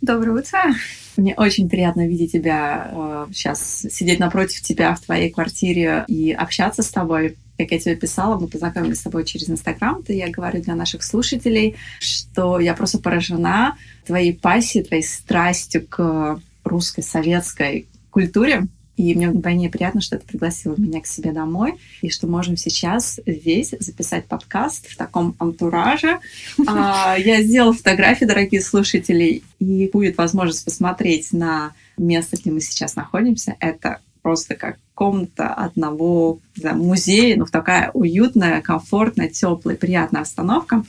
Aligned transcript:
Доброе 0.00 0.40
утро. 0.40 0.58
Мне 1.18 1.34
очень 1.34 1.68
приятно 1.68 2.08
видеть 2.08 2.32
тебя 2.32 2.90
э, 2.90 3.26
сейчас, 3.34 3.80
сидеть 3.90 4.18
напротив 4.18 4.62
тебя 4.62 4.94
в 4.94 5.00
твоей 5.00 5.28
квартире 5.30 6.06
и 6.08 6.32
общаться 6.32 6.82
с 6.82 6.88
тобой. 6.88 7.36
Как 7.58 7.70
я 7.70 7.78
тебе 7.78 7.96
писала, 7.96 8.38
мы 8.38 8.48
познакомились 8.48 9.00
с 9.00 9.02
тобой 9.02 9.26
через 9.26 9.50
Инстаграм. 9.50 10.02
Ты, 10.02 10.14
я 10.14 10.30
говорю 10.30 10.62
для 10.62 10.74
наших 10.74 11.02
слушателей, 11.02 11.76
что 11.98 12.58
я 12.58 12.72
просто 12.72 12.98
поражена 12.98 13.76
твоей 14.06 14.32
пассией, 14.32 14.84
твоей 14.84 15.02
страстью 15.02 15.86
к 15.86 16.40
русской, 16.64 17.02
советской 17.02 17.86
культуре. 18.10 18.68
И 19.00 19.14
мне 19.14 19.30
вдвойне 19.30 19.70
приятно, 19.70 20.02
что 20.02 20.18
ты 20.18 20.26
пригласила 20.26 20.74
меня 20.76 21.00
к 21.00 21.06
себе 21.06 21.32
домой, 21.32 21.76
и 22.02 22.10
что 22.10 22.26
можем 22.26 22.58
сейчас 22.58 23.18
здесь 23.24 23.74
записать 23.80 24.26
подкаст 24.26 24.90
в 24.90 24.96
таком 24.98 25.34
антураже. 25.38 26.18
А, 26.66 27.16
я 27.16 27.42
сделала 27.42 27.72
фотографии, 27.72 28.26
дорогие 28.26 28.60
слушатели, 28.60 29.42
и 29.58 29.88
будет 29.90 30.18
возможность 30.18 30.66
посмотреть 30.66 31.32
на 31.32 31.72
место, 31.96 32.36
где 32.36 32.50
мы 32.50 32.60
сейчас 32.60 32.94
находимся. 32.94 33.56
Это 33.58 34.00
просто 34.20 34.54
как 34.54 34.76
комната 34.92 35.48
одного 35.48 36.38
знаю, 36.54 36.76
музея, 36.76 37.36
но 37.36 37.44
ну, 37.44 37.50
такая 37.50 37.90
уютная, 37.94 38.60
комфортная, 38.60 39.28
теплая, 39.28 39.78
приятная 39.78 40.20
обстановка. 40.20 40.84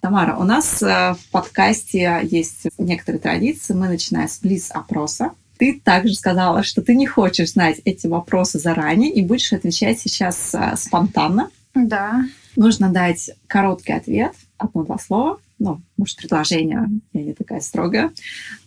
Тамара, 0.00 0.34
у 0.36 0.44
нас 0.44 0.82
э, 0.82 1.12
в 1.12 1.30
подкасте 1.30 2.20
есть 2.22 2.68
некоторые 2.78 3.20
традиции. 3.20 3.74
Мы 3.74 3.88
начинаем 3.88 4.30
с 4.30 4.38
близ-опроса 4.38 5.32
ты 5.60 5.78
также 5.78 6.14
сказала, 6.14 6.62
что 6.62 6.80
ты 6.80 6.94
не 6.94 7.06
хочешь 7.06 7.52
знать 7.52 7.82
эти 7.84 8.06
вопросы 8.06 8.58
заранее 8.58 9.12
и 9.12 9.22
будешь 9.22 9.52
отвечать 9.52 10.00
сейчас 10.00 10.54
а, 10.54 10.74
спонтанно. 10.74 11.50
Да. 11.74 12.24
Нужно 12.56 12.88
дать 12.88 13.30
короткий 13.46 13.92
ответ, 13.92 14.32
одно-два 14.56 14.98
слова. 14.98 15.38
Ну, 15.58 15.82
может, 15.98 16.16
предложение, 16.16 16.88
я 17.12 17.22
не 17.22 17.34
такая 17.34 17.60
строгая, 17.60 18.10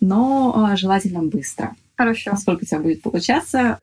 но 0.02 0.54
а, 0.56 0.76
желательно 0.78 1.24
быстро. 1.24 1.76
Хорошо. 1.98 2.36
Сколько 2.38 2.62
у 2.64 2.68
тебя 2.68 2.80
будет 2.80 3.02
получаться? 3.02 3.80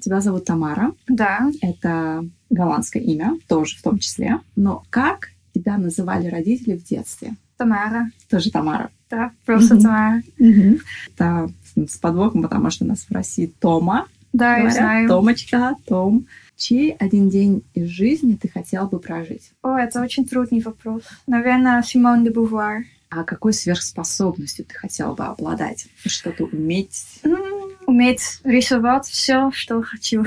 Тебя 0.00 0.20
зовут 0.20 0.44
Тамара. 0.44 0.92
Да. 1.06 1.48
Это 1.62 2.24
голландское 2.50 3.00
имя, 3.00 3.38
тоже 3.46 3.76
в 3.76 3.82
том 3.82 4.00
числе. 4.00 4.40
Но 4.56 4.84
как 4.90 5.28
тебя 5.54 5.78
называли 5.78 6.26
родители 6.26 6.76
в 6.76 6.82
детстве? 6.82 7.36
Тамара. 7.56 8.10
Тоже 8.28 8.50
Тамара. 8.50 8.90
Да, 9.10 9.32
просто 9.44 9.76
mm-hmm. 9.76 10.80
Это 11.14 11.50
с 11.74 11.96
подвохом, 11.96 12.42
потому 12.42 12.70
что 12.70 12.84
нас 12.84 13.06
в 13.08 13.12
России 13.12 13.52
Тома. 13.60 14.06
Да, 14.32 14.56
говорят. 14.56 14.74
я 14.74 14.80
знаю. 14.80 15.08
Томочка, 15.08 15.74
Том. 15.86 16.26
Чей 16.56 16.92
один 16.92 17.30
день 17.30 17.62
из 17.74 17.88
жизни 17.88 18.34
ты 18.34 18.48
хотел 18.48 18.88
бы 18.88 18.98
прожить? 18.98 19.52
О, 19.62 19.76
это 19.76 20.02
очень 20.02 20.26
трудный 20.26 20.60
вопрос. 20.60 21.02
Наверное, 21.26 21.82
Симон 21.82 22.24
де 22.24 22.30
Бувар. 22.30 22.82
А 23.10 23.24
какой 23.24 23.54
сверхспособностью 23.54 24.66
ты 24.66 24.74
хотела 24.74 25.14
бы 25.14 25.24
обладать? 25.24 25.86
Что-то 26.04 26.44
уметь? 26.44 27.20
Mm, 27.22 27.76
уметь 27.86 28.40
рисовать 28.44 29.06
все, 29.06 29.50
что 29.52 29.80
хочу. 29.82 30.24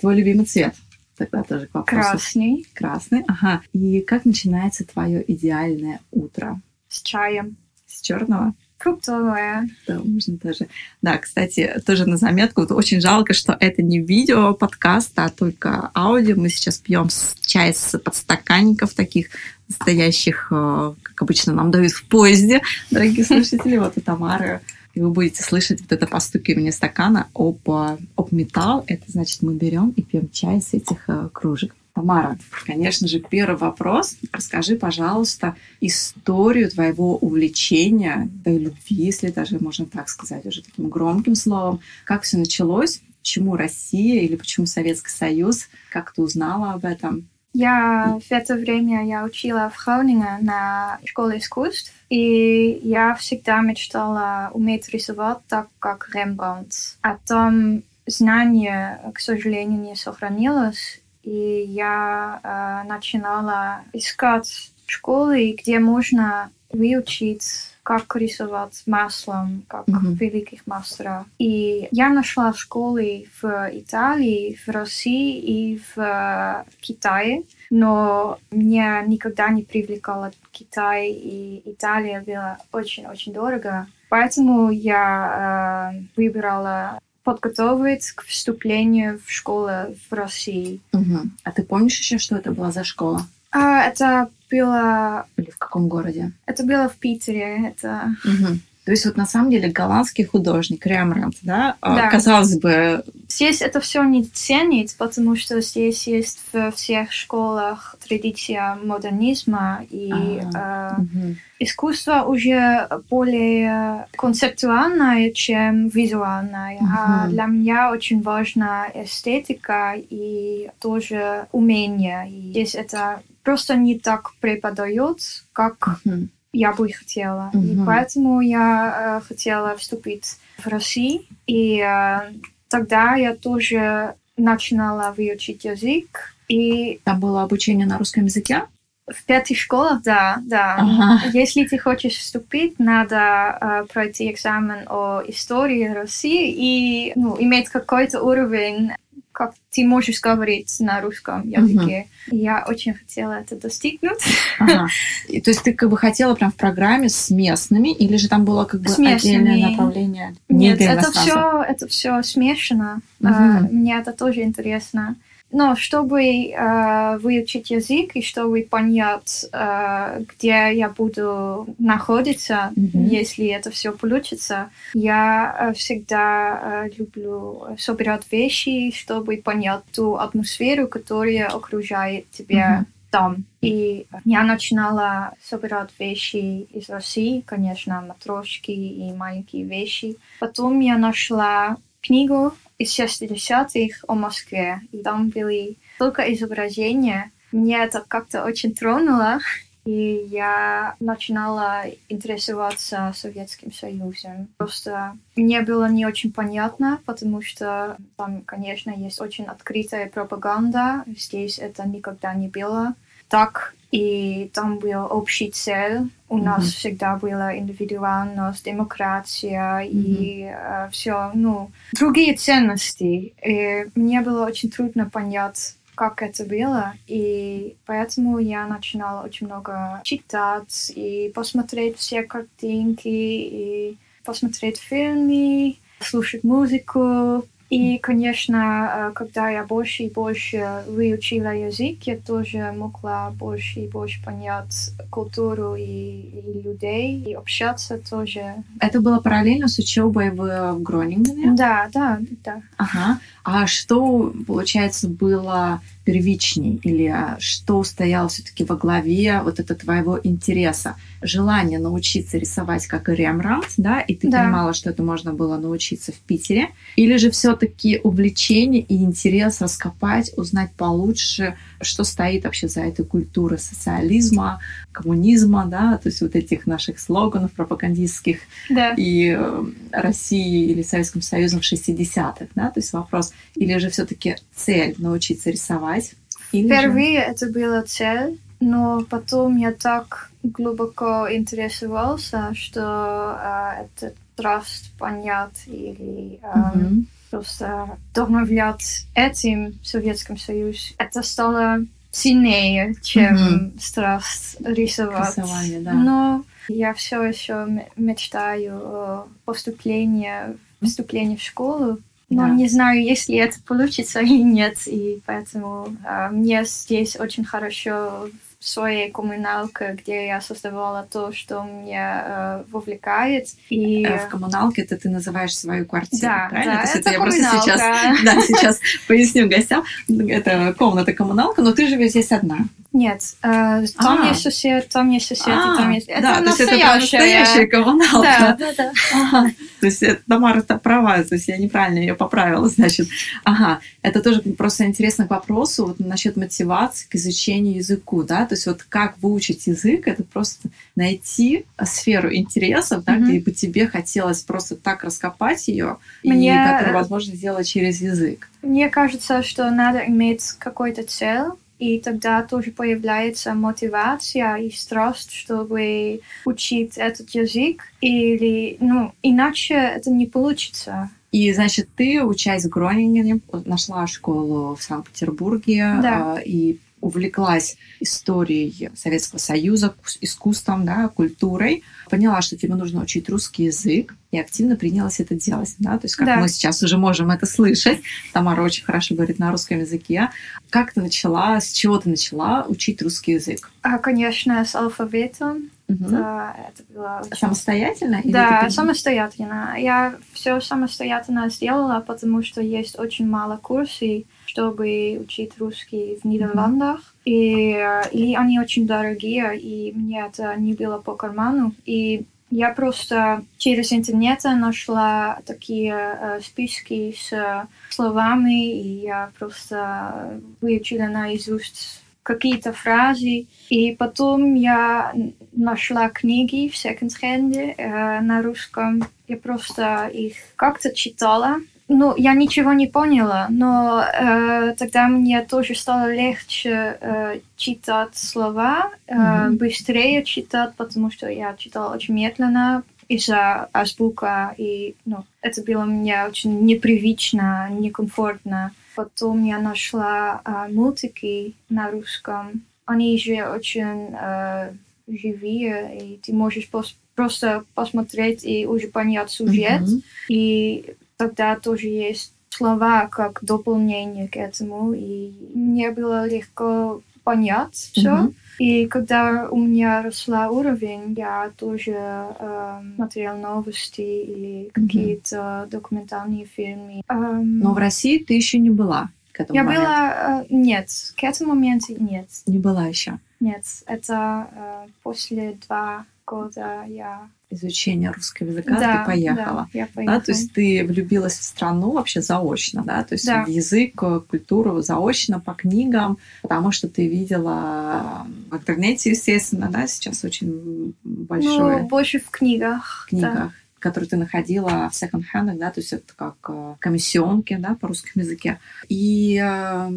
Твой 0.00 0.16
любимый 0.16 0.44
цвет? 0.44 0.74
Тогда 1.16 1.42
тоже 1.42 1.66
к 1.66 1.74
вопросу. 1.74 2.10
Красный. 2.10 2.66
Красный, 2.74 3.24
ага. 3.26 3.62
И 3.72 4.00
как 4.00 4.24
начинается 4.24 4.84
твое 4.84 5.24
идеальное 5.32 6.00
утро? 6.10 6.60
С 6.88 7.00
чаем. 7.00 7.56
С 8.00 8.02
черного? 8.02 8.54
Фруктовая. 8.78 9.68
Да, 9.86 10.00
можно 10.02 10.38
тоже. 10.38 10.68
Да, 11.02 11.18
кстати, 11.18 11.82
тоже 11.84 12.06
на 12.06 12.16
заметку. 12.16 12.62
Вот 12.62 12.72
очень 12.72 13.02
жалко, 13.02 13.34
что 13.34 13.54
это 13.60 13.82
не 13.82 14.00
видео 14.00 14.54
подкаст, 14.54 15.12
а 15.18 15.28
только 15.28 15.90
аудио. 15.94 16.34
Мы 16.34 16.48
сейчас 16.48 16.78
пьем 16.78 17.10
чай 17.42 17.74
с 17.74 17.98
подстаканников 17.98 18.94
таких 18.94 19.26
настоящих, 19.68 20.48
э, 20.50 20.94
как 21.02 21.20
обычно 21.20 21.52
нам 21.52 21.70
дают 21.70 21.92
в 21.92 22.04
поезде, 22.06 22.62
дорогие 22.90 23.26
слушатели. 23.26 23.76
Вот 23.76 23.98
у 23.98 24.00
Тамары 24.00 24.62
и 24.94 25.00
вы 25.00 25.10
будете 25.10 25.42
слышать 25.42 25.82
вот 25.82 25.92
это 25.92 26.06
постукивание 26.06 26.72
стакана 26.72 27.28
об, 27.34 27.60
э, 27.68 27.98
об 28.16 28.32
металл. 28.32 28.84
Это 28.86 29.04
значит, 29.08 29.42
мы 29.42 29.54
берем 29.54 29.90
и 29.90 30.02
пьем 30.02 30.30
чай 30.30 30.62
с 30.62 30.72
этих 30.72 31.04
э, 31.06 31.28
кружек. 31.34 31.74
Тамара, 31.94 32.38
конечно 32.66 33.08
же, 33.08 33.20
первый 33.20 33.56
вопрос. 33.56 34.16
Расскажи, 34.32 34.76
пожалуйста, 34.76 35.56
историю 35.80 36.70
твоего 36.70 37.16
увлечения, 37.16 38.28
твоей 38.42 38.58
любви, 38.58 38.96
если 38.96 39.30
даже 39.30 39.58
можно 39.58 39.86
так 39.86 40.08
сказать, 40.08 40.46
уже 40.46 40.62
таким 40.62 40.88
громким 40.88 41.34
словом. 41.34 41.80
Как 42.04 42.22
все 42.22 42.38
началось? 42.38 43.02
Почему 43.20 43.56
Россия 43.56 44.22
или 44.22 44.36
почему 44.36 44.66
Советский 44.66 45.10
Союз? 45.10 45.68
Как 45.90 46.12
ты 46.12 46.22
узнала 46.22 46.72
об 46.72 46.84
этом? 46.84 47.28
Я 47.52 48.18
в 48.20 48.32
это 48.32 48.54
время 48.54 49.04
я 49.04 49.24
учила 49.24 49.70
в 49.70 49.88
Groningen 49.88 50.38
на 50.40 51.00
школе 51.04 51.38
искусств, 51.38 51.92
и 52.08 52.80
я 52.84 53.14
всегда 53.16 53.60
мечтала 53.60 54.50
уметь 54.54 54.88
рисовать 54.90 55.38
так, 55.48 55.68
как 55.80 56.10
Рембрандт. 56.14 56.96
А 57.02 57.16
там 57.26 57.82
знание, 58.06 59.00
к 59.14 59.20
сожалению, 59.20 59.80
не 59.80 59.96
сохранилось, 59.96 61.00
и 61.22 61.64
я 61.68 62.40
э, 62.42 62.88
начинала 62.88 63.82
искать 63.92 64.72
школы, 64.86 65.56
где 65.58 65.78
можно 65.78 66.50
выучить, 66.72 67.44
как 67.82 68.14
рисовать 68.14 68.82
маслом, 68.86 69.64
как 69.66 69.88
mm-hmm. 69.88 70.14
великих 70.14 70.66
мастеров. 70.66 71.24
И 71.38 71.88
я 71.90 72.10
нашла 72.10 72.52
школы 72.52 73.26
в 73.40 73.70
Италии, 73.72 74.56
в 74.64 74.68
России 74.68 75.40
и 75.40 75.82
в 75.94 76.64
Китае, 76.80 77.42
но 77.70 78.38
меня 78.50 79.02
никогда 79.02 79.48
не 79.48 79.62
привлекала 79.62 80.30
Китай, 80.52 81.10
и 81.10 81.62
Италия 81.64 82.20
была 82.20 82.58
очень-очень 82.72 83.32
дорого. 83.32 83.86
Поэтому 84.08 84.70
я 84.70 85.92
э, 85.94 86.00
выбрала 86.16 87.00
подготовить 87.24 88.10
к 88.12 88.22
вступлению 88.22 89.20
в 89.24 89.30
школу 89.30 89.68
в 89.68 90.12
России. 90.12 90.80
Угу. 90.92 91.18
А 91.44 91.52
ты 91.52 91.62
помнишь 91.62 91.98
еще, 91.98 92.18
что 92.18 92.36
это 92.36 92.52
была 92.52 92.72
за 92.72 92.84
школа? 92.84 93.26
А, 93.50 93.82
это 93.82 94.30
было... 94.50 95.26
Или 95.36 95.50
в 95.50 95.58
каком 95.58 95.88
городе? 95.88 96.32
Это 96.46 96.64
было 96.64 96.88
в 96.88 96.96
Питере. 96.96 97.68
Это... 97.68 98.14
Угу. 98.24 98.58
То 98.90 98.94
есть 98.94 99.06
вот 99.06 99.16
на 99.16 99.24
самом 99.24 99.52
деле 99.52 99.68
голландский 99.68 100.24
художник 100.24 100.84
Рембрандт, 100.84 101.36
да, 101.42 101.76
а, 101.80 101.94
да. 101.94 102.10
казалось 102.10 102.58
бы... 102.58 103.04
Здесь 103.28 103.62
это 103.62 103.78
все 103.78 104.02
не 104.02 104.24
ценить, 104.24 104.96
потому 104.98 105.36
что 105.36 105.60
здесь 105.60 106.08
есть 106.08 106.40
в 106.52 106.72
всех 106.72 107.12
школах 107.12 107.94
традиция 108.04 108.76
модернизма, 108.82 109.84
и 109.88 110.42
а, 110.56 110.96
э, 110.98 111.02
угу. 111.02 111.36
искусство 111.60 112.22
уже 112.22 112.88
более 113.08 114.08
концептуальное, 114.16 115.30
чем 115.30 115.86
визуальное. 115.86 116.78
Угу. 116.78 116.86
А 116.92 117.28
для 117.28 117.46
меня 117.46 117.92
очень 117.92 118.22
важна 118.22 118.88
эстетика 118.92 119.94
и 119.96 120.68
тоже 120.80 121.46
умение. 121.52 122.28
И 122.28 122.50
здесь 122.50 122.74
это 122.74 123.22
просто 123.44 123.76
не 123.76 124.00
так 124.00 124.32
преподает, 124.40 125.20
как... 125.52 126.00
Угу 126.04 126.28
я 126.52 126.72
бы 126.72 126.90
хотела. 126.90 127.50
Mm-hmm. 127.54 127.82
И 127.82 127.86
поэтому 127.86 128.40
я 128.40 129.20
э, 129.22 129.26
хотела 129.26 129.76
вступить 129.76 130.36
в 130.58 130.66
Россию. 130.66 131.22
И 131.46 131.80
э, 131.80 132.32
тогда 132.68 133.14
я 133.14 133.34
тоже 133.34 134.14
начинала 134.36 135.14
выучить 135.16 135.64
язык. 135.64 136.34
И... 136.48 137.00
Там 137.04 137.20
было 137.20 137.42
обучение 137.42 137.86
на 137.86 137.98
русском 137.98 138.24
языке? 138.24 138.62
В 139.06 139.24
пяти 139.24 139.54
школах, 139.54 140.02
да, 140.02 140.40
да. 140.44 140.76
Ага. 140.78 141.20
Если 141.32 141.64
ты 141.64 141.78
хочешь 141.78 142.16
вступить, 142.16 142.78
надо 142.78 143.58
э, 143.60 143.84
пройти 143.92 144.30
экзамен 144.30 144.86
о 144.88 145.22
истории 145.26 145.88
России 145.88 146.52
и 146.56 147.12
ну, 147.16 147.36
иметь 147.40 147.68
какой-то 147.68 148.22
уровень 148.22 148.92
как 149.32 149.54
ты 149.70 149.84
можешь 149.84 150.20
говорить 150.20 150.76
на 150.80 151.00
русском 151.00 151.48
языке. 151.48 152.08
Uh-huh. 152.28 152.36
Я 152.36 152.64
очень 152.68 152.94
хотела 152.94 153.32
это 153.34 153.56
достигнуть. 153.56 154.18
Ага. 154.58 154.88
И, 155.28 155.40
то 155.40 155.50
есть 155.50 155.62
ты 155.62 155.72
как 155.72 155.88
бы 155.88 155.96
хотела 155.96 156.34
прям 156.34 156.50
в 156.50 156.56
программе 156.56 157.08
с 157.08 157.30
местными, 157.30 157.92
или 157.92 158.16
же 158.16 158.28
там 158.28 158.44
было 158.44 158.64
как 158.64 158.80
бы 158.80 158.90
отдельное 158.90 159.70
направление? 159.70 160.34
Нет, 160.48 160.80
это 160.80 161.10
все, 161.12 161.62
это 161.62 161.86
все 161.86 162.22
смешано. 162.22 163.00
Uh-huh. 163.20 163.70
мне 163.70 163.98
это 163.98 164.12
тоже 164.12 164.42
интересно. 164.42 165.16
Но 165.52 165.74
чтобы 165.74 166.22
э, 166.22 167.18
выучить 167.18 167.70
язык 167.70 168.12
и 168.14 168.22
чтобы 168.22 168.62
понять, 168.62 169.46
э, 169.52 170.24
где 170.28 170.72
я 170.72 170.88
буду 170.88 171.66
находиться, 171.78 172.70
Мгм. 172.76 173.04
если 173.06 173.46
это 173.46 173.70
все 173.70 173.92
получится, 173.92 174.70
я 174.94 175.56
э, 175.58 175.72
всегда 175.74 176.60
э, 176.86 176.90
люблю 176.96 177.76
собирать 177.78 178.22
вещи, 178.30 178.92
чтобы 178.92 179.38
понять 179.38 179.82
ту 179.92 180.14
атмосферу, 180.16 180.86
которая 180.88 181.48
окружает 181.48 182.30
тебя 182.30 182.76
Мгм. 182.76 182.86
там. 183.10 183.44
И 183.60 184.06
я 184.24 184.42
начинала 184.44 185.32
собирать 185.42 185.90
вещи 185.98 186.62
из 186.72 186.88
России, 186.88 187.42
конечно, 187.44 188.00
матрошки 188.06 188.70
и 188.70 189.12
маленькие 189.12 189.64
вещи. 189.64 190.16
Потом 190.38 190.80
я 190.80 190.96
нашла 190.96 191.76
книгу 192.00 192.52
из 192.78 192.98
60-х 192.98 194.04
о 194.08 194.14
Москве, 194.14 194.80
и 194.92 194.98
там 194.98 195.28
были 195.28 195.76
только 195.98 196.22
изображения. 196.32 197.30
Мне 197.52 197.78
это 197.78 198.04
как-то 198.06 198.44
очень 198.44 198.74
тронуло, 198.74 199.40
и 199.84 200.26
я 200.30 200.94
начинала 201.00 201.84
интересоваться 202.08 203.12
Советским 203.16 203.72
Союзом. 203.72 204.48
Просто 204.56 205.16
мне 205.36 205.62
было 205.62 205.88
не 205.90 206.06
очень 206.06 206.32
понятно, 206.32 207.00
потому 207.06 207.42
что 207.42 207.96
там, 208.16 208.42
конечно, 208.42 208.90
есть 208.90 209.20
очень 209.20 209.44
открытая 209.44 210.08
пропаганда. 210.08 211.04
Здесь 211.06 211.58
это 211.58 211.86
никогда 211.88 212.34
не 212.34 212.48
было 212.48 212.94
так. 213.30 213.74
И 213.90 214.50
там 214.54 214.78
был 214.78 215.06
общий 215.10 215.50
цель. 215.50 216.02
У 216.28 216.36
Мгм. 216.36 216.44
нас 216.44 216.64
всегда 216.66 217.16
была 217.16 217.56
индивидуальность, 217.56 218.64
демократия 218.64 219.80
и 219.80 220.54
все, 220.92 221.32
ну, 221.34 221.70
другие 221.98 222.34
ценности. 222.36 223.32
И 223.44 223.86
мне 223.96 224.20
было 224.20 224.46
очень 224.46 224.70
трудно 224.70 225.10
понять, 225.10 225.74
как 225.96 226.22
это 226.22 226.44
было, 226.44 226.94
и 227.08 227.74
поэтому 227.84 228.38
я 228.38 228.66
начинала 228.66 229.24
очень 229.24 229.48
много 229.48 230.00
читать 230.04 230.92
и 230.94 231.30
посмотреть 231.34 231.98
все 231.98 232.22
картинки, 232.22 233.08
и 233.08 233.98
посмотреть 234.24 234.78
фильмы, 234.78 235.76
слушать 235.98 236.44
музыку. 236.44 237.44
И, 237.70 237.98
конечно, 237.98 239.10
э, 239.10 239.12
когда 239.14 239.48
я 239.48 239.64
больше 239.64 240.02
и 240.02 240.10
больше 240.10 240.82
выучила 240.88 241.54
язык, 241.54 242.02
я 242.02 242.16
тоже 242.16 242.72
могла 242.76 243.30
больше 243.30 243.80
и 243.80 243.88
больше 243.88 244.20
понять 244.24 244.90
культуру 245.08 245.76
и, 245.76 245.82
и 245.82 246.62
людей, 246.64 247.22
и 247.22 247.32
общаться 247.34 247.98
тоже. 247.98 248.56
Это 248.80 249.00
было 249.00 249.20
параллельно 249.20 249.68
с 249.68 249.78
учебой 249.78 250.30
в, 250.30 250.72
в 250.72 250.82
Гронингене? 250.82 251.52
Да, 251.52 251.88
да, 251.92 252.18
да. 252.44 252.60
Ага. 252.76 253.20
А 253.44 253.66
что, 253.66 254.32
получается, 254.46 255.08
было 255.08 255.80
первичней? 256.04 256.80
Или 256.82 257.14
что 257.38 257.82
стояло 257.84 258.28
все-таки 258.28 258.64
во 258.64 258.76
главе 258.76 259.40
вот 259.42 259.60
это 259.60 259.74
твоего 259.74 260.18
интереса? 260.22 260.96
Желание 261.22 261.78
научиться 261.78 262.38
рисовать, 262.38 262.86
как 262.86 263.08
и 263.08 263.12
Рембрандт, 263.14 263.72
да? 263.76 264.00
И 264.00 264.14
ты 264.14 264.30
Да. 264.30 264.42
понимала, 264.42 264.72
что 264.72 264.90
это 264.90 265.02
можно 265.02 265.32
было 265.34 265.56
научиться 265.58 266.12
в 266.12 266.16
Питере? 266.16 266.68
Или 266.96 267.16
же 267.16 267.30
все-таки 267.30 268.00
увлечение 268.02 268.82
и 268.82 268.96
интерес 269.04 269.60
раскопать, 269.60 270.32
узнать 270.36 270.72
получше, 270.72 271.56
что 271.82 272.04
стоит 272.04 272.44
вообще 272.44 272.68
за 272.68 272.80
этой 272.80 273.04
культурой 273.04 273.58
социализма, 273.58 274.60
коммунизма, 274.92 275.66
да? 275.66 275.98
То 275.98 276.08
есть 276.08 276.20
вот 276.22 276.34
этих 276.34 276.66
наших 276.66 276.98
слоганов 276.98 277.52
пропагандистских 277.52 278.38
Да. 278.70 278.94
и 278.96 279.36
э, 279.38 279.64
России 279.92 280.70
или 280.70 280.82
Советском 280.82 281.22
Союзом 281.22 281.60
в 281.60 281.64
60-х, 281.64 282.46
да, 282.54 282.70
то 282.70 282.80
есть 282.80 282.92
вопрос, 282.92 283.29
или 283.54 283.76
же 283.78 283.90
все-таки 283.90 284.36
цель 284.54 284.94
научиться 284.98 285.50
рисовать? 285.50 286.14
Или 286.52 286.68
же- 286.68 286.74
Впервые 286.74 287.18
это 287.18 287.46
была 287.48 287.82
цель, 287.82 288.38
но 288.60 289.04
потом 289.08 289.56
я 289.56 289.72
так 289.72 290.30
глубоко 290.42 291.28
интересовался, 291.30 292.52
что 292.54 293.38
э, 293.40 293.84
этот 293.84 294.16
траст 294.36 294.90
понять 294.98 295.62
или 295.66 296.40
э, 296.42 296.76
Мгм. 296.76 297.06
просто 297.30 297.98
вдохновлять 298.10 299.06
этим 299.14 299.74
Советским 299.84 300.36
Союз, 300.38 300.94
это 300.98 301.22
стало 301.22 301.80
сильнее, 302.10 302.94
чем 303.02 303.34
Мгм. 303.34 303.78
страсть 303.80 304.56
рисовать. 304.64 305.36
Рисование, 305.36 305.80
да. 305.80 305.92
Но 305.92 306.44
я 306.68 306.92
все 306.94 307.22
еще 307.22 307.66
мечтаю 307.96 308.76
о 308.82 309.28
поступлении, 309.44 310.32
поступлении 310.80 311.36
в 311.36 311.42
школу. 311.42 311.98
Но 312.30 312.46
Да. 312.46 312.54
не 312.54 312.68
знаю, 312.68 313.02
если 313.02 313.36
это 313.36 313.58
получится 313.66 314.20
или 314.20 314.42
нет. 314.42 314.76
И 314.86 315.20
поэтому 315.26 315.88
а, 316.04 316.30
мне 316.30 316.64
здесь 316.64 317.16
очень 317.18 317.44
хорошо 317.44 318.28
в 318.60 318.68
своей 318.68 319.10
коммуналке, 319.10 319.96
где 320.00 320.26
я 320.26 320.40
создавала 320.42 321.08
то, 321.10 321.32
что 321.32 321.62
меня 321.62 322.62
э, 322.66 322.70
вовлекает. 322.70 323.46
И 323.70 324.04
Э, 324.04 324.26
В 324.26 324.28
коммуналке 324.28 324.82
это 324.82 324.98
ты 324.98 325.08
называешь 325.08 325.56
свою 325.56 325.86
квартиру, 325.86 326.20
да, 326.20 326.46
правильно? 326.50 326.72
да, 326.74 326.80
То 326.82 326.84
есть 326.84 326.96
это 326.96 327.10
я 327.10 327.20
просто 327.20 327.40
сейчас, 327.42 327.80
да, 328.22 328.40
сейчас 328.42 328.80
поясню 329.08 329.48
гостям. 329.48 329.82
Это 330.08 330.74
комната 330.78 331.14
коммуналка, 331.14 331.62
но 331.62 331.72
ты 331.72 331.88
живешь 331.88 332.10
здесь 332.10 332.32
одна. 332.32 332.58
Нет, 332.92 333.22
э, 333.42 333.84
там 333.96 334.22
А. 334.22 334.28
есть 334.30 334.42
сосед, 334.42 334.88
там 334.88 335.10
есть 335.10 335.26
сосед, 335.26 335.46
и 335.46 335.50
А, 335.52 335.76
там 335.76 335.90
есть... 335.92 336.08
Это 336.08 336.22
да, 336.22 336.34
то 336.40 336.44
есть 336.46 336.60
это 336.60 336.72
настоящая. 336.72 337.66
коммуналка. 337.68 338.20
Да, 338.20 338.56
да, 338.58 338.72
да. 338.76 338.92
Ага. 339.14 339.50
То 339.78 339.86
есть 339.86 340.02
э, 340.02 340.18
Тамара 340.28 340.60
та 340.62 340.76
права, 340.76 341.22
то 341.22 341.36
есть 341.36 341.46
я 341.46 341.56
неправильно 341.56 342.00
ее 342.00 342.14
поправила, 342.16 342.68
значит. 342.68 343.06
Ага, 343.44 343.78
это 344.02 344.20
тоже 344.20 344.40
просто 344.42 344.86
интересно 344.86 345.28
к 345.28 345.30
вопросу 345.30 345.86
вот, 345.86 346.00
насчет 346.00 346.36
мотивации 346.36 347.06
к 347.08 347.14
изучению 347.14 347.76
языку, 347.76 348.24
да, 348.24 348.44
то 348.44 348.54
есть 348.56 348.66
вот 348.66 348.82
как 348.82 349.18
выучить 349.18 349.68
язык, 349.68 350.08
это 350.08 350.24
просто 350.24 350.68
найти 350.96 351.66
сферу 351.84 352.34
интересов, 352.34 353.04
да, 353.04 353.12
Мгм. 353.12 353.24
где 353.28 353.38
бы 353.40 353.52
тебе 353.52 353.86
хотелось 353.86 354.42
просто 354.42 354.74
так 354.74 355.04
раскопать 355.04 355.68
ее, 355.68 355.98
и 356.24 356.32
Мне- 356.32 356.66
которую 356.68 356.94
возможно 356.94 357.36
сделать 357.36 357.68
через 357.68 358.00
язык. 358.00 358.48
Мне 358.62 358.88
кажется, 358.88 359.44
что 359.44 359.70
надо 359.70 360.00
иметь 360.08 360.42
какой-то 360.58 361.04
цель, 361.04 361.52
и 361.80 361.98
тогда 361.98 362.42
тоже 362.42 362.70
появляется 362.70 363.54
мотивация 363.54 364.56
и 364.56 364.70
страсть, 364.70 365.32
чтобы 365.32 366.20
учить 366.44 366.98
этот 366.98 367.30
язык, 367.30 367.82
или, 368.02 368.76
ну, 368.80 369.12
иначе 369.22 369.74
это 369.74 370.10
не 370.10 370.26
получится. 370.26 371.08
И, 371.32 371.52
значит, 371.52 371.88
ты, 371.96 372.22
учась 372.22 372.64
в 372.64 372.68
Гронингене, 372.68 373.40
нашла 373.64 374.06
школу 374.06 374.74
в 374.76 374.82
Санкт-Петербурге 374.82 375.98
Да. 376.02 376.36
э, 376.38 376.42
и 376.44 376.78
увлеклась 377.00 377.76
историей 378.00 378.90
Советского 378.94 379.38
Союза, 379.38 379.94
кус- 380.02 380.18
искусством, 380.20 380.84
да, 380.84 381.08
культурой, 381.08 381.82
поняла, 382.10 382.42
что 382.42 382.56
тебе 382.56 382.74
нужно 382.74 383.02
учить 383.02 383.28
русский 383.28 383.64
язык, 383.64 384.14
и 384.30 384.38
активно 384.38 384.76
принялась 384.76 385.20
это 385.20 385.34
делать. 385.34 385.74
Да? 385.78 385.98
То 385.98 386.04
есть, 386.06 386.16
как 386.16 386.26
Да. 386.26 386.36
мы 386.36 386.48
сейчас 386.48 386.82
уже 386.82 386.98
можем 386.98 387.30
это 387.30 387.46
слышать, 387.46 388.00
Тамара 388.32 388.62
очень 388.62 388.84
хорошо 388.84 389.14
говорит 389.14 389.38
на 389.38 389.50
русском 389.50 389.78
языке. 389.80 390.30
Как 390.70 390.92
ты 390.92 391.00
начала, 391.00 391.60
с 391.60 391.72
чего 391.72 391.98
ты 391.98 392.08
начала 392.10 392.64
учить 392.68 393.00
русский 393.02 393.32
язык? 393.32 393.70
А, 393.82 393.98
конечно, 393.98 394.64
с 394.64 394.74
алфавитом. 394.74 395.70
Мгм. 395.88 396.10
Да, 396.10 396.56
это 396.68 396.84
было 396.92 397.20
очень 397.24 397.36
Самостоятельно? 397.36 398.20
или 398.22 398.30
Да, 398.32 398.64
ты- 398.64 398.70
самостоятельно. 398.70 399.74
Я 399.78 400.14
все 400.32 400.60
самостоятельно 400.60 401.50
сделала, 401.50 402.00
потому 402.00 402.42
что 402.44 402.60
есть 402.60 402.96
очень 402.98 403.26
мало 403.26 403.56
курсов, 403.56 404.22
чтобы 404.60 405.18
учить 405.20 405.52
русский 405.58 406.18
в 406.22 406.26
Нидерландах. 406.26 407.14
И, 407.24 407.70
и 408.12 408.34
они 408.34 408.60
очень 408.60 408.86
дорогие, 408.86 409.58
и 409.58 409.92
мне 409.92 410.26
это 410.26 410.54
не 410.56 410.74
было 410.74 410.98
по 410.98 411.14
карману. 411.14 411.74
И 411.86 412.26
я 412.50 412.70
просто 412.70 413.44
через 413.56 413.92
интернет 413.92 414.42
нашла 414.44 415.38
такие 415.46 415.94
э, 415.94 416.40
списки 416.42 417.14
с 417.16 417.32
э, 417.32 417.66
словами, 417.88 418.80
и 418.82 418.88
я 419.04 419.30
просто 419.38 420.40
выучила 420.60 421.04
наизусть 421.04 422.02
какие-то 422.22 422.72
фразы. 422.72 423.46
И 423.70 423.96
потом 423.96 424.54
я 424.54 425.14
нашла 425.52 426.08
книги 426.10 426.68
в 426.68 426.76
секонд-хенде 426.76 427.74
э, 427.78 428.20
на 428.20 428.42
русском. 428.42 429.04
Я 429.26 429.36
просто 429.36 430.10
их 430.12 430.34
как-то 430.56 430.92
читала. 430.92 431.60
Ну, 431.92 432.14
я 432.16 432.34
ничего 432.34 432.72
не 432.72 432.86
поняла, 432.86 433.48
но 433.50 434.00
э, 434.04 434.76
тогда 434.78 435.08
мне 435.08 435.42
тоже 435.42 435.74
стало 435.74 436.14
легче 436.14 436.96
э, 437.00 437.40
читать 437.56 438.16
слова, 438.16 438.92
э, 439.08 439.16
Мгм. 439.16 439.56
быстрее 439.56 440.22
читать, 440.22 440.72
потому 440.76 441.10
что 441.10 441.28
я 441.28 441.56
читала 441.56 441.92
очень 441.92 442.14
медленно 442.14 442.84
из-за 443.08 443.68
азбука, 443.72 444.54
и 444.56 444.94
ну, 445.04 445.24
это 445.42 445.64
было 445.64 445.84
мне 445.84 446.24
очень 446.28 446.64
непривычно, 446.64 447.68
некомфортно. 447.70 448.70
Потом 448.94 449.42
я 449.42 449.58
нашла 449.58 450.42
а, 450.44 450.68
мультики 450.68 451.54
на 451.68 451.90
русском. 451.90 452.62
Они 452.86 453.18
же 453.18 453.44
очень 453.48 454.14
э, 454.14 454.72
живые, 455.08 455.98
и 455.98 456.16
ты 456.18 456.32
можешь 456.32 456.68
пос- 456.72 456.94
просто 457.16 457.64
посмотреть 457.74 458.44
и 458.44 458.64
уже 458.64 458.86
понять 458.86 459.32
сюжет. 459.32 459.80
Мгм. 459.80 460.02
И 460.28 460.94
тогда 461.20 461.54
тоже 461.56 461.88
есть 461.88 462.32
слова 462.48 463.06
как 463.06 463.40
дополнение 463.42 464.26
к 464.26 464.38
этому, 464.38 464.94
и 464.94 465.32
мне 465.54 465.90
было 465.90 466.26
легко 466.26 467.02
понять 467.24 467.74
все. 467.74 468.10
Мгм. 468.10 468.34
И 468.58 468.86
когда 468.86 469.48
у 469.50 469.58
меня 469.58 470.02
росла 470.02 470.48
уровень, 470.48 471.14
я 471.16 471.52
тоже 471.58 471.92
э, 471.94 472.80
смотрел 472.96 473.36
новости 473.36 474.00
или 474.00 474.70
какие-то 474.72 475.68
документальные 475.70 476.46
фильмы. 476.46 477.02
Эм, 477.08 477.58
Но 477.58 477.74
в 477.74 477.78
России 477.78 478.18
ты 478.18 478.34
еще 478.34 478.58
не 478.58 478.70
была 478.70 479.10
к 479.32 479.40
этому 479.40 479.56
я 479.58 479.64
моменту. 479.64 479.84
была... 479.86 480.42
э, 480.42 480.46
нет, 480.48 480.88
к 481.16 481.24
этому 481.24 481.50
моменту 481.50 481.94
нет. 481.98 482.28
Не 482.46 482.58
была 482.58 482.86
еще. 482.86 483.18
Нет, 483.40 483.64
это 483.86 484.48
э, 484.52 484.86
после 485.02 485.58
два 485.66 486.06
года 486.26 486.84
я... 486.88 487.28
Изучение 487.52 488.12
русского 488.12 488.48
языка 488.48 488.78
да, 488.78 488.98
ты 488.98 489.06
поехала. 489.10 489.68
Да, 489.72 489.78
я 489.78 489.86
поехала. 489.92 490.18
Да, 490.18 490.24
то 490.24 490.30
есть 490.30 490.52
ты 490.52 490.84
влюбилась 490.86 491.36
в 491.38 491.42
страну 491.42 491.90
вообще 491.92 492.22
заочно, 492.22 492.84
да, 492.84 493.02
то 493.02 493.14
есть 493.14 493.26
Да. 493.26 493.44
в 493.44 493.48
язык, 493.48 494.00
э, 494.02 494.20
культуру 494.28 494.80
заочно 494.82 495.40
по 495.40 495.54
книгам, 495.54 496.18
потому 496.42 496.70
что 496.70 496.88
ты 496.88 497.08
видела 497.08 498.26
в 498.50 498.56
интернете, 498.56 499.10
естественно, 499.10 499.68
да, 499.68 499.86
сейчас 499.88 500.24
очень 500.24 500.94
большое 501.02 501.78
Ну, 501.82 501.88
больше 501.88 502.20
в 502.20 502.30
книгах. 502.30 503.04
в 503.06 503.08
книгах, 503.10 503.52
которые 503.80 504.08
ты 504.08 504.16
находила 504.16 504.88
в 504.90 504.94
секонд-хендах, 504.94 505.58
да, 505.58 505.70
то 505.70 505.80
есть 505.80 505.92
это 505.92 506.12
как 506.14 506.36
э, 506.48 506.74
комиссионки, 506.78 507.56
да, 507.56 507.74
по 507.80 507.88
русскому 507.88 508.24
языке. 508.24 508.60
И 508.88 509.42
э, 509.42 509.90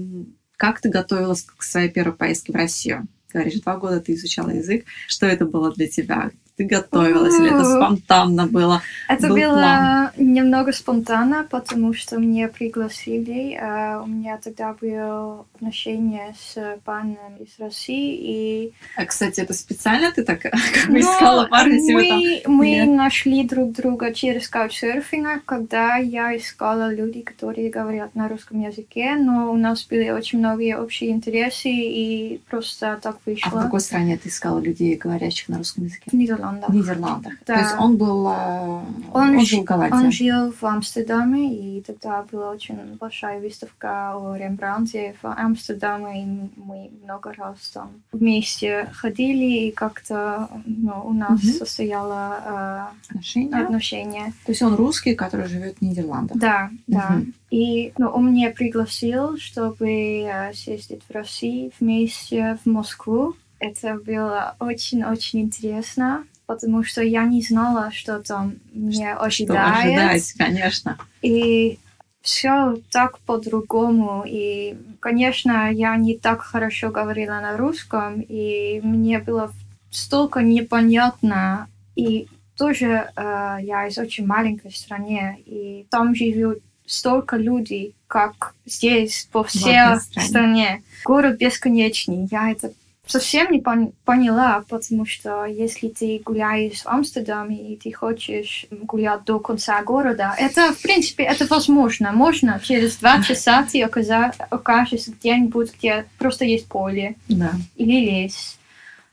как 0.58 0.82
ты 0.82 0.90
готовилась 0.90 1.44
к 1.44 1.62
своей 1.62 1.90
первой 1.90 2.16
поездке 2.16 2.52
в 2.52 2.56
Россию? 2.56 3.06
Говоришь, 3.32 3.60
два 3.62 3.78
года 3.78 4.00
ты 4.00 4.14
изучала 4.14 4.50
язык. 4.50 4.86
Что 5.08 5.26
это 5.26 5.46
было 5.46 5.72
для 5.74 5.88
тебя? 5.88 6.32
Ты 6.68 6.76
готовилась 6.76 7.36
или 7.40 7.48
это 7.48 7.64
спонтанно 7.66 8.48
было? 8.48 8.82
Это 9.10 9.28
был 9.28 9.36
было 9.36 9.52
план. 9.54 10.10
немного 10.18 10.72
спонтанно, 10.72 11.46
потому 11.50 11.94
что 11.94 12.18
меня 12.18 12.48
пригласили. 12.48 13.58
э, 13.60 14.02
У 14.02 14.08
меня 14.08 14.38
тогда 14.44 14.76
было 14.80 15.46
отношение 15.56 16.34
с 16.40 16.78
парнем 16.86 17.38
из 17.40 17.60
России. 17.60 18.16
И 18.20 18.74
А, 18.98 19.06
кстати, 19.06 19.40
это 19.42 19.54
специально 19.54 20.12
ты 20.12 20.24
так 20.24 20.42
как 20.42 20.54
бы 20.88 20.94
Но 20.94 21.00
искала 21.00 21.46
парня 21.48 21.80
себе 21.80 22.10
там? 22.10 22.20
мы, 22.20 22.58
мы 22.58 22.72
Или- 22.72 22.86
нашли 22.90 23.44
друг 23.44 23.72
друга 23.74 24.14
через 24.14 24.48
каучсерфинга, 24.48 25.42
когда 25.46 25.96
я 25.98 26.36
искала 26.36 26.94
людей, 26.94 27.24
которые 27.24 27.70
говорят 27.70 28.16
на 28.16 28.28
русском 28.30 28.62
языке, 28.62 29.16
но 29.16 29.52
у 29.52 29.58
нас 29.58 29.86
были 29.90 30.10
очень 30.10 30.40
многие 30.40 30.78
общие 30.78 31.12
интересы, 31.12 31.70
и 31.70 32.40
просто 32.50 33.00
так 33.02 33.16
А 33.16 33.20
в 33.20 33.26
вышло. 33.26 33.62
какой 33.62 33.80
стране 33.80 34.18
ты 34.18 34.30
искала 34.30 34.60
людей, 34.60 34.96
говорящих 34.96 35.50
на 35.50 35.58
русском 35.58 35.86
языке? 35.86 36.04
В 36.12 36.14
Нидерландах. 36.14 36.53
В 36.68 36.76
Нидерландах. 36.76 37.34
Да. 37.46 37.56
То 37.56 37.60
есть 37.62 37.76
он 37.80 37.98
был, 37.98 38.28
э, 38.28 38.82
Он 39.14 39.36
он 39.38 39.46
жил 39.46 39.62
в 39.62 39.66
Голландии. 39.66 39.96
Он 39.96 40.12
жил 40.12 40.54
в 40.60 40.64
Амстердаме, 40.66 41.54
и 41.54 41.82
тогда 41.82 42.24
была 42.32 42.52
очень 42.52 42.78
большая 43.00 43.40
выставка 43.40 44.14
о 44.16 44.36
Рембрандте 44.36 45.16
в 45.22 45.28
Амстердаме, 45.28 46.24
и 46.24 46.26
мы 46.56 46.92
много 47.04 47.34
раз 47.34 47.58
там 47.74 47.92
вместе 48.12 48.90
ходили, 48.94 49.68
и 49.68 49.72
как-то 49.72 50.50
ну, 50.66 51.02
у 51.06 51.14
нас 51.14 51.42
Мгм. 51.44 51.54
состояло 51.54 52.90
Отношения? 53.10 53.52
э, 53.58 53.64
отношение. 53.64 54.34
То 54.46 54.52
есть 54.52 54.62
он 54.62 54.76
русский, 54.76 55.16
который 55.16 55.48
живет 55.48 55.78
в 55.78 55.82
Нидерландах. 55.82 56.38
Да, 56.38 56.70
да. 56.88 57.22
И 57.50 57.94
ну, 57.98 58.08
он 58.08 58.34
меня 58.34 58.50
пригласил, 58.52 59.38
чтобы 59.38 60.24
э, 60.24 60.54
съездить 60.54 61.02
в 61.08 61.14
Россию 61.14 61.72
вместе 61.80 62.58
в 62.64 62.70
Москву. 62.70 63.36
Это 63.60 63.96
было 64.06 64.56
очень-очень 64.60 65.42
интересно, 65.42 66.24
потому 66.54 66.84
что 66.84 67.02
я 67.02 67.26
не 67.26 67.42
знала, 67.42 67.92
что 67.92 68.20
там 68.20 68.56
меня 68.74 69.16
Что 69.16 69.26
ожидает. 69.26 69.86
ожидать, 69.86 70.34
конечно. 70.38 70.98
И 71.22 71.80
все 72.22 72.78
так 72.92 73.20
по-другому. 73.20 74.24
И, 74.26 74.76
конечно, 75.00 75.72
я 75.72 75.96
не 75.98 76.18
так 76.18 76.42
хорошо 76.42 76.90
говорила 76.90 77.40
на 77.42 77.58
русском, 77.58 78.22
и 78.22 78.80
мне 78.84 79.20
было 79.20 79.52
столько 79.92 80.42
непонятно. 80.42 81.68
И 81.96 82.28
тоже 82.56 83.10
э, 83.16 83.58
я 83.62 83.88
из 83.88 83.98
очень 83.98 84.26
маленькой 84.26 84.72
страны, 84.72 85.38
и 85.46 85.86
там 85.90 86.16
живет 86.16 86.60
столько 86.86 87.38
людей, 87.38 87.96
как 88.08 88.54
здесь, 88.66 89.28
по 89.32 89.44
всей 89.44 90.00
стране. 90.00 90.28
стране. 90.28 90.84
Город 91.04 91.38
бесконечный. 91.38 92.28
Я 92.32 92.52
это 92.52 92.72
совсем 93.06 93.52
не 93.52 93.60
пон- 93.60 93.94
поняла, 94.06 94.64
потому 94.70 95.06
что 95.06 95.46
если 95.46 95.90
ты 95.90 96.22
гуляешь 96.24 96.82
в 96.84 96.88
Амстердаме 96.88 97.74
и 97.74 97.76
ты 97.78 97.92
хочешь 97.92 98.66
гулять 98.72 99.26
до 99.26 99.40
конца 99.40 99.82
города, 99.84 100.34
это, 100.38 100.72
в 100.74 100.82
принципе, 100.82 101.24
это 101.24 101.46
возможно. 101.48 102.12
Можно 102.12 102.60
через 102.64 102.96
два 102.98 103.22
часа 103.22 103.68
ты 103.70 103.82
окажешься 103.84 105.12
где-нибудь, 105.12 105.74
где 105.78 106.06
просто 106.18 106.46
есть 106.46 106.68
поле 106.68 107.16
Да. 107.28 107.52
или 107.76 108.00
лес. 108.24 108.58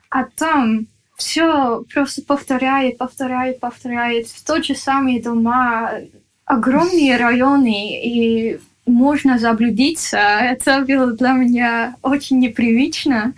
А 0.08 0.24
там 0.24 0.86
все 1.16 1.84
просто 1.92 2.22
повторяет, 2.22 2.98
повторяет, 2.98 3.60
повторяет. 3.60 4.28
Тот 4.46 4.64
же 4.64 4.74
самые 4.74 5.20
дома, 5.22 5.92
огромные 6.44 7.16
районы, 7.16 8.00
и 8.02 8.58
можно 8.86 9.38
заблудиться. 9.38 10.18
Это 10.18 10.82
было 10.82 11.12
для 11.12 11.32
меня 11.32 11.96
очень 12.02 12.38
непривычно. 12.38 13.32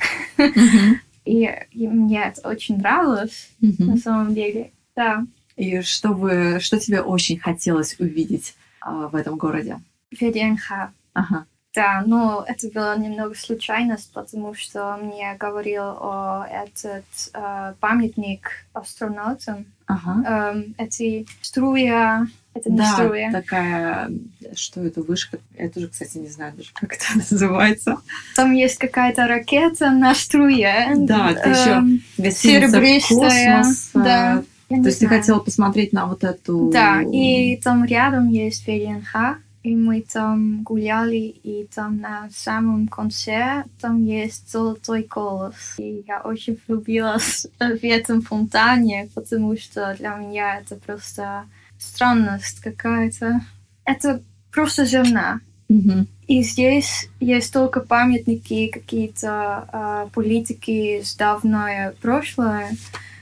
И, 1.25 1.49
и 1.70 1.87
мне 1.88 2.25
это 2.25 2.49
очень 2.49 2.78
нравилось, 2.78 3.50
на 3.61 3.68
Мгм. 3.92 3.99
самом 3.99 4.34
деле. 4.34 4.72
Да. 4.96 5.25
И 5.56 5.80
что, 5.82 6.12
вы, 6.12 6.58
что 6.61 6.78
тебе 6.80 7.00
очень 7.00 7.38
хотелось 7.38 7.94
увидеть 8.00 8.54
а, 8.80 9.06
в 9.08 9.14
этом 9.14 9.37
городе? 9.37 9.78
ВДНХ. 10.20 10.90
Ага. 11.14 11.46
Да, 11.75 12.02
но 12.04 12.44
это 12.46 12.68
было 12.68 12.99
немного 12.99 13.34
случайность, 13.34 14.11
потому 14.12 14.52
что 14.54 14.99
мне 15.00 15.34
говорил 15.38 15.82
о 15.84 16.44
этот 16.50 17.04
э, 17.32 17.72
памятник 17.80 18.66
астронавтам. 18.75 19.64
Ага. 19.87 20.50
Эм, 20.52 20.75
эти 20.76 21.26
струя, 21.40 22.26
это 22.54 22.71
Да, 22.71 23.30
такая, 23.32 24.11
что 24.54 24.82
это, 24.82 25.02
вышка? 25.02 25.38
Я 25.59 25.68
тоже, 25.71 25.88
кстати, 25.88 26.18
не 26.18 26.28
знаю 26.28 26.52
даже, 26.56 26.71
как 26.75 26.92
это 26.94 27.04
называется. 27.30 27.97
Там 28.37 28.52
есть 28.52 28.78
какая-то 28.78 29.26
ракета 29.26 29.90
на 29.90 30.14
струе. 30.14 30.92
Да, 30.97 31.30
это 31.30 31.49
еще 31.50 31.71
Эм, 31.71 32.02
Гостиница 32.18 32.71
серебристая, 32.73 33.59
«Космос», 33.59 33.90
да. 33.94 34.38
э, 34.38 34.42
я 34.71 34.76
не 34.76 34.82
То 34.82 34.88
есть 34.88 35.00
ты 35.00 35.06
знаю. 35.06 35.21
хотела 35.21 35.38
посмотреть 35.40 35.92
на 35.92 36.06
вот 36.06 36.25
эту... 36.25 36.71
Да, 36.73 37.02
и 37.02 37.56
там 37.56 37.85
рядом 37.85 38.28
есть 38.28 38.62
ВДНХ, 38.66 39.38
и 39.62 39.76
мы 39.76 40.00
там 40.02 40.62
гуляли, 40.62 41.16
и 41.42 41.68
там 41.75 41.99
на 41.99 42.28
самом 42.35 42.88
конце 42.88 43.64
там 43.80 44.04
есть 44.04 44.50
золотой 44.50 45.04
колос. 45.04 45.54
И 45.78 46.04
я 46.09 46.21
очень 46.21 46.59
влюбилась 46.66 47.47
в 47.59 47.85
этом 47.85 48.23
фонтане, 48.23 49.09
потому 49.14 49.56
что 49.56 49.94
для 49.99 50.14
меня 50.16 50.59
это 50.59 50.75
просто 50.76 51.44
странность 51.83 52.61
какая-то. 52.61 53.41
Это 53.85 54.23
просто 54.53 54.85
земля. 54.85 55.41
Мгм. 55.69 56.07
И 56.27 56.43
здесь 56.43 57.09
есть 57.21 57.53
только 57.53 57.81
памятники, 57.81 58.69
какие-то 58.69 59.69
а, 59.73 60.09
политики 60.15 61.01
из 61.01 61.15
давное 61.17 61.95
прошлое, 62.01 62.71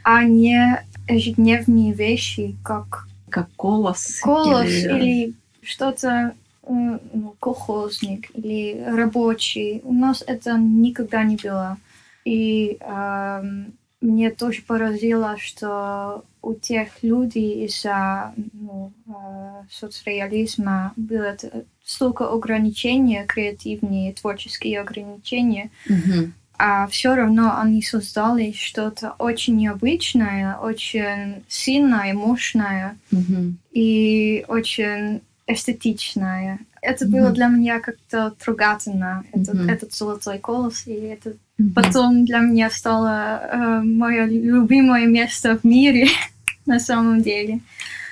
а 0.04 0.24
не 0.24 0.80
ежедневные 1.08 1.92
вещи, 1.92 2.56
как 2.64 3.06
Как 3.28 3.48
колос. 3.56 4.18
колос 4.20 4.66
или- 4.66 4.88
или, 4.98 5.34
что-то 5.62 6.34
э, 6.62 6.72
ну, 7.12 7.34
колхозник 7.40 8.30
или 8.34 8.84
рабочий. 8.86 9.80
У 9.84 9.92
нас 9.92 10.22
это 10.26 10.56
никогда 10.58 11.24
не 11.24 11.36
было. 11.36 11.78
И 12.24 12.76
эм, 12.80 13.72
мне 14.00 14.30
тоже 14.30 14.62
поразило, 14.62 15.36
что 15.38 16.24
у 16.42 16.54
тех 16.54 16.88
людей 17.02 17.66
из-за 17.66 18.32
ну, 18.52 18.92
э, 19.06 19.62
соцреализма 19.70 20.92
было 20.96 21.36
столько 21.84 22.28
ограничений, 22.30 23.24
креативные, 23.26 24.12
творческие 24.12 24.80
ограничения, 24.80 25.70
Мгм. 25.88 26.32
а 26.58 26.86
все 26.86 27.14
равно 27.14 27.58
они 27.60 27.82
создали 27.82 28.52
что-то 28.52 29.14
очень 29.18 29.56
необычное, 29.56 30.56
очень 30.56 31.42
сильное, 31.48 32.14
мощное 32.14 32.96
Мгм. 33.10 33.58
и 33.72 34.44
очень 34.48 35.20
эстетичное. 35.46 36.60
Это 36.82 37.04
Мгм. 37.04 37.12
было 37.12 37.30
для 37.32 37.48
меня 37.48 37.80
как-то 37.80 38.30
трогательно, 38.42 39.24
этот, 39.32 39.54
Мгм. 39.54 39.68
этот 39.68 39.92
золотой 39.92 40.38
колос, 40.38 40.86
и 40.86 40.92
это 40.92 41.34
Мгм. 41.60 41.72
потом 41.74 42.24
для 42.24 42.38
меня 42.38 42.70
стало 42.70 43.40
э, 43.42 43.80
мое 43.82 44.24
любимое 44.24 45.06
место 45.06 45.58
в 45.58 45.64
мире 45.64 46.08
на 46.66 46.80
самом 46.80 47.22
деле. 47.22 47.60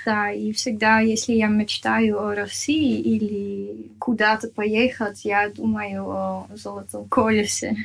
Да, 0.05 0.31
и 0.31 0.51
всегда, 0.53 0.99
если 0.99 1.33
я 1.33 1.47
мечтаю 1.47 2.19
о 2.19 2.35
России 2.35 2.99
или 2.99 3.91
куда-то 3.99 4.47
поехать, 4.47 5.25
я 5.25 5.49
думаю 5.49 6.09
о 6.09 6.47
золотом 6.55 7.05
колесе. 7.09 7.75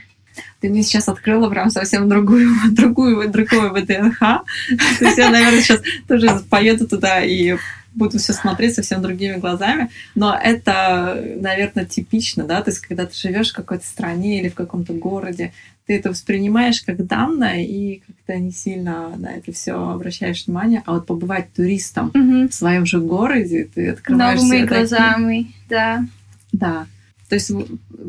Ты 0.61 0.69
мне 0.69 0.83
сейчас 0.83 1.09
открыла 1.09 1.49
прям 1.49 1.71
совсем 1.71 2.09
другую, 2.09 2.51
другую, 2.71 3.31
другую 3.31 3.73
ВДНХ. 3.73 4.19
То 4.99 5.05
есть 5.05 5.19
я, 5.19 5.31
наверное, 5.31 5.61
сейчас 5.61 5.83
тоже 6.09 6.29
поеду 6.51 6.87
туда 6.87 7.23
и 7.23 7.57
буду 7.95 8.19
все 8.19 8.33
смотреть 8.33 8.75
совсем 8.75 9.01
другими 9.03 9.37
глазами. 9.37 9.89
Но 10.15 10.39
это, 10.41 11.23
наверное, 11.41 11.85
типично, 11.85 12.45
да, 12.45 12.63
то 12.63 12.71
есть 12.71 12.81
когда 12.81 13.07
ты 13.07 13.15
живешь 13.17 13.51
в 13.53 13.57
какой-то 13.57 13.87
стране 13.87 14.41
или 14.41 14.49
в 14.49 14.55
каком-то 14.55 14.93
городе, 14.93 15.53
ты 15.87 15.97
это 15.97 16.11
воспринимаешь 16.11 16.81
как 16.83 17.05
данное 17.07 17.63
и 17.63 18.01
как-то 18.07 18.37
не 18.39 18.53
сильно 18.53 19.11
на 19.17 19.33
это 19.37 19.53
все 19.53 19.73
обращаешь 19.75 20.47
внимание. 20.47 20.83
А 20.87 20.95
вот 20.95 21.07
побывать 21.07 21.53
туристом 21.53 22.11
Мгм. 22.15 22.49
в 22.49 22.55
своем 22.55 22.87
же 22.87 23.01
городе, 23.01 23.69
ты 23.75 23.91
открываешь 23.91 24.41
Новыми 24.41 24.61
такие- 24.63 24.67
глазами, 24.67 25.53
да. 25.69 26.05
Да. 26.53 26.87
То 27.29 27.35
есть 27.37 27.51
в 27.51 27.61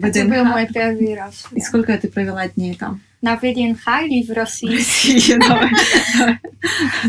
Это 0.03 0.19
ВДНХ- 0.19 0.29
был 0.29 0.45
мой 0.45 0.67
первый 0.67 1.15
раз. 1.15 1.47
И 1.51 1.59
сколько 1.61 1.97
ты 1.97 2.07
провела 2.07 2.47
дней 2.47 2.75
там? 2.75 3.01
На 3.25 3.37
ВДНХ 3.37 3.87
или 4.03 4.23
в 4.23 4.31
России? 4.33 4.75
России, 4.75 5.35
давай. 5.47 5.71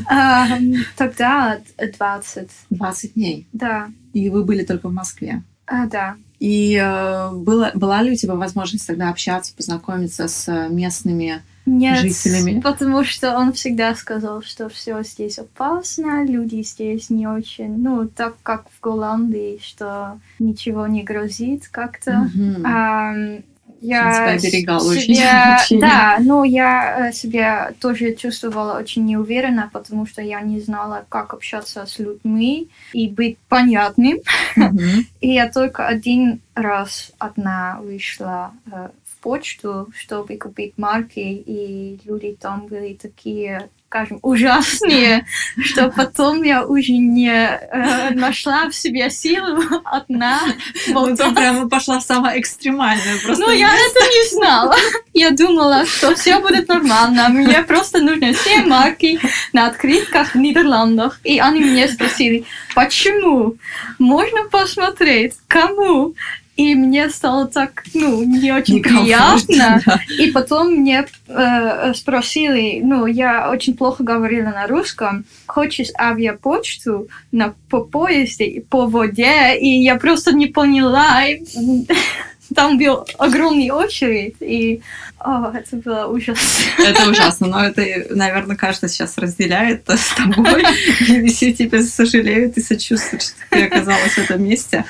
Ам, 0.07 0.73
Тогда 0.97 1.59
20, 1.79 2.49
20 2.71 3.15
дней. 3.15 3.47
да. 3.53 3.89
И 4.15 4.31
вы 4.31 4.45
были 4.45 4.65
только 4.65 4.89
в 4.89 4.95
Москве. 4.95 5.43
А, 5.67 5.85
да. 5.85 6.17
И 6.39 6.75
э, 6.83 7.31
было, 7.35 7.71
была 7.75 8.01
ли 8.01 8.13
у 8.13 8.17
тебя 8.17 8.35
возможность 8.35 8.87
тогда 8.87 9.11
общаться, 9.11 9.55
познакомиться 9.55 10.27
с 10.27 10.49
э, 10.49 10.69
местными? 10.71 11.43
Нет, 11.67 11.99
Жителями. 11.99 12.61
потому 12.61 13.05
что 13.05 13.37
он 13.37 13.53
всегда 13.53 13.95
сказал, 13.95 14.41
что 14.41 14.71
все 14.71 15.03
здесь 15.03 15.39
опасно, 15.39 16.25
люди 16.25 16.63
здесь 16.63 17.11
не 17.11 17.27
очень, 17.27 17.77
ну, 17.77 18.09
так 18.09 18.37
как 18.43 18.71
в 18.71 18.81
Голландии, 18.81 19.61
что 19.63 20.19
ничего 20.39 20.87
не 20.87 21.03
грозит 21.03 21.69
как-то. 21.69 22.31
Мгм. 22.33 22.63
Ам, 22.65 23.39
я 23.81 24.07
Он 24.07 24.39
тебя 24.39 24.49
оберегал 24.49 24.87
очень. 24.87 25.17
Да, 25.81 26.19
но 26.21 26.45
я 26.45 27.09
э, 27.09 27.13
себя 27.13 27.73
тоже 27.81 28.15
чувствовала 28.15 28.79
очень 28.79 29.05
неуверенно, 29.05 29.71
потому 29.73 30.07
что 30.07 30.23
я 30.23 30.41
не 30.41 30.61
знала, 30.61 31.05
как 31.09 31.35
общаться 31.35 31.85
с 31.87 31.99
людьми 31.99 32.69
и 32.93 33.09
быть 33.09 33.39
понятным. 33.49 34.19
Мгм. 34.57 35.07
И 35.21 35.33
я 35.33 35.51
только 35.51 35.87
один 35.87 36.41
раз 36.55 37.13
одна 37.19 37.81
вышла 37.83 38.53
э, 38.67 38.89
в 39.05 39.17
почту, 39.19 39.89
чтобы 39.95 40.37
купить 40.37 40.75
марки, 40.77 41.19
и 41.19 41.99
люди 42.05 42.37
там 42.41 42.67
были 42.67 42.95
такие, 42.95 43.69
скажем, 43.89 44.19
ужасные, 44.23 45.27
что 45.65 45.91
потом 45.91 46.43
я 46.43 46.65
уже 46.65 46.93
не 46.93 47.31
э, 47.31 48.11
нашла 48.15 48.69
в 48.69 48.75
себе 48.75 49.11
силу 49.11 49.63
одна. 49.85 50.41
Ну, 50.89 51.17
ты 51.17 51.33
прямо 51.33 51.69
пошла 51.69 51.99
в 51.99 52.03
самое 52.03 52.41
экстремальное. 52.41 53.19
Просто 53.25 53.45
Ну, 53.45 53.51
я 53.53 53.69
это 53.69 54.01
не 54.01 54.37
знала. 54.37 54.77
Я 55.13 55.31
думала, 55.31 55.87
что 55.87 56.15
все 56.15 56.41
будет 56.41 56.69
нормально. 56.69 57.29
Мне 57.29 57.63
просто 57.63 58.01
нужно 58.01 58.33
все 58.33 58.63
марки 58.63 59.21
на 59.53 59.67
открытках 59.67 60.35
в 60.35 60.39
Нидерландах. 60.39 61.21
И 61.25 61.39
они 61.39 61.61
мне 61.61 61.89
спросили, 61.89 62.45
почему? 62.75 63.55
Можно 63.99 64.45
посмотреть? 64.51 65.35
Кому? 65.47 66.15
И 66.57 66.75
мне 66.75 67.11
стало 67.11 67.47
так, 67.47 67.85
ну, 67.93 68.23
не 68.25 68.51
очень 68.51 68.83
приятно. 68.83 69.83
да. 69.87 70.01
И 70.19 70.31
потом 70.31 70.73
мне 70.73 71.07
э, 71.29 71.93
спросили, 71.95 72.81
ну, 72.83 73.07
я 73.07 73.51
очень 73.51 73.77
плохо 73.77 74.03
говорила 74.03 74.47
на 74.47 74.67
русском, 74.67 75.27
хочешь 75.47 75.89
авиапочту 75.99 77.09
на, 77.31 77.55
по 77.69 77.81
поезде, 77.81 78.63
по 78.71 78.87
воде, 78.87 79.57
и 79.59 79.83
я 79.83 79.97
просто 79.97 80.33
не 80.33 80.47
поняла. 80.47 81.27
И, 81.27 81.43
там 82.55 82.79
был 82.79 83.05
огромный 83.19 83.71
очередь, 83.71 84.37
и 84.41 84.81
о, 85.19 85.51
это 85.53 85.77
было 85.77 86.07
ужасно. 86.07 86.65
Это 86.79 87.11
ужасно, 87.11 87.47
но 87.49 87.65
это, 87.65 88.15
наверное, 88.15 88.57
каждый 88.57 88.89
сейчас 88.89 89.19
разделяет 89.19 89.83
с 89.89 90.15
тобой. 90.15 90.65
И 91.09 91.29
все 91.29 91.53
тебя 91.53 91.83
сожалеют 91.83 92.57
и 92.57 92.61
сочувствуют, 92.61 93.23
что 93.23 93.35
ты 93.51 93.65
оказалась 93.65 94.13
в 94.13 94.19
этом 94.19 94.45
месте. 94.45 94.85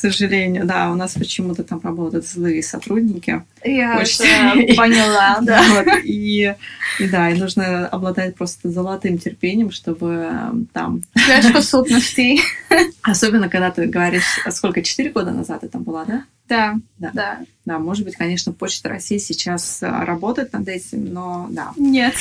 Сожалению, 0.00 0.64
да, 0.64 0.90
у 0.90 0.94
нас 0.94 1.12
почему-то 1.12 1.62
там 1.62 1.78
работают 1.82 2.26
злые 2.26 2.62
сотрудники. 2.62 3.42
Я 3.62 4.00
это 4.00 4.74
поняла, 4.74 5.38
да. 5.42 5.62
Вот, 5.68 5.86
и, 6.04 6.54
и 6.98 7.08
да, 7.08 7.28
и 7.28 7.38
нужно 7.38 7.86
обладать 7.86 8.34
просто 8.34 8.70
золотым 8.70 9.18
терпением, 9.18 9.70
чтобы 9.70 10.30
э, 10.32 10.52
там... 10.72 11.02
Для 11.26 11.42
способностей. 11.42 12.40
Особенно, 13.02 13.50
когда 13.50 13.70
ты 13.70 13.84
говоришь, 13.84 14.40
а 14.46 14.50
сколько, 14.52 14.82
четыре 14.82 15.10
года 15.10 15.32
назад 15.32 15.60
ты 15.60 15.68
там 15.68 15.82
была, 15.82 16.06
да? 16.06 16.24
Да, 16.50 16.74
Да. 16.98 17.10
да. 17.14 17.38
Да, 17.64 17.78
может 17.78 18.04
быть, 18.04 18.16
конечно, 18.16 18.52
Почта 18.52 18.88
России 18.88 19.18
сейчас 19.18 19.80
э, 19.82 19.86
работает 19.88 20.52
над 20.52 20.66
этим, 20.68 21.12
но 21.12 21.46
да. 21.50 21.72
Нет. 21.76 22.14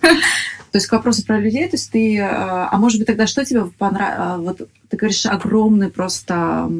То 0.00 0.76
есть 0.76 0.86
к 0.86 0.92
вопросу 0.92 1.24
про 1.24 1.40
людей, 1.40 1.66
то 1.68 1.74
есть 1.76 1.90
ты, 1.90 2.18
э, 2.18 2.22
а 2.22 2.76
может 2.78 2.98
быть 3.00 3.06
тогда 3.06 3.26
что 3.26 3.44
тебе 3.44 3.64
понравилось? 3.64 4.58
Вот 4.58 4.68
ты 4.88 4.96
говоришь 4.96 5.24
огромный 5.26 5.88
просто 5.90 6.70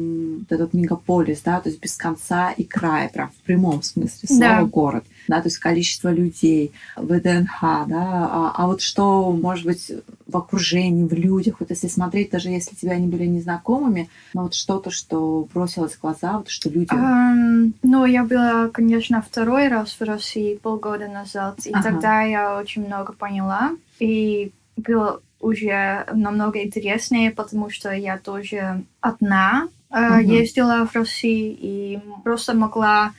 этот 0.49 0.73
мегаполис, 0.73 1.41
да, 1.41 1.59
то 1.59 1.69
есть 1.69 1.81
без 1.81 1.95
конца 1.95 2.51
и 2.51 2.63
края, 2.63 3.09
прям 3.09 3.31
в 3.31 3.41
прямом 3.45 3.81
смысле 3.83 4.27
слова 4.27 4.39
Да. 4.59 4.63
город, 4.63 5.03
да, 5.31 5.41
то 5.41 5.47
есть 5.47 5.59
количество 5.59 6.09
людей, 6.09 6.73
ВДНХ, 6.97 7.61
да, 7.87 8.27
а, 8.29 8.53
а 8.53 8.67
вот 8.67 8.81
что, 8.81 9.31
может 9.31 9.65
быть, 9.65 9.89
в 10.27 10.35
окружении, 10.35 11.05
в 11.05 11.13
людях, 11.13 11.55
вот 11.61 11.69
если 11.69 11.87
смотреть, 11.87 12.31
даже 12.31 12.49
если 12.49 12.75
тебя 12.75 12.91
они 12.93 13.07
были 13.07 13.25
незнакомыми, 13.27 14.09
но 14.33 14.43
вот 14.43 14.53
что-то, 14.55 14.91
что 14.91 15.47
бросилось 15.53 15.93
в 15.93 16.01
глаза, 16.01 16.39
вот 16.39 16.49
что 16.49 16.69
люди... 16.69 16.89
Ам, 16.91 17.73
ну, 17.81 18.05
я 18.05 18.25
была, 18.25 18.67
конечно, 18.67 19.21
второй 19.21 19.69
раз 19.69 19.95
в 19.97 20.03
России 20.03 20.55
полгода 20.55 21.07
назад, 21.07 21.65
и 21.65 21.71
Ага. 21.71 21.83
тогда 21.83 22.23
я 22.23 22.57
очень 22.59 22.85
много 22.85 23.13
поняла, 23.13 23.71
и 23.99 24.51
было 24.75 25.21
уже 25.39 26.05
намного 26.11 26.61
интереснее, 26.61 27.31
потому 27.31 27.69
что 27.69 27.89
я 27.93 28.17
тоже 28.17 28.83
одна 28.99 29.69
э, 29.91 30.19
Мгм. 30.19 30.29
ездила 30.29 30.85
в 30.85 30.93
Россию 30.93 31.55
и 31.57 31.99
просто 32.25 32.53
могла 32.53 33.13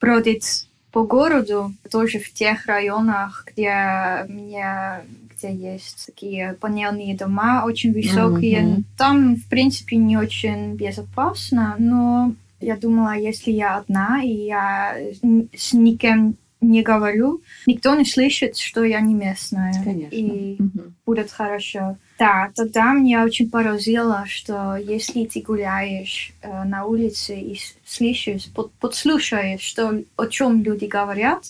бродить 0.00 0.66
по 0.92 1.04
городу, 1.04 1.72
тоже 1.90 2.18
в 2.18 2.32
тех 2.32 2.66
районах, 2.66 3.46
где 3.50 4.26
мне 4.28 5.00
где 5.42 5.52
есть 5.52 6.06
такие 6.06 6.56
панельные 6.60 7.16
дома 7.16 7.64
очень 7.64 7.92
высокие. 7.92 8.62
Мгм. 8.62 8.84
Там, 8.96 9.36
в 9.36 9.46
принципе, 9.46 9.96
не 9.96 10.16
очень 10.16 10.74
безопасно, 10.76 11.74
но 11.78 12.34
я 12.60 12.76
думала, 12.76 13.16
если 13.16 13.50
я 13.50 13.76
одна 13.76 14.22
и 14.22 14.28
я 14.28 14.96
с 15.56 15.72
никем 15.72 16.36
не 16.62 16.82
говорю, 16.82 17.42
никто 17.66 17.94
не 17.94 18.04
слышит, 18.04 18.56
что 18.56 18.84
я 18.84 19.00
не 19.00 19.14
местная. 19.14 19.74
Конечно. 19.84 20.14
И 20.14 20.56
Мгм. 20.58 20.94
будет 21.04 21.30
хорошо. 21.30 21.96
Да, 22.18 22.50
тогда 22.54 22.92
меня 22.92 23.24
очень 23.24 23.50
поразило, 23.50 24.24
что 24.26 24.76
если 24.76 25.24
ты 25.26 25.40
гуляешь 25.40 26.32
э, 26.42 26.64
на 26.64 26.84
улице 26.86 27.34
и 27.38 27.58
слышишь, 27.84 28.46
под- 28.54 28.72
подслушаешь, 28.74 29.60
что, 29.60 30.02
о 30.16 30.26
чем 30.26 30.62
люди 30.62 30.84
говорят, 30.84 31.44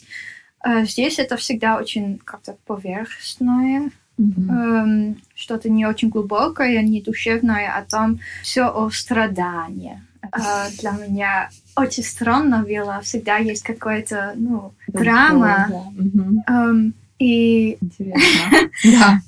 э, 0.65 0.85
здесь 0.87 1.19
это 1.19 1.37
всегда 1.37 1.77
очень 1.79 2.19
как-то 2.25 2.57
поверхностное, 2.67 3.91
эм, 4.19 5.21
что-то 5.35 5.69
не 5.69 5.85
очень 5.87 6.09
глубокое, 6.09 6.81
не 6.83 7.01
душевное, 7.03 7.73
а 7.77 7.83
там 7.83 8.21
все 8.43 8.63
о 8.65 8.91
страдании. 8.91 10.01
Э, 10.23 10.71
для 10.79 10.93
меня 10.93 11.51
очень 11.77 12.03
странно 12.05 12.63
было, 12.63 13.01
всегда 13.03 13.39
есть 13.39 13.63
какая-то, 13.63 14.33
ну, 14.37 14.73
драма. 14.87 15.69
Да. 15.97 16.75
И 17.19 17.79
Интересно. 17.81 18.71
Да. 18.85 19.21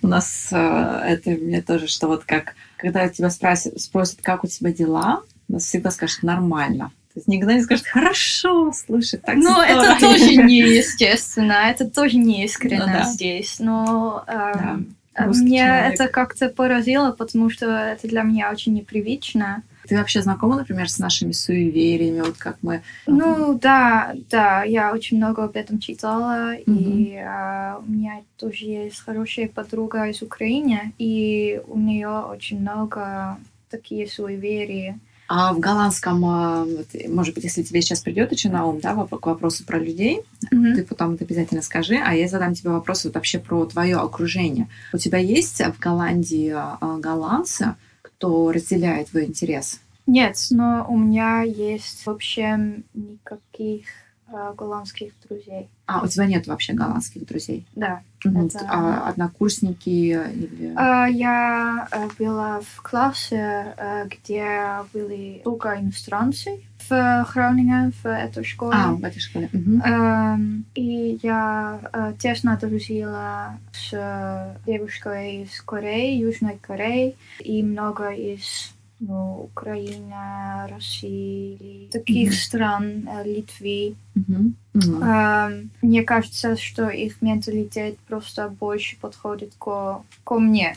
У 0.00 0.06
нас 0.06 0.48
э, 0.52 1.02
это 1.08 1.30
мне 1.30 1.60
тоже, 1.60 1.88
что 1.88 2.06
вот 2.06 2.24
как, 2.24 2.54
когда 2.76 3.08
тебя 3.08 3.30
спросят, 3.30 3.80
спросят, 3.80 4.20
как 4.22 4.44
у 4.44 4.46
тебя 4.46 4.72
дела, 4.72 5.22
нас 5.48 5.64
всегда 5.64 5.90
скажут 5.90 6.22
нормально. 6.22 6.92
То 7.14 7.20
есть 7.20 7.26
никогда 7.28 7.54
не 7.54 7.62
скажут 7.62 7.86
хорошо, 7.86 8.72
слушай, 8.72 9.18
так 9.18 9.34
Ну, 9.36 9.60
это 9.60 9.96
здорово». 9.96 10.00
тоже 10.00 10.36
неестественно, 10.44 11.68
это 11.68 11.90
тоже 11.90 12.16
не 12.18 12.44
искренне 12.44 12.78
Ну 12.78 12.86
да. 12.86 13.02
здесь, 13.04 13.58
но 13.58 14.22
эм, 14.28 14.94
Да, 15.16 15.26
мне 15.26 15.58
человек. 15.58 15.94
это 15.94 16.08
как-то 16.08 16.48
поразило, 16.48 17.10
потому 17.10 17.50
что 17.50 17.66
это 17.66 18.06
для 18.06 18.22
меня 18.22 18.52
очень 18.52 18.74
непривычно. 18.74 19.62
Ты 19.88 19.96
вообще 19.96 20.22
знакома, 20.22 20.56
например, 20.56 20.90
с 20.90 20.98
нашими 20.98 21.32
суевериями, 21.32 22.20
вот 22.20 22.36
как 22.36 22.58
мы... 22.62 22.82
Ну, 23.06 23.58
да, 23.58 24.14
да, 24.30 24.62
я 24.62 24.92
очень 24.92 25.16
много 25.16 25.44
об 25.44 25.56
этом 25.56 25.78
читала, 25.78 26.54
и 26.54 27.14
э, 27.14 27.74
у 27.78 27.90
меня 27.90 28.20
тоже 28.36 28.66
есть 28.66 29.00
хорошая 29.00 29.48
подруга 29.48 30.04
из 30.08 30.20
Украины, 30.20 30.92
и 30.98 31.60
у 31.66 31.78
нее 31.78 32.08
очень 32.08 32.60
много 32.60 33.38
такие 33.70 34.06
суеверия. 34.06 34.98
А 35.30 35.52
в 35.52 35.60
голландском, 35.60 36.20
вот, 36.20 36.86
может 37.06 37.34
быть, 37.34 37.44
если 37.44 37.62
тебе 37.62 37.82
сейчас 37.82 38.00
придет 38.00 38.32
еще 38.32 38.48
на 38.48 38.64
ум, 38.64 38.80
да, 38.80 38.94
к 38.94 39.26
вопросу 39.26 39.64
про 39.64 39.78
людей, 39.78 40.22
Мгм. 40.50 40.74
ты 40.74 40.84
потом 40.84 41.14
это 41.14 41.24
обязательно 41.24 41.60
скажи, 41.60 41.96
а 41.96 42.14
я 42.14 42.28
задам 42.28 42.54
тебе 42.54 42.70
вопрос 42.70 43.04
вот 43.04 43.14
вообще 43.14 43.38
про 43.38 43.66
твое 43.66 43.96
окружение. 43.96 44.68
У 44.94 44.96
тебя 44.96 45.18
есть 45.18 45.60
в 45.60 45.78
Голландии 45.78 46.54
э, 46.54 47.00
голландцы, 47.00 47.74
кто 48.18 48.50
разделяет 48.50 49.10
твой 49.10 49.26
интерес? 49.26 49.80
Нет, 50.06 50.36
но 50.50 50.84
у 50.88 50.96
меня 50.98 51.42
есть 51.42 52.04
вообще 52.06 52.82
никаких 52.94 53.86
э, 54.32 54.52
голландских 54.56 55.12
друзей. 55.28 55.68
А, 55.86 56.02
у 56.02 56.08
тебя 56.08 56.26
нет 56.26 56.46
вообще 56.48 56.72
голландских 56.72 57.24
друзей? 57.26 57.64
Да. 57.76 58.02
Мгм. 58.24 58.46
Это- 58.46 58.66
А 58.68 59.08
однокурсники 59.08 59.88
или... 59.88 60.72
Э, 60.76 61.10
Я 61.12 61.86
э, 61.92 62.08
была 62.18 62.60
в 62.60 62.82
классе, 62.82 63.74
э, 63.76 64.08
где 64.08 64.68
были 64.92 65.40
только 65.44 65.78
иностранцы 65.80 66.60
в 66.88 67.26
Groningen, 67.34 67.92
в 68.02 68.06
этой 68.06 68.44
школе. 68.44 68.76
А, 68.76 68.92
в 68.92 69.04
этой 69.04 69.20
школе. 69.20 69.48
Эм, 69.52 70.64
и 70.74 71.18
я 71.22 71.80
э, 71.92 72.12
тесно 72.18 72.56
дружила 72.56 73.58
с 73.72 74.56
девушкой 74.66 75.42
из 75.42 75.60
Кореи, 75.62 76.18
Южной 76.18 76.58
Кореи, 76.60 77.16
и 77.40 77.62
много 77.62 78.10
из 78.10 78.72
ну, 79.00 79.42
Украины, 79.44 80.68
России, 80.68 81.88
таких 81.92 82.30
Мгм. 82.30 82.36
стран, 82.36 83.08
э, 83.08 83.24
Литвы. 83.24 83.94
Мгм. 84.14 84.56
Эм, 84.74 85.70
мне 85.82 86.02
кажется, 86.02 86.56
что 86.56 86.88
их 86.88 87.22
менталитет 87.22 87.98
просто 88.00 88.48
больше 88.48 88.96
подходит 88.96 89.54
ко, 89.58 90.02
ко 90.24 90.38
мне. 90.38 90.74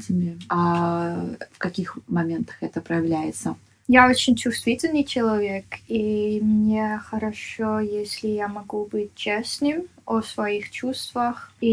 А 0.50 1.26
в 1.52 1.58
каких 1.58 1.97
моментах 2.08 2.58
это 2.62 2.82
проявляется? 2.82 3.56
Я 3.93 4.08
очень 4.08 4.38
чувствительный 4.38 5.04
человек, 5.04 5.65
и 5.89 6.39
мне 6.41 6.97
хорошо, 7.04 7.82
если 7.82 8.30
я 8.30 8.47
могу 8.47 8.86
быть 8.86 9.13
честным 9.15 9.84
о 10.06 10.21
своих 10.21 10.71
чувствах, 10.71 11.51
и 11.60 11.67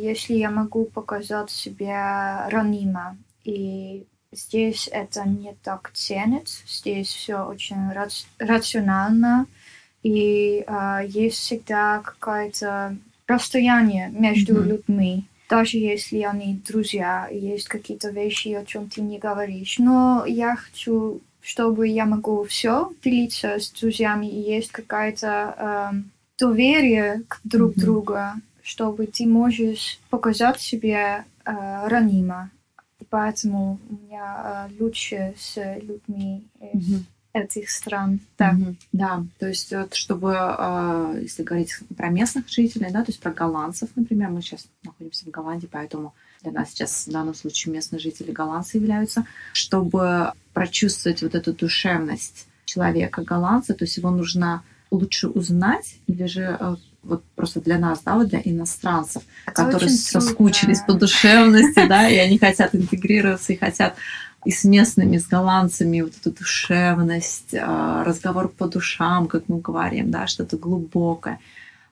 если 0.00 0.34
я 0.34 0.48
могу 0.52 0.84
показать 0.84 1.50
себя 1.50 2.46
ранимо. 2.50 3.16
И 3.42 4.06
здесь 4.30 4.88
это 4.92 5.26
не 5.28 5.54
так 5.64 5.90
ценит, 5.92 6.48
здесь 6.68 7.08
все 7.08 7.42
очень 7.42 7.90
рац- 7.94 8.26
рационально, 8.38 9.46
и 10.04 10.62
а, 10.68 11.02
есть 11.02 11.38
всегда 11.38 11.98
какое-то 11.98 12.96
расстояние 13.26 14.08
между 14.10 14.54
Мгм. 14.54 14.68
людьми. 14.68 15.24
Даже 15.48 15.78
если 15.78 16.22
они 16.22 16.60
друзья, 16.64 17.26
есть 17.28 17.66
какие-то 17.66 18.10
вещи, 18.10 18.50
о 18.50 18.64
чем 18.64 18.88
ты 18.88 19.00
не 19.00 19.18
говоришь. 19.18 19.80
Но 19.80 20.24
я 20.24 20.54
хочу, 20.54 21.20
чтобы 21.42 21.88
я 21.88 22.06
могу 22.06 22.44
все 22.44 22.90
делиться 23.02 23.58
с 23.58 23.70
друзьями, 23.70 24.26
и 24.26 24.40
есть 24.40 24.70
какая-то 24.70 25.90
эм, 25.92 26.10
доверие 26.38 27.22
к 27.28 27.40
друг 27.44 27.76
Мгм. 27.76 27.80
другу, 27.80 28.18
чтобы 28.62 29.06
ты 29.06 29.26
можешь 29.26 29.98
показать 30.10 30.60
себе 30.60 31.24
э, 31.44 31.88
ранимо. 31.88 32.50
И 33.00 33.04
поэтому 33.08 33.78
у 33.88 34.04
меня 34.04 34.68
э, 34.70 34.82
лучше 34.82 35.34
с 35.38 35.56
людьми 35.80 36.46
из 36.72 36.88
Мгм. 36.88 37.06
этих 37.32 37.70
стран. 37.70 38.20
Да. 38.38 38.52
Мгм. 38.52 38.76
Да, 38.92 39.24
то 39.38 39.48
есть 39.48 39.72
вот 39.72 39.94
чтобы, 39.94 40.34
а, 40.36 41.14
если 41.20 41.42
говорить 41.42 41.74
про 41.96 42.08
местных 42.10 42.48
жителей, 42.48 42.90
да, 42.90 43.02
то 43.04 43.10
есть 43.10 43.20
про 43.20 43.32
голландцев, 43.32 43.88
например, 43.96 44.30
мы 44.30 44.42
сейчас 44.42 44.66
находимся 44.82 45.24
в 45.24 45.30
Голландии, 45.30 45.68
поэтому 45.70 46.12
для 46.42 46.52
нас 46.52 46.70
сейчас 46.70 47.06
в 47.06 47.12
данном 47.12 47.34
случае 47.34 47.74
местные 47.74 48.00
жители 48.00 48.32
голландцы 48.32 48.78
являются, 48.78 49.26
чтобы 49.52 50.32
прочувствовать 50.52 51.22
вот 51.22 51.34
эту 51.34 51.52
душевность 51.52 52.46
человека 52.64 53.22
голландца, 53.22 53.74
то 53.74 53.84
есть 53.84 53.96
его 53.96 54.10
нужно 54.10 54.62
лучше 54.90 55.28
узнать 55.28 55.96
или 56.06 56.26
же 56.26 56.56
э, 56.58 56.76
вот 57.02 57.24
просто 57.34 57.60
для 57.60 57.78
нас, 57.78 58.00
да, 58.04 58.16
вот 58.16 58.28
для 58.28 58.40
иностранцев, 58.44 59.22
Это 59.46 59.64
которые 59.64 59.90
соскучились 59.90 60.78
трудно. 60.78 60.94
по 60.94 61.00
душевности, 61.00 61.86
да, 61.86 62.08
и 62.08 62.16
они 62.16 62.38
хотят 62.38 62.74
интегрироваться 62.74 63.52
и 63.52 63.56
хотят 63.56 63.96
и 64.44 64.50
с 64.50 64.64
местными, 64.64 65.18
с 65.18 65.26
голландцами 65.26 66.00
вот 66.00 66.12
эту 66.18 66.30
душевность, 66.30 67.54
а, 67.54 68.04
разговор 68.04 68.48
по 68.48 68.66
душам, 68.66 69.28
как 69.28 69.44
мы 69.48 69.60
говорим, 69.60 70.10
да, 70.10 70.26
что-то 70.26 70.56
глубокое. 70.56 71.40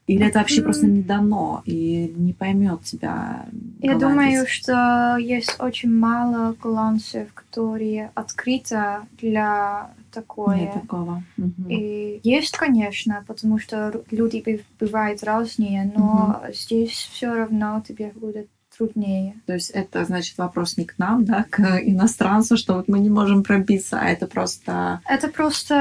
Или 0.08 0.26
это 0.26 0.38
вообще 0.38 0.58
М. 0.60 0.64
просто 0.64 0.86
не 0.86 1.02
дано 1.02 1.62
и 1.66 2.12
не 2.16 2.32
поймет 2.32 2.82
тебя. 2.82 3.44
Я 3.80 3.92
голландец? 3.94 4.00
думаю, 4.00 4.46
что 4.48 5.16
есть 5.20 5.54
очень 5.60 5.94
мало 5.94 6.56
голландцев, 6.60 7.32
которые 7.34 8.10
открыты 8.14 8.80
для 9.20 9.90
такое. 10.10 10.56
Нет 10.56 10.72
такого. 10.72 11.22
Мгм. 11.36 11.66
И 11.68 12.20
есть, 12.24 12.56
конечно, 12.56 13.22
потому 13.26 13.58
что 13.58 14.02
люди 14.10 14.42
быв- 14.44 14.64
бывают 14.80 15.22
разные, 15.22 15.92
но 15.94 16.40
здесь 16.54 16.90
все 17.12 17.34
равно 17.34 17.82
тебе 17.86 18.10
будет 18.16 18.48
труднее. 18.76 19.34
То 19.46 19.52
есть 19.54 19.70
это 19.70 20.04
значит 20.06 20.38
вопрос 20.38 20.78
не 20.78 20.86
к 20.86 20.94
нам, 20.98 21.24
да, 21.26 21.44
к 21.50 21.60
иностранцу, 21.82 22.56
что 22.56 22.74
вот 22.74 22.88
мы 22.88 22.98
не 23.00 23.10
можем 23.10 23.42
пробиться, 23.42 23.98
а 24.00 24.08
это 24.08 24.26
просто 24.26 25.00
Это 25.06 25.28
просто 25.28 25.74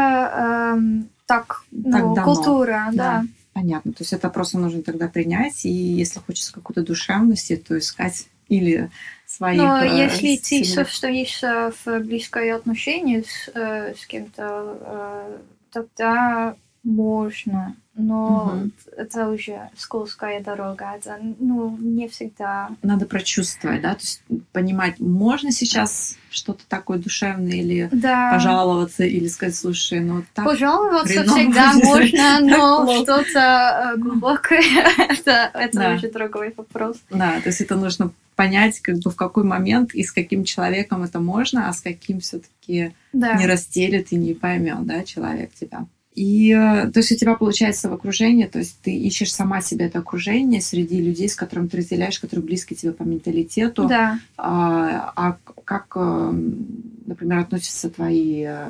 эм, 0.75 1.07
так, 1.25 1.63
ну, 1.71 1.91
Так 1.91 2.13
дано. 2.13 2.23
культура, 2.35 2.89
да. 2.93 3.23
Понятно. 3.57 3.91
То 3.91 4.03
есть 4.03 4.13
это 4.13 4.29
просто 4.29 4.59
нужно 4.59 4.83
тогда 4.83 5.07
принять, 5.07 5.65
и 5.65 5.69
если 5.69 6.19
хочется 6.19 6.53
какой-то 6.53 6.83
душевности, 6.83 7.55
то 7.55 7.75
искать 7.75 8.27
или 8.49 8.91
своих... 9.25 9.57
Но 9.57 9.83
э, 9.83 9.97
если 9.97 10.35
ты 10.37 10.61
сильных- 10.61 10.87
состоишь 10.87 11.43
э, 11.43 11.71
в 11.83 11.99
близкое 12.01 12.55
отношение 12.55 13.23
с, 13.23 13.49
э, 13.55 13.95
с 13.99 14.05
кем-то, 14.05 14.77
э, 14.79 15.37
тогда 15.71 16.55
можно. 16.87 17.75
Но 17.99 18.53
Мгм. 18.55 18.71
это 18.95 19.27
уже 19.29 19.69
скользкая 19.75 20.39
дорога. 20.43 20.93
Это 20.97 21.17
ну, 21.39 21.75
не 21.79 22.07
всегда. 22.07 22.69
надо 22.83 23.07
прочувствовать, 23.07 23.81
да, 23.81 23.95
то 23.95 24.01
есть 24.01 24.21
понимать, 24.51 24.99
можно 24.99 25.51
сейчас 25.51 26.15
что-то 26.29 26.61
такое 26.69 26.99
душевное 26.99 27.53
или 27.53 27.89
Да. 27.91 28.31
пожаловаться, 28.31 29.03
или 29.03 29.27
сказать, 29.27 29.55
слушай, 29.55 29.99
ну 29.99 30.23
так 30.35 30.45
Пожаловаться 30.45 31.23
всегда 31.23 31.73
можно, 31.83 32.39
но 32.41 33.01
что-то 33.01 33.93
э, 33.95 33.97
глубокое, 33.97 34.61
это, 35.09 35.49
это 35.55 35.77
Да. 35.79 35.93
уже 35.95 36.11
другой 36.11 36.53
вопрос. 36.55 36.97
Да, 37.09 37.41
то 37.41 37.49
есть 37.49 37.61
это 37.61 37.75
нужно 37.75 38.11
понять, 38.35 38.79
как 38.81 38.99
бы 38.99 39.09
в 39.09 39.15
какой 39.15 39.43
момент 39.43 39.95
и 39.95 40.03
с 40.03 40.11
каким 40.11 40.43
человеком 40.43 41.01
это 41.01 41.19
можно, 41.19 41.67
а 41.67 41.73
с 41.73 41.81
каким 41.81 42.19
все-таки 42.19 42.93
Да. 43.11 43.33
не 43.33 43.47
расстелит 43.47 44.11
и 44.11 44.15
не 44.15 44.35
поймет, 44.35 44.85
да, 44.85 45.03
человек 45.03 45.51
тебя. 45.55 45.87
И 46.17 46.49
э, 46.51 46.89
то 46.91 46.97
есть 46.97 47.11
у 47.11 47.15
тебя 47.15 47.35
получается 47.35 47.89
в 47.89 47.93
окружении, 47.93 48.47
то 48.47 48.57
есть 48.57 48.79
ты 48.81 48.91
ищешь 48.91 49.31
сама 49.31 49.61
себе 49.61 49.85
это 49.85 49.99
окружение 49.99 50.61
среди 50.61 50.99
людей, 50.99 51.29
с 51.29 51.35
которыми 51.35 51.67
ты 51.67 51.77
разделяешь, 51.77 52.19
которые 52.19 52.43
близки 52.43 52.73
тебе 52.73 52.91
по 52.91 53.03
менталитету. 53.03 53.87
Да. 53.87 54.19
А, 54.35 55.13
а 55.15 55.37
как, 55.63 55.93
э, 55.95 56.31
например, 57.05 57.37
относятся 57.37 57.91
твои 57.91 58.45
э, 58.47 58.67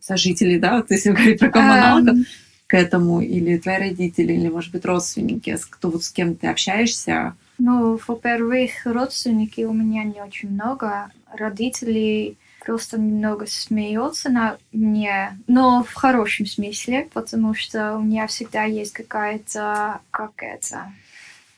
сожители, 0.00 0.58
да, 0.58 0.78
вот 0.78 0.90
если 0.90 1.10
говорить 1.12 1.40
про 1.40 1.50
коммуналков, 1.50 2.16
Эм, 2.16 2.24
к 2.68 2.74
этому, 2.74 3.20
или 3.20 3.58
твои 3.58 3.76
родители, 3.76 4.32
или, 4.32 4.48
может 4.48 4.72
быть, 4.72 4.86
родственники, 4.86 5.54
кто, 5.68 5.90
вот, 5.90 6.04
с 6.04 6.10
кем 6.10 6.36
ты 6.36 6.46
общаешься. 6.46 7.34
Ну, 7.58 8.00
во-первых, 8.08 8.70
родственники 8.86 9.60
у 9.60 9.74
меня 9.74 10.04
не 10.04 10.22
очень 10.22 10.48
много. 10.48 11.10
Родители 11.36 12.38
просто 12.64 12.98
немного 12.98 13.46
смеются 13.46 14.30
на 14.30 14.58
мне, 14.72 15.36
но 15.46 15.82
в 15.82 15.92
хорошем 15.94 16.46
смысле, 16.46 17.08
потому 17.12 17.54
что 17.54 17.96
у 17.96 18.02
меня 18.02 18.26
всегда 18.26 18.64
есть 18.64 18.92
какая-то, 18.92 20.00
как 20.10 20.32
это, 20.36 20.92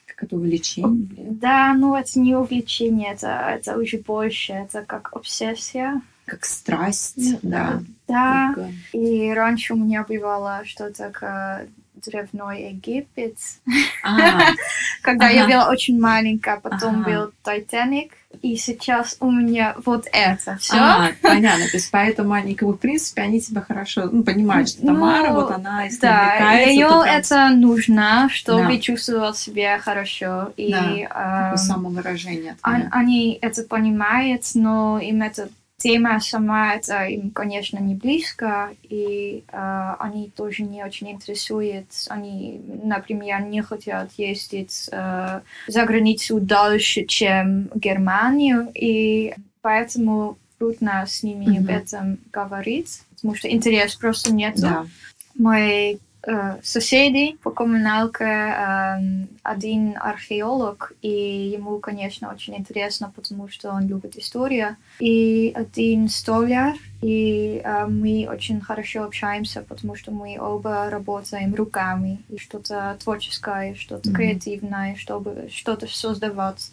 Как 0.07 0.25
это 0.25 0.37
увлечение? 0.37 1.09
да, 1.17 1.75
ну 1.75 1.95
это 1.95 2.19
не 2.19 2.35
увлечение, 2.35 3.13
это, 3.13 3.29
это 3.29 3.79
уже 3.79 3.99
больше, 3.99 4.53
это 4.53 4.83
как 4.83 5.11
обсессия. 5.13 6.01
Как 6.27 6.47
страсть, 6.47 7.39
да. 7.43 7.83
Да, 8.09 8.53
Как, 8.55 8.65
э, 8.95 8.97
и 8.99 9.31
раньше 9.33 9.75
у 9.75 9.77
меня 9.77 10.05
бывало 10.09 10.63
что-то 10.65 11.11
как 11.11 11.67
древной 11.95 12.71
Египет, 12.71 13.37
а, 14.03 14.53
когда 15.03 15.29
я 15.29 15.47
была 15.47 15.69
очень 15.71 16.01
маленькая, 16.01 16.61
потом 16.61 17.03
был 17.03 17.33
Титаник, 17.43 18.13
и 18.43 18.57
сейчас 18.57 19.17
у 19.21 19.31
меня 19.31 19.77
вот 19.85 20.07
это 20.13 20.57
все. 20.59 20.77
а, 20.77 21.11
понятно. 21.23 21.65
То 21.69 21.77
есть 21.77 21.91
поэтому 21.91 22.33
они, 22.33 22.55
как 22.55 22.69
бы, 22.69 22.75
в 22.75 22.79
принципе, 22.79 23.23
они 23.23 23.41
тебя 23.41 23.61
хорошо 23.61 24.09
ну, 24.11 24.23
понимают, 24.25 24.69
что 24.69 24.83
Ну, 24.83 24.95
Тамара, 24.95 25.33
вот 25.33 25.51
она, 25.51 25.85
если 25.85 26.01
Да, 26.01 26.53
ее 26.61 26.87
прям 26.89 27.01
это 27.03 27.49
нужно, 27.51 28.29
чтобы 28.31 28.75
Да. 28.75 28.79
чувствовать 28.79 29.37
себя 29.37 29.79
хорошо. 29.79 30.53
И 30.57 30.71
Да, 31.11 31.51
эм, 31.53 31.57
самовыражение. 31.59 32.57
твое. 32.63 32.89
они 32.93 33.39
это 33.41 33.63
понимают, 33.63 34.43
но 34.55 34.99
им 34.99 35.23
эта 35.23 35.49
тема 35.85 36.19
сама, 36.19 36.75
это 36.77 37.05
им, 37.05 37.31
конечно, 37.31 37.79
не 37.79 37.95
близко, 37.95 38.71
и 38.85 39.45
э, 39.53 39.95
они 39.99 40.31
тоже 40.35 40.63
не 40.63 40.83
очень 40.83 41.11
интересуют. 41.11 41.89
Они, 42.09 42.59
например, 42.83 43.43
не 43.43 43.61
хотят 43.61 44.11
ездить 44.17 44.89
э, 44.91 45.41
за 45.67 45.85
границу 45.85 46.41
дальше, 46.41 47.05
чем 47.05 47.69
Германию, 47.75 48.71
и 48.75 49.35
поэтому 49.61 50.39
трудно 50.59 51.05
с 51.07 51.23
ними 51.23 51.59
об 51.59 51.65
Мгм. 51.65 51.75
этом 51.75 52.19
говорить, 52.33 53.03
потому 53.17 53.35
что 53.35 53.51
интерес 53.51 53.95
просто 53.95 54.33
нет. 54.33 54.55
Да. 54.59 54.87
Мой 55.37 56.01
соседей 56.63 57.39
по 57.43 57.51
коммуналке, 57.51 58.25
э, 58.25 58.97
один 59.43 59.97
археолог, 60.01 60.93
и 61.03 61.09
ему, 61.55 61.79
конечно, 61.81 62.33
очень 62.33 62.57
интересно, 62.57 63.13
потому 63.15 63.49
что 63.49 63.71
он 63.71 63.87
любит 63.87 64.17
историю, 64.17 64.77
и 64.99 65.53
один 65.55 66.09
столяр, 66.09 66.75
и 67.03 67.61
э, 67.63 67.87
мы 67.87 68.27
очень 68.31 68.61
хорошо 68.61 69.05
общаемся, 69.05 69.63
потому 69.69 69.95
что 69.95 70.11
мы 70.13 70.39
оба 70.41 70.89
работаем 70.91 71.55
руками, 71.55 72.23
и 72.31 72.39
что-то 72.39 72.97
творческое, 73.03 73.75
что-то 73.75 74.09
mm-hmm. 74.09 74.15
креативное, 74.15 74.97
чтобы 74.97 75.49
что-то 75.53 75.87
создавать. 75.87 76.71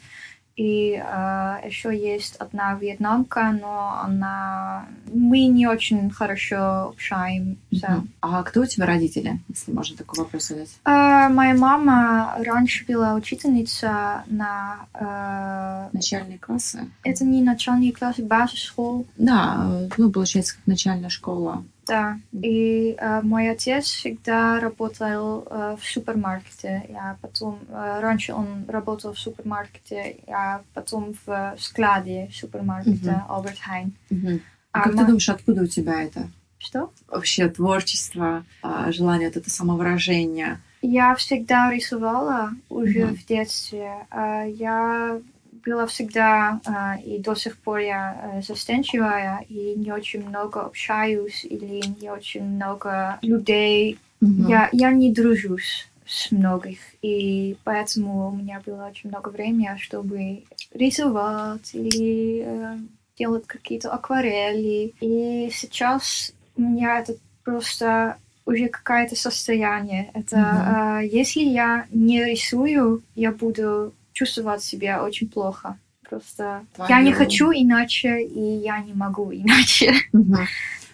И 0.61 0.93
э, 0.93 1.55
еще 1.65 1.89
есть 1.89 2.35
одна 2.35 2.75
вьетнамка, 2.75 3.51
но 3.51 3.99
она... 4.03 4.85
Мы 5.11 5.47
не 5.47 5.65
очень 5.65 6.11
хорошо 6.11 6.89
общаемся. 6.89 7.57
Uh-huh. 7.71 8.07
А 8.21 8.43
кто 8.43 8.61
у 8.61 8.65
тебя 8.67 8.85
родители, 8.85 9.39
если 9.49 9.71
можно 9.71 9.97
такой 9.97 10.23
вопрос 10.23 10.49
задать? 10.49 10.69
Э, 10.85 11.29
моя 11.29 11.55
мама 11.55 12.35
раньше 12.45 12.85
была 12.85 13.15
учительница 13.15 14.23
на... 14.27 14.85
Э... 14.93 15.89
Начальные 15.93 16.37
классы? 16.37 16.91
Это 17.03 17.25
не 17.25 17.41
начальные 17.41 17.91
классы, 17.91 18.21
базис-школ. 18.21 19.07
Да, 19.17 19.87
ну, 19.97 20.11
получается, 20.11 20.57
как 20.57 20.67
начальная 20.67 21.09
школа. 21.09 21.63
Да, 21.87 22.19
и 22.31 22.95
э, 22.97 23.21
мой 23.21 23.49
отец 23.49 23.85
всегда 23.85 24.59
работал 24.59 25.47
э, 25.49 25.77
в 25.79 25.83
супермаркете. 25.85 26.85
Я 26.89 27.17
потом, 27.21 27.59
э, 27.69 27.99
раньше 27.99 28.33
он 28.33 28.65
работал 28.67 29.13
в 29.13 29.19
супермаркете, 29.19 30.17
я 30.27 30.61
потом 30.73 31.15
в 31.25 31.55
складе 31.57 32.29
супермаркета 32.31 33.25
uh-huh. 33.27 33.43
Albert 33.43 33.57
Heijn. 33.67 33.91
Uh-huh. 34.11 34.41
А, 34.71 34.83
как 34.83 34.93
мой... 34.93 35.01
ты 35.01 35.05
думаешь, 35.07 35.29
откуда 35.29 35.63
у 35.63 35.67
тебя 35.67 36.03
это? 36.03 36.29
Что? 36.59 36.91
Вообще 37.07 37.49
творчество, 37.49 38.45
э, 38.63 38.91
желание, 38.91 39.29
вот 39.29 39.37
это 39.37 39.49
самовыражение. 39.49 40.59
Я 40.83 41.15
всегда 41.15 41.71
рисовала 41.71 42.51
уже 42.69 42.99
uh-huh. 42.99 43.15
в 43.15 43.25
детстве. 43.25 44.05
Э, 44.11 44.45
я 44.47 45.19
была 45.65 45.85
всегда 45.85 46.59
э, 46.65 47.01
и 47.01 47.19
до 47.19 47.35
сих 47.35 47.57
пор 47.57 47.79
я 47.79 48.15
э, 48.15 48.41
застенчивая 48.41 49.45
и 49.49 49.75
не 49.75 49.91
очень 49.91 50.27
много 50.27 50.61
общаюсь 50.61 51.45
или 51.45 51.81
не 52.01 52.09
очень 52.09 52.43
много 52.43 53.19
людей. 53.21 53.99
Mm-hmm. 54.21 54.49
Я, 54.49 54.69
я 54.71 54.91
не 54.91 55.11
дружусь 55.11 55.87
с 56.05 56.31
многих, 56.31 56.79
и 57.01 57.55
поэтому 57.63 58.29
у 58.29 58.31
меня 58.31 58.61
было 58.65 58.87
очень 58.87 59.09
много 59.09 59.29
времени, 59.29 59.69
чтобы 59.79 60.43
рисовать 60.73 61.73
или 61.73 62.43
э, 62.45 62.77
делать 63.17 63.47
какие-то 63.47 63.91
акварели. 63.91 64.93
И 64.99 65.49
сейчас 65.53 66.33
у 66.57 66.61
меня 66.61 66.99
это 66.99 67.15
просто 67.43 68.17
уже 68.45 68.67
какое-то 68.67 69.15
состояние. 69.15 70.11
Это 70.13 70.35
mm-hmm. 70.35 71.03
э, 71.03 71.07
если 71.07 71.41
я 71.41 71.85
не 71.91 72.23
рисую, 72.23 73.03
я 73.15 73.31
буду 73.31 73.93
чувствовать 74.21 74.63
себя 74.63 75.03
очень 75.03 75.27
плохо. 75.27 75.77
Просто 76.07 76.61
Твою... 76.75 76.89
я 76.89 77.01
не 77.01 77.13
хочу 77.13 77.51
иначе, 77.51 78.21
и 78.21 78.39
я 78.39 78.79
не 78.79 78.93
могу 78.93 79.31
иначе. 79.33 79.93
Угу. 80.13 80.35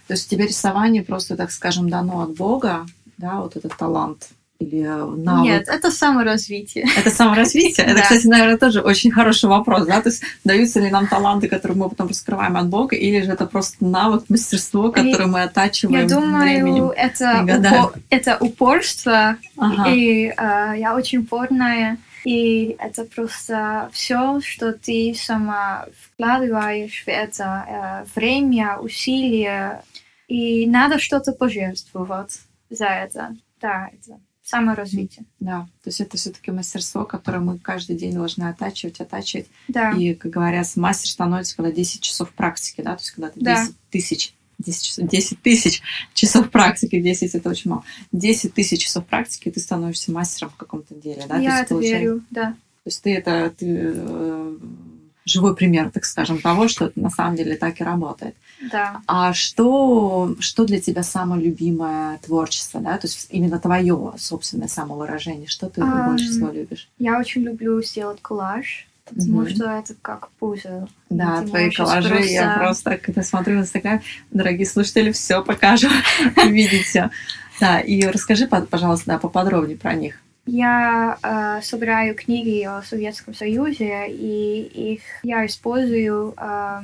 То 0.08 0.14
есть 0.14 0.30
тебе 0.30 0.46
рисование 0.46 1.04
просто, 1.04 1.36
так 1.36 1.52
скажем, 1.52 1.90
дано 1.90 2.22
от 2.22 2.38
Бога, 2.38 2.86
да, 3.18 3.42
вот 3.42 3.58
этот 3.58 3.76
талант 3.76 4.30
или 4.60 4.82
э, 4.82 5.06
навык? 5.06 5.44
Нет, 5.44 5.68
это 5.68 5.92
саморазвитие. 5.92 6.86
Это 6.98 7.10
саморазвитие? 7.10 7.86
Это, 7.92 8.02
кстати, 8.02 8.28
наверное, 8.28 8.58
тоже 8.58 8.82
очень 8.82 9.12
хороший 9.12 9.50
вопрос, 9.50 9.86
да? 9.86 10.02
То 10.02 10.10
есть 10.10 10.24
даются 10.46 10.80
ли 10.80 10.90
нам 10.90 11.08
таланты, 11.08 11.48
которые 11.50 11.78
мы 11.78 11.90
потом 11.90 12.08
раскрываем 12.08 12.56
от 12.56 12.68
Бога, 12.68 12.96
или 12.96 13.22
же 13.22 13.32
это 13.32 13.46
просто 13.46 13.86
навык, 13.86 14.24
мастерство, 14.30 14.92
которое 14.92 15.28
мы 15.28 15.44
оттачиваем 15.44 16.02
Я 16.02 16.08
думаю, 16.08 16.92
это, 16.92 17.92
это 18.10 18.38
упорство, 18.40 19.36
ага. 19.58 19.90
и 19.90 20.28
э, 20.28 20.74
я 20.78 20.96
очень 20.96 21.20
упорная, 21.20 21.98
и 22.24 22.76
это 22.80 23.04
просто 23.06 23.90
все, 23.94 24.40
что 24.42 24.74
ты 24.74 25.16
сама 25.16 25.88
вкладываешь 26.02 27.04
в 27.04 27.08
это 27.08 28.06
э, 28.06 28.20
время, 28.20 28.78
усилия. 28.78 29.84
И 30.28 30.68
надо 30.68 31.00
что-то 31.00 31.32
пожертвовать 31.32 32.40
за 32.70 32.86
это. 32.86 33.36
Да, 33.62 33.90
это 33.94 34.20
саморазвитие. 34.48 35.26
Да, 35.40 35.68
то 35.84 35.90
есть 35.90 36.00
это 36.00 36.18
все-таки 36.18 36.52
мастерство, 36.52 37.04
которое 37.06 37.40
мы 37.40 37.60
каждый 37.60 37.98
день 37.98 38.14
должны 38.14 38.46
оттачивать, 38.46 39.02
оттачивать. 39.02 39.48
Да. 39.68 39.92
И, 39.92 40.14
как 40.14 40.32
говорят, 40.32 40.68
мастер 40.76 41.10
становится, 41.10 41.56
когда 41.56 41.72
10 41.72 42.02
часов 42.02 42.32
практики, 42.32 42.82
да, 42.82 42.96
то 42.96 43.02
есть 43.02 43.12
когда 43.12 43.30
ты 43.30 43.40
10 43.40 43.46
да. 43.46 43.68
тысяч 43.90 44.34
10, 44.60 44.84
часов, 44.84 45.08
10 45.08 45.42
тысяч 45.42 45.82
часов 46.14 46.50
практики, 46.50 47.00
10 47.00 47.36
это 47.36 47.50
очень 47.50 47.70
мало. 47.72 47.84
10 48.12 48.54
тысяч 48.54 48.84
часов 48.84 49.06
практики, 49.06 49.52
ты 49.52 49.60
становишься 49.60 50.12
мастером 50.12 50.50
в 50.50 50.56
каком-то 50.56 50.96
деле, 50.96 51.24
да? 51.28 51.38
Я 51.38 51.62
это 51.62 51.76
верю, 51.76 52.24
да. 52.30 52.52
То 52.84 52.90
есть 52.90 53.04
ты 53.04 53.16
это 53.16 53.54
ты, 53.58 53.66
э, 53.94 54.58
живой 55.26 55.56
пример, 55.56 55.92
так 55.92 56.06
скажем, 56.06 56.40
того, 56.42 56.68
что 56.68 56.92
на 56.96 57.10
самом 57.10 57.36
деле 57.36 57.56
так 57.56 57.80
и 57.82 57.84
работает. 57.84 58.36
Да. 58.72 59.02
А 59.08 59.34
что, 59.34 60.36
что 60.40 60.66
для 60.66 60.80
тебя 60.80 61.04
самое 61.04 61.44
любимое 61.44 62.18
творчество, 62.20 62.80
да? 62.80 62.98
То 62.98 63.08
есть 63.08 63.28
именно 63.30 63.60
твое 63.60 64.14
собственное 64.18 64.68
самовыражение, 64.68 65.48
что 65.48 65.70
ты 65.70 65.82
um, 65.82 66.08
больше 66.08 66.30
всего 66.30 66.50
любишь? 66.50 66.90
Я 66.98 67.20
очень 67.20 67.44
люблю 67.44 67.82
сделать 67.84 68.20
коллаж 68.22 68.88
потому 69.10 69.44
mm-hmm. 69.44 69.56
что 69.56 69.70
это 69.72 69.96
как 70.02 70.30
пузо. 70.40 70.88
Да, 71.10 71.44
твои 71.44 71.72
коллажи, 71.72 72.10
просто... 72.10 72.32
я 72.32 72.58
просто, 72.58 72.98
когда 72.98 73.24
смотрю 73.24 73.56
на 73.56 73.62
Инстаграм, 73.62 74.02
дорогие 74.32 74.66
слушатели, 74.66 75.12
все 75.12 75.44
покажу, 75.44 75.90
видите. 76.46 77.10
Да, 77.60 77.80
и 77.80 78.02
расскажи, 78.06 78.48
пожалуйста, 78.48 79.06
да, 79.08 79.18
поподробнее 79.18 79.78
про 79.78 79.94
них. 79.94 80.22
Я 80.46 81.18
э, 81.22 81.62
собираю 81.62 82.16
книги 82.16 82.64
о 82.64 82.82
Советском 82.82 83.34
Союзе, 83.34 84.08
и 84.08 84.94
их 84.94 85.02
я 85.24 85.46
использую, 85.46 86.34
э, 86.38 86.82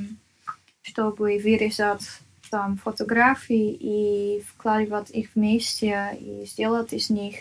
чтобы 0.82 1.40
вырезать 1.42 2.02
там 2.50 2.76
фотографии 2.76 3.72
и 3.72 4.44
вкладывать 4.46 5.10
их 5.10 5.30
вместе 5.34 6.16
и 6.20 6.46
сделать 6.46 6.92
из 6.92 7.08
них 7.08 7.36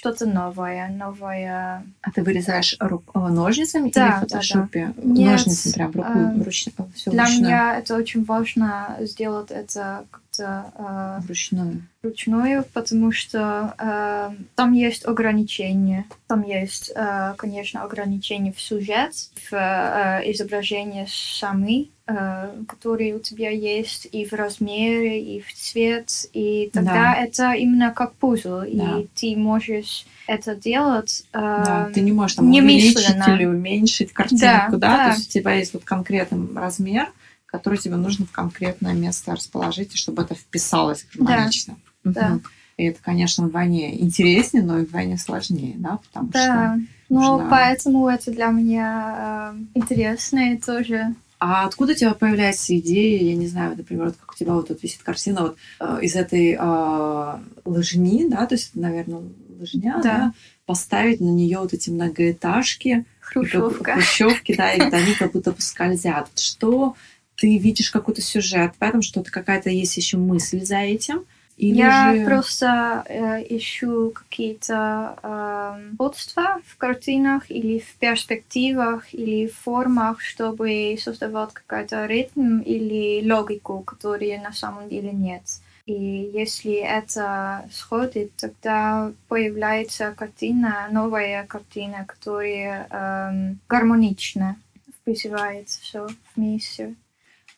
что-то 0.00 0.24
новое, 0.24 0.88
новое. 0.88 1.84
А 2.00 2.10
ты 2.10 2.22
вырезаешь 2.22 2.74
рук, 2.80 3.02
э, 3.14 3.18
ножницами 3.18 3.90
да, 3.90 4.06
или 4.06 4.12
в 4.12 4.20
фотошопе? 4.20 4.94
Да, 4.96 5.02
да. 5.02 5.30
Ножницами 5.32 5.72
прям 5.74 5.90
руку, 5.92 6.18
э, 6.18 6.42
руч, 6.42 6.68
все 6.94 7.10
Для 7.10 7.24
ручную. 7.24 7.42
меня 7.42 7.78
это 7.78 7.96
очень 7.96 8.24
важно 8.24 8.96
сделать 9.00 9.50
это 9.50 10.06
как-то 10.40 10.72
э, 10.76 11.20
вручную. 11.24 11.82
Вручную, 12.02 12.64
потому 12.72 13.12
что 13.12 13.74
э, 13.78 14.30
там 14.54 14.72
есть 14.72 15.06
ограничения. 15.06 16.06
Там 16.26 16.42
есть, 16.42 16.90
э, 16.94 17.34
конечно, 17.36 17.82
ограничения 17.82 18.52
в 18.52 18.60
сюжет, 18.60 19.12
в 19.50 19.52
э, 19.52 20.30
изображении 20.30 21.06
самой 21.08 21.90
Э, 22.10 22.50
которые 22.66 23.14
у 23.14 23.20
тебя 23.20 23.50
есть 23.50 24.08
и 24.10 24.24
в 24.24 24.32
размере, 24.32 25.22
и 25.22 25.40
в 25.40 25.52
цвет, 25.54 26.10
и 26.32 26.68
тогда 26.72 27.14
да. 27.14 27.14
это 27.14 27.52
именно 27.52 27.92
как 27.92 28.14
пузл, 28.14 28.62
да. 28.62 28.66
и 28.66 29.06
ты 29.14 29.36
можешь 29.36 30.06
это 30.26 30.56
делать 30.56 31.24
э, 31.32 31.38
да, 31.38 31.90
Ты 31.94 32.00
не 32.00 32.10
можешь 32.10 32.36
там 32.36 32.50
увеличить 32.50 33.28
или 33.28 33.44
уменьшить 33.44 34.12
картинку, 34.12 34.42
да, 34.42 34.68
да? 34.70 34.78
да, 34.78 35.04
то 35.04 35.10
есть 35.18 35.28
у 35.28 35.32
тебя 35.32 35.52
есть 35.52 35.72
вот 35.72 35.84
конкретный 35.84 36.48
размер, 36.56 37.12
который 37.50 37.78
тебе 37.78 37.96
нужно 37.96 38.26
в 38.26 38.32
конкретное 38.32 38.94
место 38.94 39.32
расположить, 39.32 39.94
и 39.94 39.98
чтобы 39.98 40.22
это 40.22 40.34
вписалось 40.34 41.06
гармонично. 41.14 41.76
Да, 42.04 42.10
угу. 42.10 42.14
да. 42.14 42.40
И 42.76 42.84
это, 42.84 42.98
конечно, 43.02 43.44
вдвойне 43.46 44.00
интереснее, 44.00 44.62
но 44.62 44.78
и 44.78 44.84
вдвойне 44.84 45.18
сложнее, 45.18 45.74
да, 45.76 45.98
потому 46.06 46.28
да. 46.30 46.40
что... 46.42 46.86
Ну, 47.10 47.20
нужно... 47.20 47.48
поэтому 47.50 48.08
это 48.08 48.30
для 48.30 48.46
меня 48.46 49.52
э, 49.52 49.78
интересно 49.78 50.54
и 50.54 50.56
тоже 50.58 51.14
а 51.40 51.64
откуда 51.64 51.92
у 51.92 51.96
тебя 51.96 52.12
появляется 52.12 52.78
идея, 52.78 53.30
я 53.30 53.34
не 53.34 53.46
знаю, 53.46 53.74
например, 53.74 54.06
вот 54.06 54.16
как 54.16 54.32
у 54.32 54.36
тебя 54.36 54.52
вот 54.52 54.68
тут 54.68 54.82
висит 54.82 55.02
картина 55.02 55.40
вот 55.40 55.56
э, 55.80 55.98
из 56.02 56.14
этой 56.14 56.54
э, 56.60 57.38
лыжни, 57.64 58.28
да, 58.28 58.46
то 58.46 58.56
есть 58.56 58.70
это, 58.70 58.80
наверное, 58.80 59.22
лыжня, 59.58 60.00
да. 60.02 60.02
да, 60.02 60.32
поставить 60.66 61.20
на 61.20 61.30
нее 61.30 61.58
вот 61.58 61.72
эти 61.72 61.88
многоэтажки, 61.88 63.06
хрущевка, 63.20 63.94
хрущевки, 63.94 64.54
да, 64.54 64.74
и 64.74 64.80
они 64.80 65.14
как 65.14 65.32
будто 65.32 65.54
скользят. 65.58 66.28
Что 66.38 66.94
ты 67.40 67.56
видишь 67.56 67.90
какой-то 67.90 68.20
сюжет, 68.20 68.72
поэтому 68.78 69.02
что-то 69.02 69.32
какая-то 69.32 69.70
есть 69.70 69.96
еще 69.96 70.18
мысль 70.18 70.60
за 70.62 70.76
этим, 70.76 71.24
или 71.56 71.78
я 71.78 72.14
же... 72.14 72.24
просто 72.24 73.04
э, 73.06 73.42
ищу 73.56 74.12
какие-то 74.14 75.16
э, 75.22 75.94
сходства 75.94 76.60
в 76.66 76.76
картинах 76.76 77.50
или 77.50 77.78
в 77.78 77.94
перспективах 77.96 79.12
или 79.12 79.46
в 79.46 79.56
формах, 79.56 80.20
чтобы 80.20 80.98
создавать 81.02 81.52
какой-то 81.54 82.06
ритм 82.06 82.60
или 82.60 83.26
логику, 83.30 83.80
которой 83.80 84.38
на 84.38 84.52
самом 84.52 84.88
деле 84.88 85.10
нет. 85.10 85.42
И 85.86 86.30
если 86.32 86.74
это 86.74 87.68
сходит, 87.72 88.34
тогда 88.36 89.12
появляется 89.28 90.14
картина, 90.16 90.88
новая 90.90 91.46
картина, 91.46 92.04
которая 92.06 92.86
эм, 92.90 93.58
гармонично 93.68 94.56
вписывается 95.00 95.80
все 95.80 96.06
вместе. 96.36 96.94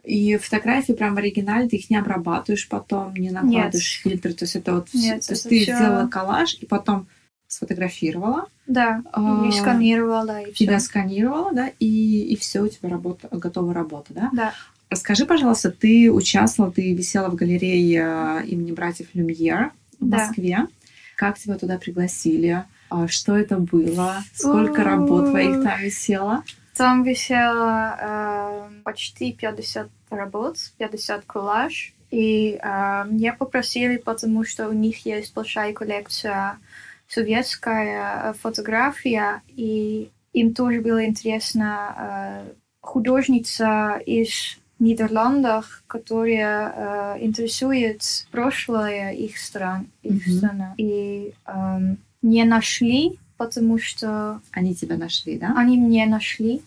И 0.04 0.36
фотографии 0.36 0.92
прям 0.92 1.14
в 1.14 1.18
оригинале, 1.18 1.68
ты 1.68 1.76
их 1.76 1.88
не 1.90 1.96
обрабатываешь 1.96 2.68
потом, 2.68 3.14
не 3.14 3.30
накладываешь 3.30 4.02
Нет. 4.04 4.12
фильтры. 4.12 4.32
То 4.32 4.44
есть 4.44 4.56
это 4.56 4.74
вот... 4.74 4.88
Нет, 4.92 5.24
то 5.26 5.32
есть 5.32 5.48
ты 5.48 5.62
всё- 5.62 5.76
сделала 5.76 6.08
коллаж 6.08 6.54
и 6.60 6.66
потом 6.66 7.06
сфотографировала, 7.46 8.46
Да, 8.66 9.02
А, 9.12 9.46
и 9.46 9.52
сканировала, 9.52 10.40
и 10.42 10.52
все. 10.52 10.78
сканировала, 10.80 11.52
да, 11.52 11.70
и, 11.78 12.22
и 12.32 12.36
все, 12.36 12.60
у 12.62 12.68
тебя 12.68 12.88
работа, 12.88 13.28
готова 13.30 13.72
работа, 13.74 14.12
да? 14.14 14.30
Да. 14.32 14.52
Расскажи, 14.90 15.24
пожалуйста, 15.26 15.70
ты 15.70 16.10
участвовала, 16.10 16.72
ты 16.72 16.94
висела 16.94 17.28
в 17.30 17.34
галерее 17.34 18.40
э, 18.42 18.46
имени 18.46 18.72
братьев 18.72 19.08
Люмьер 19.14 19.70
в 20.00 20.08
Да. 20.08 20.18
Москве. 20.26 20.66
Как 21.16 21.38
тебя 21.38 21.56
туда 21.56 21.78
пригласили? 21.78 22.64
А, 22.90 23.06
Что 23.08 23.36
это 23.36 23.56
было? 23.58 24.22
Сколько 24.34 24.82
работ 24.84 25.30
твоих 25.30 25.62
там 25.62 25.80
висело? 25.80 26.42
Там 26.76 27.02
висело 27.02 27.96
э, 28.00 28.70
почти 28.84 29.32
50 29.32 29.88
работ, 30.10 30.56
50 30.78 31.24
коллаж. 31.26 31.92
И 32.10 32.58
э, 32.62 33.04
меня 33.08 33.34
попросили, 33.34 33.96
потому 33.96 34.44
что 34.44 34.68
у 34.68 34.72
них 34.72 35.06
есть 35.06 35.34
большая 35.34 35.72
коллекция 35.72 36.58
советская 37.08 38.30
э, 38.30 38.32
фотография, 38.40 39.42
и 39.48 40.10
им 40.32 40.54
тоже 40.54 40.80
было 40.80 41.04
интересно 41.04 41.94
э, 42.46 42.52
художница 42.80 44.00
из 44.06 44.58
Нидерландов, 44.78 45.84
которая 45.86 46.72
э, 46.74 47.24
интересует 47.24 48.02
прошлое 48.30 49.12
их 49.12 49.38
стран, 49.38 49.86
их 50.02 50.26
Мгм. 50.26 50.36
страны. 50.36 50.74
И 50.78 51.34
эм, 51.46 51.98
не 52.22 52.44
нашли, 52.44 53.18
потому 53.46 53.78
что 53.78 54.40
Они 54.52 54.74
тебя 54.74 54.96
нашли, 54.96 55.38
да? 55.38 55.54
они 55.56 55.76
меня 55.76 56.06
нашли. 56.06 56.62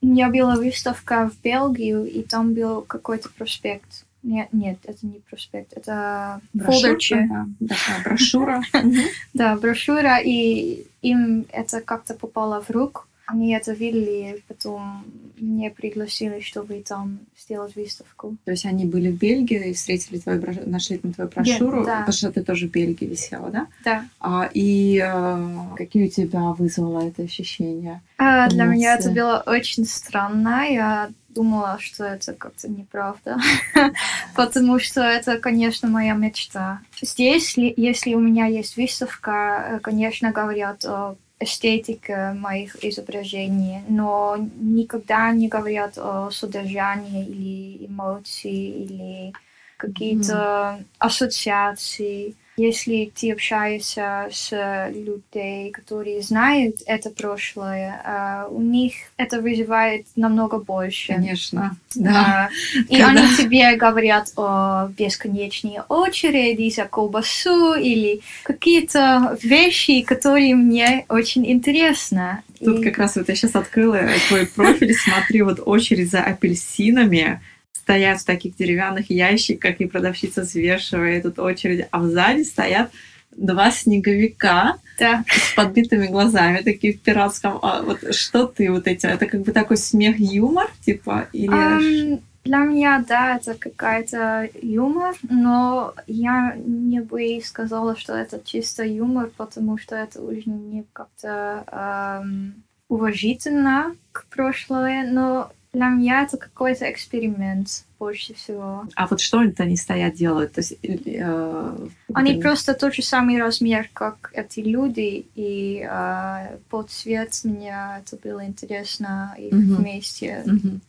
У 0.00 0.06
меня 0.06 0.28
была 0.28 0.56
выставка 0.56 1.28
в 1.28 1.42
Белгию, 1.42 2.06
и 2.06 2.22
там 2.22 2.54
был 2.54 2.82
какой-то 2.82 3.30
проспект. 3.30 4.04
Нет, 4.22 4.48
нет, 4.52 4.78
это 4.84 5.06
не 5.06 5.20
проспект, 5.30 5.72
это 5.74 6.40
фолдерче. 6.56 7.28
да, 7.60 7.74
такая 7.74 8.04
брошюра. 8.04 8.62
Да, 9.34 9.56
брошюра, 9.56 10.18
и 10.18 10.86
им 11.02 11.46
это 11.50 11.80
как-то 11.80 12.14
попало 12.14 12.60
в 12.60 12.70
руку. 12.70 13.04
Они 13.28 13.52
это 13.52 13.72
видели, 13.72 14.42
потом 14.48 15.04
меня 15.36 15.70
пригласили, 15.70 16.40
чтобы 16.40 16.82
там 16.82 17.18
сделать 17.38 17.76
выставку. 17.76 18.36
То 18.46 18.52
есть 18.52 18.64
они 18.64 18.86
были 18.86 19.10
в 19.10 19.18
Бельгии 19.18 19.68
и 19.68 19.74
встретили 19.74 20.18
твою 20.18 20.42
нашли 20.64 20.96
там 20.96 21.12
твою 21.12 21.28
брошюру, 21.28 21.84
да. 21.84 21.98
потому 21.98 22.12
что 22.12 22.32
ты 22.32 22.42
тоже 22.42 22.68
в 22.68 22.70
Бельгии 22.70 23.04
висела, 23.04 23.50
да? 23.50 23.66
Да. 23.84 24.04
А, 24.18 24.48
и 24.54 24.98
э, 25.04 25.48
какие 25.76 26.06
у 26.06 26.10
тебя 26.10 26.40
вызвало 26.52 27.06
это 27.06 27.22
ощущение? 27.22 28.00
А, 28.16 28.48
для 28.48 28.64
меня 28.64 28.94
это 28.94 29.08
Эмоции. 29.08 29.20
было 29.20 29.42
очень 29.46 29.84
странно. 29.84 30.66
Я 30.66 31.10
думала, 31.28 31.76
что 31.80 32.04
это 32.04 32.32
как-то 32.32 32.70
неправда. 32.70 33.36
Потому 34.34 34.78
что 34.78 35.02
это, 35.02 35.38
конечно, 35.38 35.86
моя 35.86 36.14
мечта. 36.14 36.80
Здесь, 37.02 37.58
ли- 37.58 37.74
если 37.76 38.14
у 38.14 38.20
меня 38.20 38.46
есть 38.46 38.78
выставка, 38.78 39.66
э, 39.68 39.78
конечно, 39.80 40.32
говорят 40.32 40.82
о 40.86 41.16
эстетике 41.40 42.32
моих 42.32 42.84
изображений, 42.84 43.82
но 43.88 44.36
никогда 44.36 45.30
не 45.32 45.48
говорят 45.48 45.96
о 45.98 46.30
содержании 46.30 47.26
или 47.26 47.86
эмоции, 47.86 48.84
или 48.84 49.32
какие-то 49.76 50.82
ассоциации. 50.98 52.34
Если 52.58 53.12
ты 53.14 53.32
общаешься 53.32 54.28
с 54.32 54.50
людьми, 54.92 55.70
которые 55.72 56.22
знают 56.22 56.76
это 56.86 57.10
прошлое, 57.10 58.02
а, 58.04 58.48
у 58.50 58.60
них 58.60 58.94
это 59.16 59.40
вызывает 59.40 60.06
намного 60.16 60.58
больше. 60.58 61.14
Конечно, 61.14 61.76
да. 61.94 62.50
И 62.88 62.96
Когда- 63.00 63.10
они 63.22 63.36
тебе 63.36 63.76
говорят 63.76 64.32
о 64.36 64.88
бесконечной 64.88 65.78
очереди 65.88 66.74
за 66.74 66.84
колбасу 66.84 67.74
или 67.74 68.20
какие-то 68.42 69.38
вещи, 69.42 70.02
которые 70.02 70.54
мне 70.56 71.06
очень 71.08 71.50
интересны. 71.50 72.42
Тут 72.58 72.80
И- 72.80 72.84
как 72.84 72.98
раз 72.98 73.14
вот 73.16 73.28
я 73.28 73.36
сейчас 73.36 73.54
открыла 73.54 74.00
твой 74.28 74.46
профиль, 74.46 74.94
смотри, 74.94 75.42
вот 75.42 75.60
очередь 75.64 76.10
за 76.10 76.20
апельсинами 76.20 77.40
стоят 77.88 78.20
в 78.20 78.26
таких 78.26 78.54
деревянных 78.54 79.08
ящиках, 79.10 79.80
и 79.80 79.86
продавщица 79.86 80.42
взвешивает 80.42 81.24
эту 81.24 81.42
очередь, 81.42 81.86
а 81.90 82.02
сзади 82.04 82.42
стоят 82.42 82.90
два 83.34 83.70
снеговика 83.70 84.76
Да. 84.98 85.24
с 85.26 85.54
подбитыми 85.54 86.06
глазами, 86.08 86.58
такие 86.58 86.92
в 86.92 87.00
пиратском. 87.00 87.58
А 87.62 87.80
вот 87.80 88.14
что 88.14 88.46
ты 88.46 88.70
вот 88.70 88.86
эти? 88.86 89.06
Это 89.06 89.24
как 89.24 89.40
бы 89.40 89.52
такой 89.52 89.78
смех-юмор, 89.78 90.70
типа, 90.84 91.28
или... 91.32 91.50
Ам, 91.50 92.20
для 92.44 92.58
меня, 92.58 93.02
да, 93.08 93.36
это 93.36 93.54
какая-то 93.54 94.50
юмор, 94.60 95.14
но 95.22 95.94
я 96.06 96.54
не 96.56 97.00
бы 97.00 97.40
сказала, 97.42 97.96
что 97.96 98.14
это 98.14 98.38
чисто 98.44 98.84
юмор, 98.84 99.30
потому 99.36 99.78
что 99.78 99.96
это 99.96 100.20
уже 100.20 100.42
не 100.44 100.84
как-то 100.92 101.64
ам, 101.68 102.54
уважительно 102.88 103.94
к 104.12 104.26
прошлое, 104.26 105.10
но 105.10 105.50
для 105.72 105.88
меня 105.88 106.22
это 106.22 106.36
какой-то 106.36 106.90
эксперимент 106.90 107.84
больше 107.98 108.34
всего. 108.34 108.84
А 108.94 109.06
вот 109.06 109.20
что 109.20 109.40
они 109.58 109.76
стоят 109.76 110.14
делают? 110.14 110.52
То 110.52 110.60
есть, 110.60 110.74
э, 110.82 111.76
Они 112.14 112.32
это- 112.32 112.40
просто 112.40 112.74
тот 112.74 112.94
же 112.94 113.02
самый 113.02 113.40
размер, 113.40 113.88
как 113.92 114.30
эти 114.34 114.60
люди, 114.60 115.26
и 115.34 115.86
а, 115.88 116.52
под 116.70 116.90
цвет 116.90 117.38
мне 117.44 117.76
это 118.00 118.16
было 118.22 118.44
интересно 118.46 119.34
их 119.36 119.52
Мгм. 119.52 119.76
вместе. 119.76 120.42
Мгм. 120.46 120.80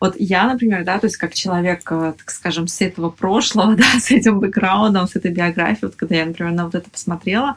Вот 0.00 0.14
я, 0.18 0.46
например, 0.46 0.84
да, 0.84 0.98
то 0.98 1.06
есть 1.06 1.16
как 1.16 1.32
человек, 1.32 1.80
э, 1.90 2.12
так 2.18 2.30
скажем, 2.30 2.68
с 2.68 2.80
этого 2.82 3.08
прошлого, 3.10 3.74
да, 3.76 3.98
с 3.98 4.10
этим 4.10 4.40
бэкграундом, 4.40 5.08
с 5.08 5.16
этой 5.16 5.30
биографией, 5.32 5.86
вот 5.88 5.96
когда 5.96 6.16
я, 6.16 6.26
например, 6.26 6.52
на 6.52 6.64
вот 6.66 6.74
это 6.74 6.90
посмотрела, 6.90 7.56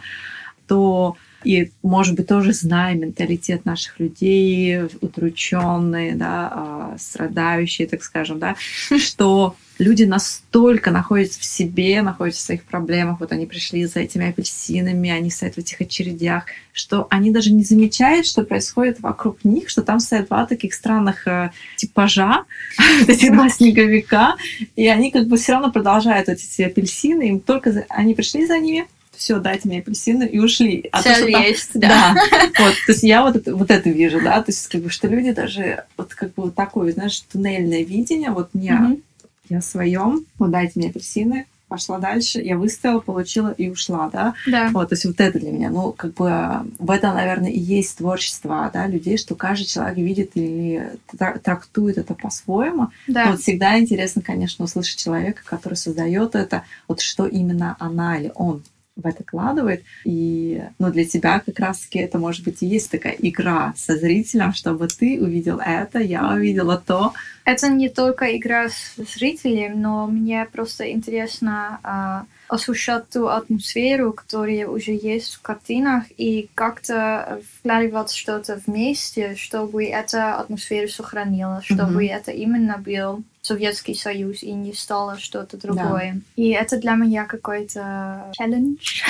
то 0.67 1.17
и, 1.43 1.71
может 1.83 2.15
быть, 2.15 2.27
тоже 2.27 2.53
зная 2.53 2.95
менталитет 2.95 3.65
наших 3.65 3.99
людей, 3.99 4.83
удрученные, 5.01 6.15
да, 6.15 6.51
а, 6.51 6.95
страдающие, 6.97 7.87
так 7.87 8.03
скажем, 8.03 8.39
да, 8.39 8.55
что 8.97 9.55
люди 9.79 10.03
настолько 10.03 10.91
находятся 10.91 11.39
в 11.39 11.45
себе, 11.45 12.01
находятся 12.01 12.41
в 12.41 12.45
своих 12.45 12.63
проблемах, 12.65 13.21
вот 13.21 13.31
они 13.31 13.45
пришли 13.45 13.85
за 13.85 14.01
этими 14.01 14.29
апельсинами, 14.29 15.09
они 15.09 15.31
стоят 15.31 15.55
в 15.55 15.59
этих 15.59 15.79
очередях, 15.81 16.43
что 16.73 17.07
они 17.09 17.31
даже 17.31 17.51
не 17.53 17.63
замечают, 17.63 18.25
что 18.25 18.43
происходит 18.43 18.99
вокруг 18.99 19.43
них, 19.43 19.69
что 19.69 19.81
там 19.81 19.99
стоят 19.99 20.27
два 20.27 20.45
таких 20.45 20.73
странных 20.73 21.25
э, 21.27 21.51
типажа, 21.77 22.43
эти 23.07 23.29
два 23.29 23.49
снеговика, 23.49 24.35
и 24.75 24.87
они 24.87 25.11
как 25.11 25.27
бы 25.27 25.37
все 25.37 25.53
равно 25.53 25.71
продолжают 25.71 26.27
эти 26.27 26.61
апельсины, 26.61 27.29
им 27.29 27.39
только 27.39 27.85
они 27.89 28.13
пришли 28.13 28.45
за 28.45 28.59
ними, 28.59 28.87
все, 29.19 29.39
дайте 29.39 29.67
мне 29.67 29.79
апельсины 29.79 30.23
и 30.23 30.39
ушли. 30.39 30.87
А 30.91 31.03
то, 31.03 31.03
Цель 31.03 31.15
что 31.23 31.31
там- 31.33 31.41
есть, 31.43 31.69
да. 31.75 32.15
Вот, 32.57 32.73
то 32.85 32.91
есть 32.93 33.03
я 33.03 33.21
вот 33.23 33.35
это, 33.35 33.55
вот 33.55 33.69
это 33.69 33.89
вижу, 33.89 34.19
да, 34.21 34.41
то 34.41 34.49
есть 34.51 34.67
как 34.69 34.81
бы, 34.81 34.89
что 34.89 35.07
люди 35.07 35.31
даже 35.31 35.83
вот 35.97 36.15
как 36.15 36.29
бы 36.33 36.43
вот 36.43 36.55
такое, 36.55 36.91
знаешь, 36.93 37.19
туннельное 37.31 37.83
видение, 37.83 38.31
вот 38.31 38.49
не 38.53 38.71
Мгм. 38.71 39.03
я 39.49 39.61
своем, 39.61 40.25
вот 40.39 40.51
дайте 40.51 40.73
мне 40.79 40.89
апельсины, 40.89 41.45
пошла 41.67 41.99
дальше, 41.99 42.39
я 42.41 42.57
выставила, 42.57 42.99
получила 42.99 43.51
и 43.51 43.69
ушла, 43.69 44.09
да. 44.11 44.33
Да. 44.47 44.69
Вот, 44.73 44.89
то 44.89 44.93
есть 44.95 45.05
вот 45.05 45.19
это 45.19 45.37
для 45.37 45.51
меня, 45.51 45.69
ну, 45.69 45.91
как 45.91 46.13
бы 46.15 46.31
в 46.79 46.89
этом, 46.89 47.13
наверное, 47.13 47.51
и 47.51 47.59
есть 47.59 47.97
творчество, 47.97 48.71
да, 48.73 48.87
людей, 48.87 49.17
что 49.17 49.35
каждый 49.35 49.65
человек 49.65 49.97
видит 49.97 50.31
или 50.33 50.93
тра- 51.15 51.37
трактует 51.37 51.99
это 51.99 52.15
по-своему. 52.15 52.87
Да. 53.05 53.25
Но 53.25 53.31
Вот 53.33 53.41
всегда 53.41 53.77
интересно, 53.79 54.23
конечно, 54.23 54.65
услышать 54.65 54.97
человека, 54.97 55.41
который 55.45 55.75
создает 55.75 56.33
это, 56.35 56.63
вот 56.87 57.01
что 57.01 57.27
именно 57.27 57.75
она 57.79 58.17
или 58.17 58.31
он 58.33 58.63
в 59.01 59.05
это 59.05 59.23
вкладывает. 59.23 59.83
И 60.05 60.61
ну, 60.77 60.91
для 60.91 61.05
тебя 61.05 61.39
как 61.39 61.59
раз-таки 61.59 61.99
это, 61.99 62.17
может 62.17 62.43
быть, 62.43 62.61
и 62.61 62.65
есть 62.67 62.91
такая 62.91 63.15
игра 63.19 63.73
со 63.77 63.95
зрителем, 63.95 64.53
чтобы 64.53 64.87
ты 64.87 65.19
увидел 65.21 65.59
это, 65.59 65.99
я 65.99 66.29
увидела 66.29 66.81
то. 66.85 67.13
Это 67.45 67.69
не 67.69 67.89
только 67.89 68.37
игра 68.37 68.69
с 68.69 68.95
зрителем, 68.97 69.81
но 69.81 70.07
мне 70.07 70.47
просто 70.51 70.91
интересно 70.91 71.79
а, 71.83 72.25
ощущать 72.47 73.09
ту 73.09 73.27
атмосферу, 73.27 74.11
которая 74.13 74.67
уже 74.67 74.91
есть 74.91 75.35
в 75.35 75.41
картинах, 75.41 76.03
и 76.17 76.49
как-то 76.55 77.41
вкладывать 77.59 78.11
что-то 78.11 78.59
вместе, 78.65 79.35
чтобы 79.35 79.85
эта 79.85 80.35
атмосфера 80.35 80.87
сохранилась, 80.87 81.65
чтобы 81.65 82.03
Мгм. 82.03 82.17
это 82.17 82.31
именно 82.31 82.77
был 82.77 83.23
Советский 83.49 83.95
Союз 83.95 84.43
и 84.43 84.51
не 84.51 84.73
стало 84.73 85.17
что-то 85.17 85.57
другое. 85.57 86.21
И 86.35 86.49
это 86.49 86.77
для 86.77 86.93
меня 86.93 87.25
какой-то 87.25 88.31
челлендж. 88.33 89.01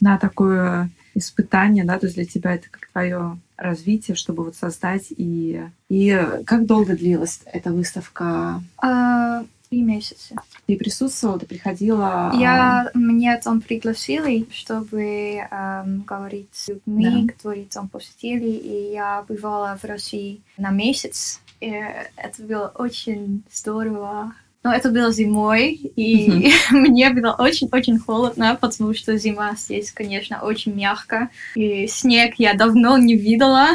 Да, 0.00 0.18
такое 0.18 0.90
испытание, 1.14 1.84
да, 1.84 1.98
то 1.98 2.06
есть 2.06 2.16
для 2.16 2.24
тебя 2.24 2.54
это 2.54 2.68
как 2.70 2.88
твое 2.90 3.38
развитие, 3.56 4.16
чтобы 4.16 4.44
вот 4.44 4.56
создать 4.56 5.06
и... 5.10 5.62
И 5.88 6.26
как 6.46 6.66
долго 6.66 6.96
длилась 6.96 7.40
эта 7.44 7.70
выставка? 7.70 8.62
А, 8.78 9.44
Три 9.68 9.82
месяца. 9.82 10.34
Ты 10.66 10.76
присутствовала, 10.76 11.38
ты 11.38 11.46
приходила? 11.46 12.32
Я, 12.34 12.90
меня 12.94 13.38
там 13.38 13.60
пригласили, 13.60 14.48
чтобы 14.50 15.02
эм, 15.48 16.02
говорить 16.02 16.48
с 16.52 16.68
людьми, 16.68 17.26
Да. 17.26 17.32
которые 17.32 17.66
там 17.66 17.88
посетили, 17.88 18.48
и 18.50 18.92
я 18.92 19.24
бывала 19.28 19.78
в 19.80 19.84
России 19.86 20.40
на 20.58 20.70
месяц. 20.70 21.40
И 21.60 21.70
это 22.16 22.42
было 22.42 22.72
очень 22.74 23.42
здорово. 23.52 24.34
Но 24.62 24.74
это 24.74 24.90
было 24.90 25.10
зимой, 25.10 25.72
и 25.72 26.52
мне 26.70 27.10
было 27.10 27.34
очень-очень 27.38 27.98
холодно, 27.98 28.58
потому 28.60 28.92
что 28.94 29.16
зима 29.16 29.54
здесь, 29.56 29.90
конечно, 29.90 30.42
очень 30.42 30.74
мягко. 30.74 31.30
И 31.54 31.86
снег 31.86 32.34
я 32.36 32.54
давно 32.54 32.98
не 32.98 33.16
видела. 33.16 33.68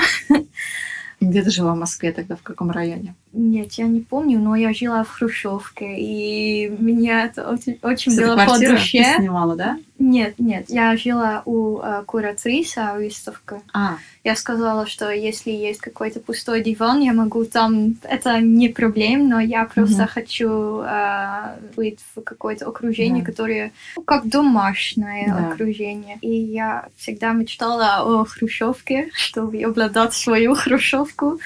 Где 1.19 1.41
ты 1.41 1.49
жила 1.49 1.73
в 1.73 1.77
Москве 1.77 2.11
тогда, 2.11 2.36
в 2.36 2.43
каком 2.43 2.69
районе? 2.69 3.15
Нет, 3.38 3.73
я 3.73 3.88
не 3.88 3.99
помню, 3.99 4.39
но 4.39 4.55
я 4.55 4.73
жила 4.73 5.03
в 5.03 5.09
Хрущевке, 5.09 5.97
и 5.97 6.69
меня 6.79 7.25
это 7.25 7.49
очень, 7.49 7.77
очень 7.81 8.15
было 8.15 8.38
по 8.38 8.57
душе. 8.57 9.03
ты 9.03 9.15
снимала, 9.21 9.57
да? 9.57 9.77
Нет, 9.99 10.36
нет, 10.39 10.65
я 10.69 10.95
жила 10.95 11.41
у 11.45 11.79
э, 11.79 12.03
куратрисы 12.05 12.81
выставка. 12.95 13.61
А, 13.73 13.97
Я 14.23 14.36
сказала, 14.38 14.88
что 14.88 15.09
если 15.11 15.51
есть 15.51 15.79
какой-то 15.81 16.19
пустой 16.21 16.61
диван, 16.63 17.01
я 17.01 17.11
могу 17.13 17.43
там... 17.45 17.95
Это 18.03 18.39
не 18.39 18.69
проблем, 18.69 19.27
но 19.29 19.39
я 19.41 19.65
просто 19.65 20.03
Мгм. 20.03 20.07
хочу 20.07 20.79
э, 20.81 21.57
быть 21.75 21.99
в 22.15 22.21
какое-то 22.21 22.67
окружение, 22.67 23.23
Да. 23.23 23.31
которое 23.31 23.71
ну, 23.97 24.03
как 24.03 24.27
домашнее 24.29 25.27
Да. 25.27 25.49
окружение. 25.49 26.17
И 26.21 26.31
я 26.31 26.88
всегда 26.97 27.33
мечтала 27.33 28.01
о 28.03 28.23
хрущевке, 28.25 29.09
чтобы 29.13 29.61
обладать 29.61 30.13
свою 30.13 30.55
хрущевку. 30.55 31.39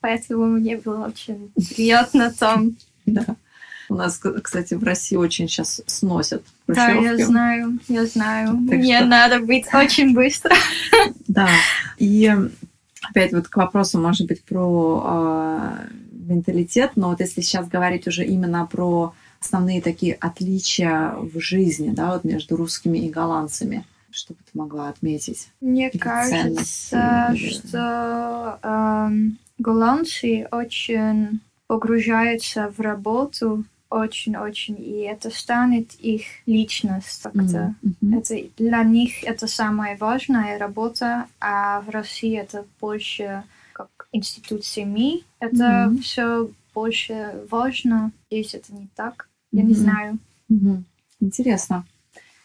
Поэтому 0.00 0.46
мне 0.46 0.76
было 0.76 1.06
очень 1.06 1.50
приятно 1.74 2.32
там. 2.32 2.76
да. 3.06 3.24
У 3.88 3.94
нас, 3.94 4.20
кстати, 4.42 4.74
в 4.74 4.84
России 4.84 5.16
очень 5.16 5.48
сейчас 5.48 5.82
сносят 5.86 6.44
Да, 6.68 6.90
я 6.90 7.16
знаю, 7.26 7.80
я 7.88 8.06
знаю. 8.06 8.52
Так 8.68 8.78
Мне 8.78 8.98
что- 8.98 9.06
надо 9.06 9.40
быть 9.40 9.66
очень 9.74 10.14
быстро. 10.14 10.54
Да. 11.26 11.48
И 11.98 12.32
опять 13.02 13.32
вот 13.32 13.48
к 13.48 13.56
вопросу, 13.56 14.00
может 14.00 14.28
быть, 14.28 14.44
про 14.44 15.02
э, 15.04 15.88
менталитет, 16.12 16.92
но 16.94 17.08
вот 17.08 17.20
если 17.20 17.40
сейчас 17.40 17.68
говорить 17.68 18.06
уже 18.06 18.24
именно 18.24 18.64
про 18.66 19.12
основные 19.40 19.80
такие 19.82 20.14
отличия 20.14 21.14
в 21.16 21.40
жизни, 21.40 21.90
да, 21.90 22.12
вот 22.12 22.24
между 22.24 22.56
русскими 22.56 22.98
и 22.98 23.10
голландцами, 23.10 23.84
что 24.12 24.34
бы 24.34 24.40
ты 24.40 24.58
могла 24.58 24.88
отметить? 24.88 25.48
Мне 25.60 25.90
кажется, 25.90 26.42
ценности, 26.42 27.50
что 27.50 28.58
эм, 28.62 29.38
голландцы 29.60 30.48
очень 30.50 31.40
погружаются 31.66 32.72
в 32.76 32.80
работу 32.80 33.64
очень-очень, 33.90 34.76
и 34.78 35.00
это 35.00 35.30
станет 35.30 35.94
их 35.94 36.22
личность 36.46 37.22
как-то. 37.22 37.74
Мгм. 37.82 38.18
Это 38.18 38.36
для 38.56 38.84
них 38.84 39.24
это 39.24 39.46
самая 39.48 39.96
важная 39.98 40.58
работа, 40.58 41.26
а 41.40 41.80
в 41.80 41.90
России 41.90 42.36
это 42.38 42.64
больше 42.80 43.42
как 43.72 43.88
институт 44.12 44.64
семьи. 44.64 45.24
Это 45.40 45.88
Мгм. 45.88 45.98
все 46.02 46.50
больше 46.72 47.44
важно. 47.50 48.12
Здесь 48.30 48.54
это 48.54 48.72
не 48.72 48.88
так. 48.94 49.28
Я 49.50 49.62
не 49.62 49.72
Мгм. 49.74 49.82
знаю. 49.82 50.18
Мгм. 50.48 50.84
Интересно. 51.18 51.84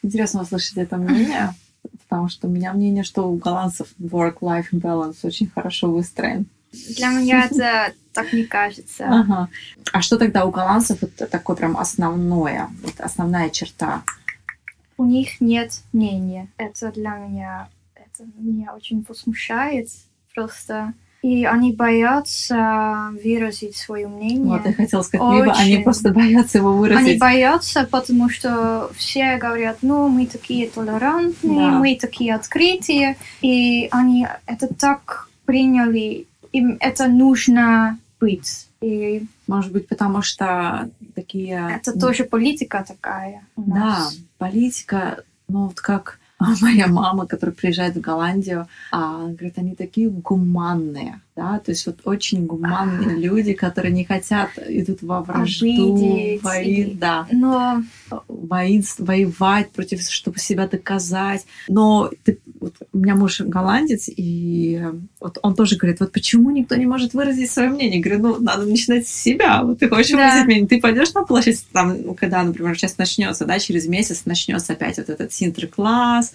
Интересно 0.02 0.42
услышать 0.42 0.78
это 0.78 0.98
мнение, 0.98 1.54
потому 2.04 2.28
что 2.28 2.48
у 2.48 2.52
меня 2.52 2.74
мнение, 2.74 3.04
что 3.04 3.30
у 3.30 3.36
голландцев 3.38 3.94
work-life 4.00 4.72
balance 4.72 5.18
очень 5.24 5.48
хорошо 5.48 5.92
выстроен. 5.92 6.48
Для 6.98 7.10
меня 7.10 7.46
это 7.46 7.94
так 8.14 8.32
не 8.34 8.44
кажется. 8.44 9.06
Ага. 9.08 9.50
А 9.92 10.02
что 10.02 10.18
тогда 10.18 10.46
у 10.46 10.52
голландцев 10.52 11.00
вот 11.02 11.16
такое 11.30 11.56
прям 11.56 11.78
основное, 11.78 12.70
вот 12.84 12.94
основная 13.00 13.50
черта? 13.50 14.04
У 14.98 15.04
них 15.06 15.42
нет 15.42 15.72
мнения. 15.92 16.48
Это 16.58 16.92
для 16.92 17.12
меня, 17.18 17.68
это 17.96 18.24
меня 18.38 18.74
очень 18.74 19.06
возмущает 19.08 19.90
просто. 20.34 20.94
И 21.22 21.44
они 21.44 21.74
боятся 21.74 23.10
выразить 23.24 23.76
свое 23.76 24.08
мнение. 24.08 24.46
Вот, 24.46 24.66
я 24.66 24.74
хотела 24.74 25.02
сказать, 25.02 25.28
либо 25.42 25.54
они 25.54 25.74
Очень. 25.74 25.84
просто 25.84 26.12
боятся 26.12 26.60
его 26.60 26.70
Они 26.70 26.80
выразить. 26.80 27.20
боятся, 27.20 27.88
потому 27.90 28.30
что 28.30 28.92
все 28.96 29.38
говорят, 29.38 29.80
ну, 29.82 30.08
мы 30.08 30.28
такие 30.28 30.70
толерантные, 30.70 31.72
Да. 31.72 31.80
мы 31.80 31.98
такие 32.00 32.36
открытые, 32.36 33.18
и 33.42 33.88
они 33.92 34.28
это 34.46 34.68
так 34.74 35.28
приняли, 35.46 36.28
им 36.58 36.78
это 36.80 37.08
нужно 37.08 37.98
быть. 38.20 38.68
И 38.82 39.26
Может 39.48 39.72
быть, 39.72 39.88
потому 39.88 40.22
что 40.22 40.90
такие... 41.16 41.70
это 41.76 41.98
тоже 41.98 42.24
политика 42.24 42.84
такая 42.88 43.42
Да, 43.56 44.10
политика, 44.38 45.24
ну 45.48 45.68
вот 45.68 45.80
как 45.82 46.20
моя 46.62 46.88
мама, 46.88 47.26
которая 47.26 47.56
приезжает 47.56 47.96
в 47.96 48.02
Голландию, 48.02 48.68
а, 48.92 49.28
говорит, 49.28 49.58
они 49.58 49.76
такие 49.76 50.10
гуманные, 50.10 51.20
да, 51.36 51.60
то 51.60 51.72
есть 51.72 51.86
вот 51.86 52.00
очень 52.06 52.46
гуманные 52.46 53.18
люди, 53.18 53.52
которые 53.54 53.92
не 53.92 54.06
хотят, 54.06 54.52
идут 54.68 55.02
во 55.02 55.22
вражду, 55.22 55.66
Обидеть 55.66 56.42
вои- 56.42 56.64
или- 56.64 56.94
да, 56.94 57.28
Но 57.32 57.84
воинств- 58.30 59.00
воевать 59.00 59.70
против, 59.72 60.02
чтобы 60.02 60.40
себя 60.40 60.66
доказать. 60.68 61.46
Но 61.68 62.10
ты- 62.24 62.40
вот 62.62 62.76
у 62.94 62.98
меня 62.98 63.16
муж 63.16 63.42
голландец, 63.42 64.10
и 64.16 64.82
вот 65.20 65.38
он 65.42 65.56
тоже 65.56 65.76
говорит, 65.76 66.00
вот 66.00 66.14
почему 66.14 66.52
никто 66.52 66.76
не 66.76 66.86
может 66.86 67.14
выразить 67.14 67.52
свое 67.52 67.70
мнение? 67.70 67.98
Я 67.98 68.04
говорю, 68.04 68.22
ну, 68.22 68.40
надо 68.40 68.66
начинать 68.66 69.06
с 69.06 69.12
себя. 69.12 69.62
Вот 69.64 69.80
ты 69.80 69.90
хочешь 69.90 70.12
Да. 70.12 70.18
выразить 70.30 70.46
мнение, 70.46 70.68
ты 70.68 70.80
пойдешь 70.80 71.14
на 71.14 71.24
площадь, 71.24 71.66
там, 71.74 72.02
ну, 72.02 72.14
когда, 72.16 72.44
например, 72.44 72.78
сейчас 72.78 72.98
начнется, 72.98 73.46
да, 73.46 73.60
через 73.60 73.88
месяц 73.88 74.22
начнется 74.26 74.72
опять 74.72 74.98
вот 74.98 75.10
этот 75.10 75.34
синтер-класс, 75.34 76.32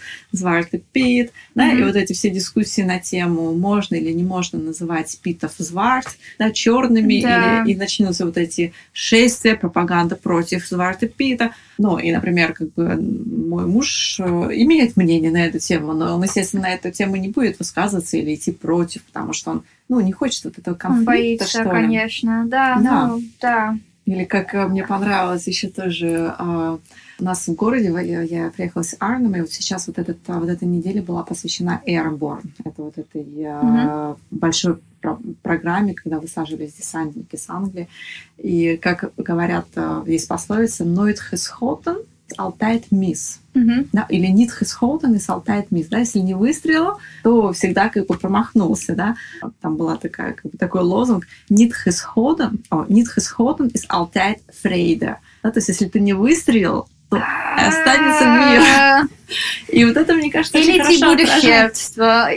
пит, 0.93 1.33
да, 1.55 1.71
и 1.73 1.77
Мгм. 1.77 1.87
вот 1.87 1.97
эти 1.97 2.13
все 2.13 2.29
дискуссии 2.29 2.83
на 2.83 2.99
тему, 2.99 3.55
можно 3.55 3.95
или 3.95 4.13
не 4.13 4.25
можно 4.25 4.59
называть 4.59 4.90
питов 5.23 5.53
зварт, 5.59 6.17
да, 6.39 6.51
черными, 6.51 7.21
Да. 7.21 7.63
или, 7.63 7.73
и 7.73 7.77
начнутся 7.77 8.25
вот 8.27 8.37
эти 8.37 8.73
шествия, 8.93 9.55
пропаганда 9.57 10.17
против 10.17 10.67
зварта 10.67 11.07
пита. 11.09 11.53
Ну, 11.79 11.99
и, 11.99 12.13
например, 12.13 12.53
как 12.53 12.73
бы 12.75 12.97
мой 12.97 13.67
муж 13.67 14.19
э, 14.21 14.23
имеет 14.25 14.97
мнение 14.97 15.31
на 15.31 15.45
эту 15.47 15.59
тему, 15.59 15.93
но 15.93 16.15
он, 16.17 16.23
естественно, 16.23 16.63
на 16.63 16.75
эту 16.75 16.91
тему 16.91 17.17
не 17.17 17.29
будет 17.29 17.59
высказываться 17.59 18.17
или 18.17 18.35
идти 18.35 18.53
против, 18.53 19.03
потому 19.05 19.33
что 19.33 19.51
он, 19.53 19.63
ну, 19.89 20.01
не 20.01 20.13
хочет 20.13 20.45
вот 20.45 20.59
этого 20.59 20.75
он 20.75 20.79
конфликта, 20.79 21.07
боится, 21.07 21.49
что 21.49 21.63
ли. 21.63 21.71
конечно. 21.71 22.45
Да, 22.47 22.79
Да. 22.83 23.07
ну, 23.09 23.23
да. 23.41 23.77
Или 24.11 24.25
как 24.25 24.55
э, 24.57 24.67
мне 24.67 24.85
понравилось 24.85 25.47
еще 25.47 25.69
тоже 25.69 26.35
а, 26.37 26.81
у 27.21 27.25
нас 27.25 27.47
в 27.47 27.55
городе, 27.55 27.95
я, 28.03 28.23
я 28.23 28.51
приехала 28.51 28.83
с 28.83 28.97
Арном, 28.99 29.37
и 29.37 29.41
вот 29.41 29.53
сейчас 29.53 29.87
вот, 29.87 30.01
этот, 30.01 30.19
а, 30.27 30.41
вот 30.41 30.49
эта 30.49 30.67
неделя 30.67 31.01
была 31.01 31.23
посвящена 31.23 31.81
Airborne. 31.87 32.51
Это 32.65 32.83
вот 32.83 32.99
этой 32.99 33.25
а, 33.47 34.17
большой 34.33 34.81
про- 35.01 35.21
программе, 35.43 35.95
когда 35.95 36.19
высаживались 36.19 36.73
десантники 36.73 37.37
с 37.37 37.49
Англии. 37.49 37.89
И, 38.37 38.77
как 38.79 39.13
говорят, 39.17 39.67
а, 39.77 40.03
есть 40.05 40.27
пословица 40.27 40.83
«Nooit 40.83 41.19
geschoten, 41.31 42.05
altijd 42.37 42.91
mis». 42.91 43.41
Мгм. 43.53 43.89
Да, 43.93 44.07
или 44.09 44.27
«Niet 44.27 44.53
geschoten 44.53 45.15
is 45.15 45.29
altijd 45.29 45.71
mis». 45.71 45.89
Да, 45.89 45.99
если 45.99 46.21
не 46.21 46.35
выстрелил, 46.35 46.99
то 47.23 47.53
всегда 47.53 47.89
как 47.89 48.07
бы 48.07 48.17
промахнулся. 48.17 48.95
Да? 48.95 49.17
Там 49.61 49.77
была 49.77 49.97
такая, 49.97 50.35
как 50.35 50.51
бы, 50.51 50.59
такой 50.59 50.83
лозунг 50.83 51.27
«Niet 51.49 51.75
geschoten, 51.75 52.63
о, 52.71 52.85
niet 52.89 53.09
geschoten 53.09 53.71
is 53.73 53.87
altijd 53.89 54.41
vrede». 54.63 55.17
Да, 55.43 55.51
то 55.51 55.59
есть 55.59 55.69
если 55.69 55.87
ты 55.87 56.01
не 56.01 56.13
выстрелил, 56.13 56.87
останется 57.11 58.25
мир. 58.25 58.63
А, 58.79 59.03
И 59.69 59.85
вот 59.85 59.97
это, 59.97 60.15
мне 60.15 60.31
кажется, 60.31 60.59
Или 60.59 60.79
ты 60.83 60.99
будешь 61.07 61.41
жертва. 61.43 62.29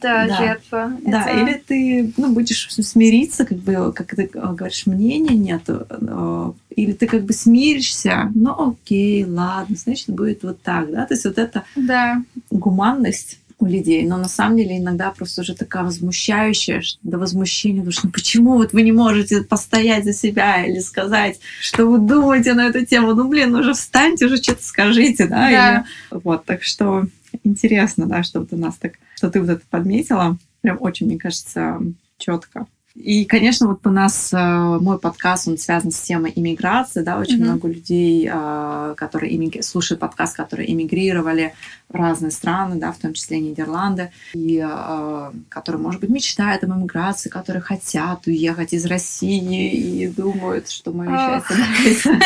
Да, 0.00 0.26
Да. 0.28 0.36
жертва. 0.36 0.92
Да, 1.04 1.22
Это- 1.22 1.30
или 1.40 1.62
ты 1.66 2.12
ну, 2.16 2.32
будешь 2.32 2.68
смириться, 2.70 3.44
как 3.44 3.58
бы, 3.58 3.92
как 3.92 4.14
ты 4.14 4.30
э, 4.32 4.52
говоришь, 4.54 4.86
мнения 4.86 5.34
нету, 5.34 5.86
э, 5.90 6.52
или 6.76 6.92
ты 6.92 7.06
как 7.08 7.24
бы 7.24 7.32
смиришься, 7.32 8.30
ну 8.34 8.76
окей, 8.84 9.24
ладно, 9.24 9.74
значит, 9.76 10.08
будет 10.10 10.44
вот 10.44 10.62
так, 10.62 10.90
да, 10.92 11.04
то 11.06 11.14
есть 11.14 11.24
вот 11.24 11.38
эта 11.38 11.64
Да. 11.74 12.22
гуманность 12.50 13.39
у 13.60 13.66
людей, 13.66 14.06
но 14.06 14.16
на 14.16 14.28
самом 14.28 14.56
деле 14.56 14.78
иногда 14.78 15.10
просто 15.10 15.42
уже 15.42 15.54
такая 15.54 15.84
возмущающая, 15.84 16.82
до 17.02 17.18
возмущения, 17.18 17.80
потому 17.80 17.92
что 17.92 18.06
ну 18.06 18.12
почему 18.12 18.54
вот 18.54 18.72
вы 18.72 18.82
не 18.82 18.92
можете 18.92 19.42
постоять 19.42 20.04
за 20.04 20.12
себя 20.14 20.64
или 20.64 20.78
сказать, 20.80 21.38
что 21.60 21.86
вы 21.86 21.98
думаете 21.98 22.54
на 22.54 22.66
эту 22.68 22.84
тему, 22.86 23.14
ну 23.14 23.28
блин, 23.28 23.52
ну 23.52 23.58
уже 23.60 23.74
встаньте, 23.74 24.26
уже 24.26 24.38
что-то 24.38 24.64
скажите, 24.64 25.26
да, 25.26 25.50
Да. 25.50 25.84
или- 26.10 26.20
вот, 26.22 26.44
так 26.46 26.62
что 26.62 27.06
интересно, 27.44 28.06
да, 28.06 28.22
что 28.22 28.40
вот 28.40 28.52
у 28.52 28.56
нас 28.56 28.76
так, 28.76 28.94
что 29.14 29.30
ты 29.30 29.40
вот 29.40 29.50
это 29.50 29.62
подметила, 29.68 30.38
прям 30.62 30.78
очень, 30.80 31.06
мне 31.06 31.18
кажется, 31.18 31.78
четко. 32.18 32.66
И, 32.96 33.24
конечно, 33.24 33.68
вот 33.68 33.86
у 33.86 33.90
нас 33.90 34.32
э, 34.32 34.36
мой 34.36 34.98
подкаст, 34.98 35.46
он 35.46 35.58
связан 35.58 35.92
с 35.92 36.00
темой 36.00 36.32
иммиграции, 36.34 37.02
да, 37.02 37.18
очень 37.18 37.40
mm-hmm. 37.40 37.44
много 37.44 37.68
людей, 37.68 38.28
э, 38.30 38.94
которые 38.96 39.36
иммигри... 39.36 39.62
слушают 39.62 40.00
подкаст, 40.00 40.36
которые 40.36 40.72
эмигрировали 40.72 41.54
в 41.88 41.94
разные 41.94 42.32
страны, 42.32 42.76
да, 42.76 42.90
в 42.90 42.98
том 42.98 43.14
числе 43.14 43.38
Нидерланды, 43.38 44.10
и 44.34 44.60
э, 44.64 45.30
которые, 45.48 45.80
может 45.80 46.00
быть, 46.00 46.10
мечтают 46.10 46.64
об 46.64 46.72
иммиграции, 46.72 47.28
которые 47.28 47.62
хотят 47.62 48.26
уехать 48.26 48.72
из 48.72 48.84
России 48.86 49.70
и 49.70 50.08
думают, 50.08 50.68
что 50.68 50.92
мое 50.92 51.42
счастье 51.46 52.18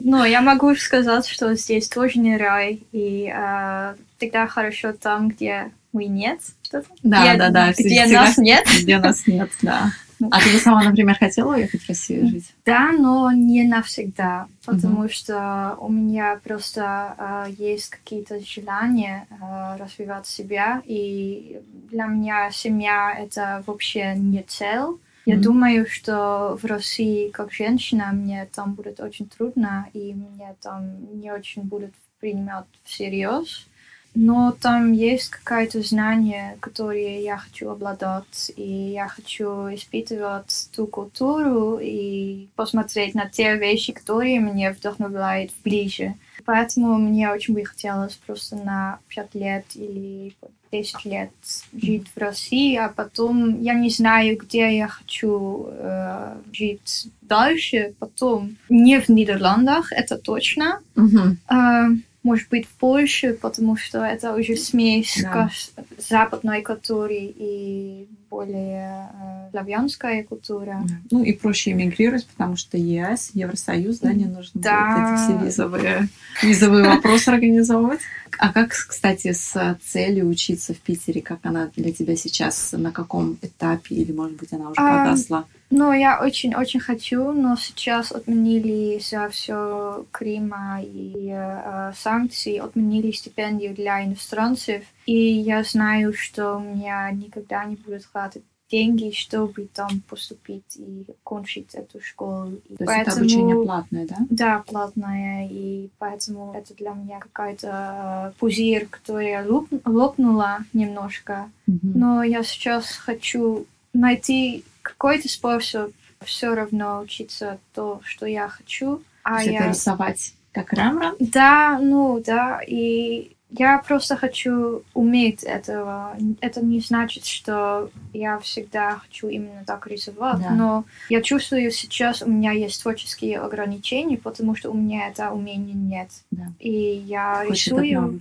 Ну, 0.00 0.22
я 0.24 0.42
могу 0.42 0.74
сказать, 0.74 1.26
что 1.26 1.54
здесь 1.54 1.88
тоже 1.88 2.18
не 2.18 2.36
рай, 2.36 2.82
и 2.92 3.32
э, 3.34 3.94
всегда 4.18 4.46
хорошо 4.46 4.92
там, 4.92 5.28
где 5.28 5.70
мы 5.94 6.06
нет, 6.06 6.40
что-то. 6.82 7.00
Да, 7.02 7.28
где, 7.28 7.38
да, 7.38 7.50
да. 7.50 7.72
Где 7.72 8.04
всегда, 8.04 8.20
нас 8.22 8.38
нет. 8.38 8.66
Где 8.80 8.98
нас 8.98 9.26
нет, 9.26 9.50
да. 9.62 9.90
А 10.30 10.40
ты 10.40 10.52
бы 10.52 10.58
сама, 10.58 10.82
например, 10.82 11.16
хотела 11.18 11.54
уехать 11.54 11.82
в 11.82 11.88
Россию 11.88 12.28
жить? 12.28 12.54
Да, 12.64 12.92
но 12.92 13.30
не 13.32 13.64
навсегда, 13.64 14.46
потому 14.64 15.04
uh-huh. 15.04 15.12
что 15.12 15.76
у 15.80 15.90
меня 15.90 16.40
просто 16.42 17.14
э, 17.18 17.52
есть 17.58 17.90
какие-то 17.90 18.40
желания 18.40 19.26
э, 19.30 19.76
развивать 19.76 20.26
себя, 20.26 20.82
и 20.84 21.60
для 21.90 22.06
меня 22.06 22.50
семья 22.52 23.14
это 23.18 23.62
вообще 23.66 24.14
не 24.14 24.42
цель. 24.42 24.96
Я 25.26 25.36
mm-hmm. 25.36 25.40
думаю, 25.40 25.86
что 25.88 26.58
в 26.60 26.64
России 26.66 27.30
как 27.30 27.50
женщина 27.50 28.10
мне 28.12 28.46
там 28.54 28.74
будет 28.74 29.00
очень 29.00 29.26
трудно, 29.26 29.88
и 29.94 30.12
мне 30.14 30.54
там 30.62 31.20
не 31.20 31.32
очень 31.32 31.62
будут 31.62 31.94
принимать 32.20 32.66
всерьез. 32.84 33.66
Но 34.14 34.54
там 34.60 34.92
есть 34.92 35.28
какое-то 35.30 35.82
знание, 35.82 36.56
которое 36.60 37.20
я 37.20 37.36
хочу 37.36 37.68
обладать, 37.68 38.52
и 38.56 38.92
я 38.92 39.08
хочу 39.08 39.74
испытывать 39.74 40.68
ту 40.74 40.86
культуру 40.86 41.78
и 41.82 42.46
посмотреть 42.54 43.14
на 43.14 43.28
те 43.28 43.56
вещи, 43.56 43.92
которые 43.92 44.38
мне 44.38 44.70
вдохновляют 44.70 45.50
ближе. 45.64 46.14
Поэтому 46.44 46.96
мне 46.96 47.30
очень 47.30 47.54
бы 47.54 47.64
хотелось 47.64 48.14
просто 48.14 48.56
на 48.56 48.98
5 49.08 49.34
лет 49.34 49.64
или 49.74 50.34
10 50.70 51.04
лет 51.04 51.30
жить 51.72 52.06
в 52.14 52.18
России, 52.18 52.76
а 52.76 52.88
потом 52.88 53.60
я 53.60 53.74
не 53.74 53.90
знаю, 53.90 54.36
где 54.36 54.76
я 54.76 54.88
хочу 54.88 55.68
э, 55.70 56.36
жить 56.52 57.08
дальше, 57.22 57.94
потом 57.98 58.56
не 58.68 59.00
в 59.00 59.08
Нидерландах, 59.08 59.92
это 59.92 60.18
точно. 60.18 60.80
Mm-hmm. 60.96 61.36
Э, 61.48 61.96
может 62.24 62.48
быть, 62.48 62.66
в 62.66 62.70
Польше, 62.70 63.34
потому 63.34 63.76
что 63.76 64.02
это 64.02 64.34
уже 64.34 64.56
смесь 64.56 65.20
да. 65.22 65.50
западной 65.98 66.62
культуры 66.62 67.18
и 67.20 68.08
более 68.30 69.10
э, 69.12 69.50
славянская 69.50 70.24
культура. 70.24 70.82
Да. 70.84 70.94
Ну 71.10 71.22
и 71.22 71.32
проще 71.32 71.72
эмигрировать, 71.72 72.26
потому 72.26 72.56
что 72.56 72.76
ЕС, 72.78 73.30
Евросоюз, 73.34 73.98
да, 74.00 74.12
не 74.12 74.24
нужно 74.24 74.60
да. 74.60 74.96
будет 74.96 75.12
эти 75.12 75.22
все 75.22 75.46
визовые, 75.46 76.08
визовые 76.42 76.84
вопросы 76.84 77.28
организовывать. 77.28 78.00
А 78.38 78.52
как, 78.52 78.70
кстати, 78.70 79.32
с 79.32 79.78
целью 79.84 80.28
учиться 80.28 80.74
в 80.74 80.78
Питере, 80.78 81.20
как 81.20 81.40
она 81.44 81.70
для 81.76 81.92
тебя 81.92 82.16
сейчас, 82.16 82.72
на 82.72 82.90
каком 82.90 83.38
этапе, 83.42 83.94
или, 83.94 84.12
может 84.12 84.36
быть, 84.36 84.52
она 84.52 84.70
уже 84.70 84.80
а, 84.80 85.04
погасла? 85.04 85.44
Ну, 85.70 85.92
я 85.92 86.20
очень-очень 86.20 86.80
хочу, 86.80 87.32
но 87.32 87.56
сейчас 87.56 88.12
отменили 88.12 89.00
за 89.00 89.28
все 89.28 90.06
Крыма 90.10 90.80
и 90.82 91.30
э, 91.32 91.92
санкции, 91.96 92.58
отменили 92.58 93.10
стипендию 93.10 93.74
для 93.74 94.04
иностранцев, 94.04 94.84
и 95.06 95.16
я 95.16 95.62
знаю, 95.64 96.12
что 96.12 96.56
у 96.56 96.60
меня 96.60 97.10
никогда 97.10 97.64
не 97.64 97.76
будет 97.76 98.04
хватать 98.04 98.42
деньги, 98.70 99.12
чтобы 99.14 99.68
там 99.72 100.02
поступить 100.08 100.76
и 100.76 101.06
кончить 101.22 101.74
эту 101.74 102.00
школу. 102.00 102.52
И 102.68 102.76
То 102.76 102.84
поэтому, 102.84 102.96
есть 102.96 103.08
это 103.08 103.20
обучение 103.20 103.64
платное, 103.64 104.06
да? 104.06 104.16
Да, 104.30 104.62
платное, 104.66 105.48
и 105.48 105.90
поэтому 105.98 106.52
это 106.54 106.74
для 106.74 106.90
меня 106.90 107.20
какая-то 107.20 108.32
э, 108.34 108.38
пузырь, 108.38 108.86
которая 108.86 109.46
лоп, 109.46 109.68
лопнула 109.84 110.58
немножко. 110.72 111.50
Mm-hmm. 111.68 111.92
Но 111.94 112.22
я 112.22 112.42
сейчас 112.42 112.90
хочу 112.96 113.66
найти 113.92 114.64
какой-то 114.84 115.28
способ 115.28 115.92
все 116.24 116.54
равно 116.54 117.00
учиться 117.00 117.58
то, 117.74 118.00
что 118.04 118.26
я 118.26 118.48
хочу. 118.48 119.02
А 119.24 119.42
я... 119.42 119.68
рисовать 119.68 120.34
как 120.52 120.72
Рембрандт? 120.72 121.16
Да, 121.18 121.78
ну 121.82 122.22
да, 122.24 122.60
и 122.64 123.32
я 123.50 123.78
просто 123.78 124.16
хочу 124.16 124.82
уметь 124.94 125.42
этого. 125.42 126.16
Это 126.40 126.64
не 126.64 126.80
значит, 126.80 127.24
что 127.24 127.90
я 128.12 128.38
всегда 128.38 128.96
хочу 128.96 129.28
именно 129.28 129.64
так 129.66 129.86
рисовать, 129.86 130.40
да. 130.40 130.50
но 130.50 130.84
я 131.08 131.22
чувствую 131.22 131.70
сейчас 131.70 132.22
у 132.22 132.30
меня 132.30 132.52
есть 132.52 132.82
творческие 132.82 133.40
ограничения, 133.40 134.18
потому 134.18 134.54
что 134.54 134.70
у 134.70 134.74
меня 134.74 135.08
это 135.08 135.30
умения 135.30 135.74
нет. 135.74 136.10
Да. 136.30 136.46
И 136.60 136.70
я 136.70 137.44
Хочет 137.46 137.78
рисую. 137.78 138.20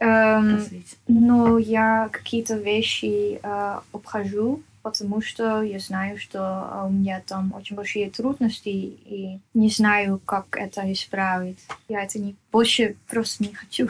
Эм, 0.00 0.64
но 1.08 1.58
я 1.58 2.08
какие-то 2.10 2.54
вещи 2.54 3.38
э, 3.42 3.80
обхожу, 3.92 4.62
потому 4.82 5.20
что 5.20 5.62
я 5.62 5.78
знаю, 5.78 6.18
что 6.18 6.38
э, 6.38 6.86
у 6.86 6.90
меня 6.90 7.22
там 7.26 7.52
очень 7.54 7.76
большие 7.76 8.10
трудности 8.10 8.68
и 8.68 9.38
не 9.54 9.70
знаю, 9.70 10.20
как 10.24 10.56
это 10.56 10.90
исправить. 10.92 11.58
Я 11.88 12.02
это 12.02 12.18
не 12.18 12.36
больше 12.52 12.96
просто 13.08 13.44
не 13.44 13.52
хочу. 13.52 13.88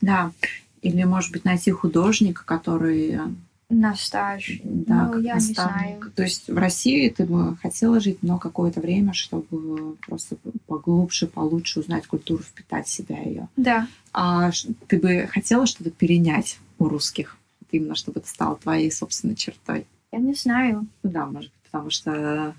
Да. 0.00 0.32
Или, 0.82 1.04
может 1.04 1.32
быть, 1.32 1.44
найти 1.44 1.70
художника, 1.70 2.42
который... 2.44 3.10
Э, 3.10 3.28
на 3.68 3.94
стаж. 3.94 4.60
Да, 4.64 5.10
ну, 5.12 5.20
я 5.20 5.34
наставник. 5.34 5.38
не 5.38 5.54
знаю. 5.54 6.12
То 6.16 6.22
есть 6.22 6.48
в 6.48 6.58
России 6.58 7.08
ты 7.08 7.24
бы 7.24 7.56
хотела 7.58 8.00
жить, 8.00 8.18
но 8.22 8.38
какое-то 8.38 8.80
время, 8.80 9.12
чтобы 9.12 9.96
просто 10.06 10.36
поглубже, 10.66 11.28
получше 11.28 11.80
узнать 11.80 12.06
культуру, 12.06 12.42
впитать 12.42 12.88
в 12.88 12.90
себя 12.90 13.20
ее. 13.20 13.48
Да. 13.56 13.86
А 14.12 14.50
ты 14.88 14.98
бы 14.98 15.28
хотела 15.30 15.66
что-то 15.66 15.90
перенять 15.90 16.58
у 16.78 16.88
русских? 16.88 17.36
Именно 17.70 17.94
чтобы 17.94 18.20
это 18.20 18.28
стало 18.28 18.56
твоей 18.56 18.90
собственной 18.90 19.36
чертой? 19.36 19.86
Я 20.12 20.18
не 20.18 20.34
знаю. 20.34 20.86
Да, 21.02 21.26
может 21.26 21.50
быть, 21.52 21.62
потому 21.64 21.90
что 21.90 22.54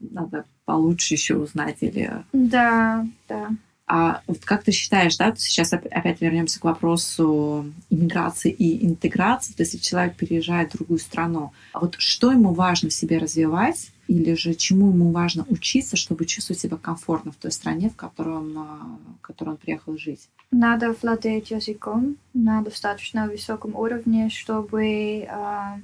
надо 0.00 0.44
получше 0.64 1.14
еще 1.14 1.36
узнать 1.36 1.78
или... 1.80 2.10
Да, 2.32 3.06
да. 3.28 3.50
А 3.94 4.22
вот 4.26 4.38
как 4.46 4.62
ты 4.62 4.72
считаешь, 4.72 5.18
да, 5.18 5.34
сейчас 5.36 5.74
опять 5.74 6.22
вернемся 6.22 6.58
к 6.58 6.64
вопросу 6.64 7.66
иммиграции 7.90 8.50
и 8.50 8.86
интеграции, 8.86 9.52
то 9.52 9.64
есть 9.64 9.74
если 9.74 9.86
человек 9.86 10.16
переезжает 10.16 10.70
в 10.70 10.78
другую 10.78 10.98
страну, 10.98 11.52
а 11.74 11.80
вот 11.80 11.96
что 11.98 12.32
ему 12.32 12.54
важно 12.54 12.88
в 12.88 12.94
себе 12.94 13.18
развивать, 13.18 13.90
или 14.08 14.32
же 14.32 14.54
чему 14.54 14.88
ему 14.88 15.10
важно 15.10 15.44
учиться, 15.50 15.98
чтобы 15.98 16.24
чувствовать 16.24 16.60
себя 16.60 16.78
комфортно 16.78 17.32
в 17.32 17.36
той 17.36 17.52
стране, 17.52 17.90
в 17.90 17.96
которой 17.96 18.36
он, 18.36 18.56
а, 18.56 18.98
в 19.18 19.20
которой 19.20 19.50
он 19.50 19.56
приехал 19.58 19.98
жить? 19.98 20.26
Надо 20.50 20.96
владеть 21.02 21.50
языком 21.50 22.16
на 22.32 22.62
достаточно 22.62 23.26
высоком 23.26 23.76
уровне, 23.76 24.30
чтобы 24.30 24.86
э, 24.86 25.28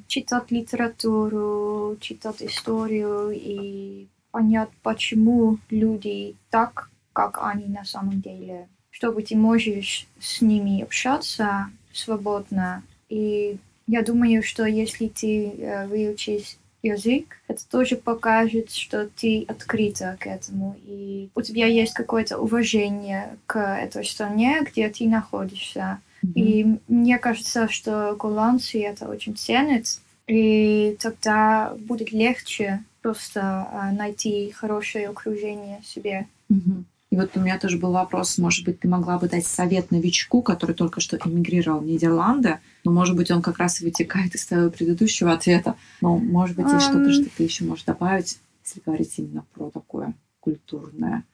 читать 0.06 0.50
литературу, 0.50 1.98
читать 2.00 2.42
историю 2.42 3.32
и 3.34 4.06
понять, 4.30 4.70
почему 4.82 5.58
люди 5.68 6.34
так 6.48 6.88
как 7.18 7.40
они 7.42 7.66
на 7.66 7.84
самом 7.84 8.20
деле, 8.20 8.68
чтобы 8.90 9.22
ты 9.22 9.34
можешь 9.36 10.06
с 10.20 10.40
ними 10.40 10.82
общаться 10.82 11.68
свободно. 11.92 12.84
И 13.08 13.56
я 13.88 14.02
думаю, 14.02 14.44
что 14.44 14.64
если 14.64 15.08
ты 15.08 15.48
э, 15.48 15.88
выучишь 15.88 16.58
язык, 16.80 17.24
это 17.48 17.68
тоже 17.68 17.96
покажет, 17.96 18.70
что 18.70 19.08
ты 19.08 19.44
открыта 19.48 20.16
к 20.20 20.28
этому, 20.28 20.76
и 20.84 21.28
у 21.34 21.42
тебя 21.42 21.66
есть 21.66 21.92
какое-то 21.92 22.38
уважение 22.38 23.36
к 23.46 23.58
этой 23.58 24.04
стране, 24.04 24.60
где 24.64 24.88
ты 24.88 25.08
находишься. 25.08 25.98
Mm-hmm. 26.22 26.32
И 26.36 26.78
мне 26.86 27.18
кажется, 27.18 27.68
что 27.68 28.14
голландцы 28.16 28.80
это 28.80 29.08
очень 29.08 29.34
ценят, 29.36 29.86
и 30.28 30.96
тогда 31.00 31.74
будет 31.80 32.12
легче 32.12 32.84
просто 33.02 33.40
э, 33.72 33.90
найти 33.90 34.52
хорошее 34.52 35.08
окружение 35.08 35.80
себе. 35.82 36.28
Mm-hmm. 36.52 36.84
И 37.10 37.16
вот 37.16 37.30
у 37.36 37.40
меня 37.40 37.58
тоже 37.58 37.78
был 37.78 37.92
вопрос, 37.92 38.36
может 38.36 38.66
быть, 38.66 38.80
ты 38.80 38.88
могла 38.88 39.18
бы 39.18 39.28
дать 39.28 39.46
совет 39.46 39.90
новичку, 39.90 40.42
который 40.42 40.74
только 40.74 41.00
что 41.00 41.16
эмигрировал 41.16 41.80
в 41.80 41.86
Нидерланды, 41.86 42.58
но, 42.84 42.92
может 42.92 43.16
быть, 43.16 43.30
он 43.30 43.40
как 43.40 43.58
раз 43.58 43.80
и 43.80 43.84
вытекает 43.84 44.34
из 44.34 44.46
твоего 44.46 44.70
предыдущего 44.70 45.32
ответа. 45.32 45.76
Но, 46.02 46.18
может 46.18 46.56
быть, 46.56 46.70
есть 46.70 46.84
что-то, 46.84 47.10
что 47.12 47.24
ты 47.34 47.42
еще 47.44 47.64
можешь 47.64 47.84
добавить, 47.84 48.38
если 48.64 48.80
говорить 48.84 49.18
именно 49.18 49.44
про 49.54 49.70
такое 49.70 50.12
культурное. 50.40 51.24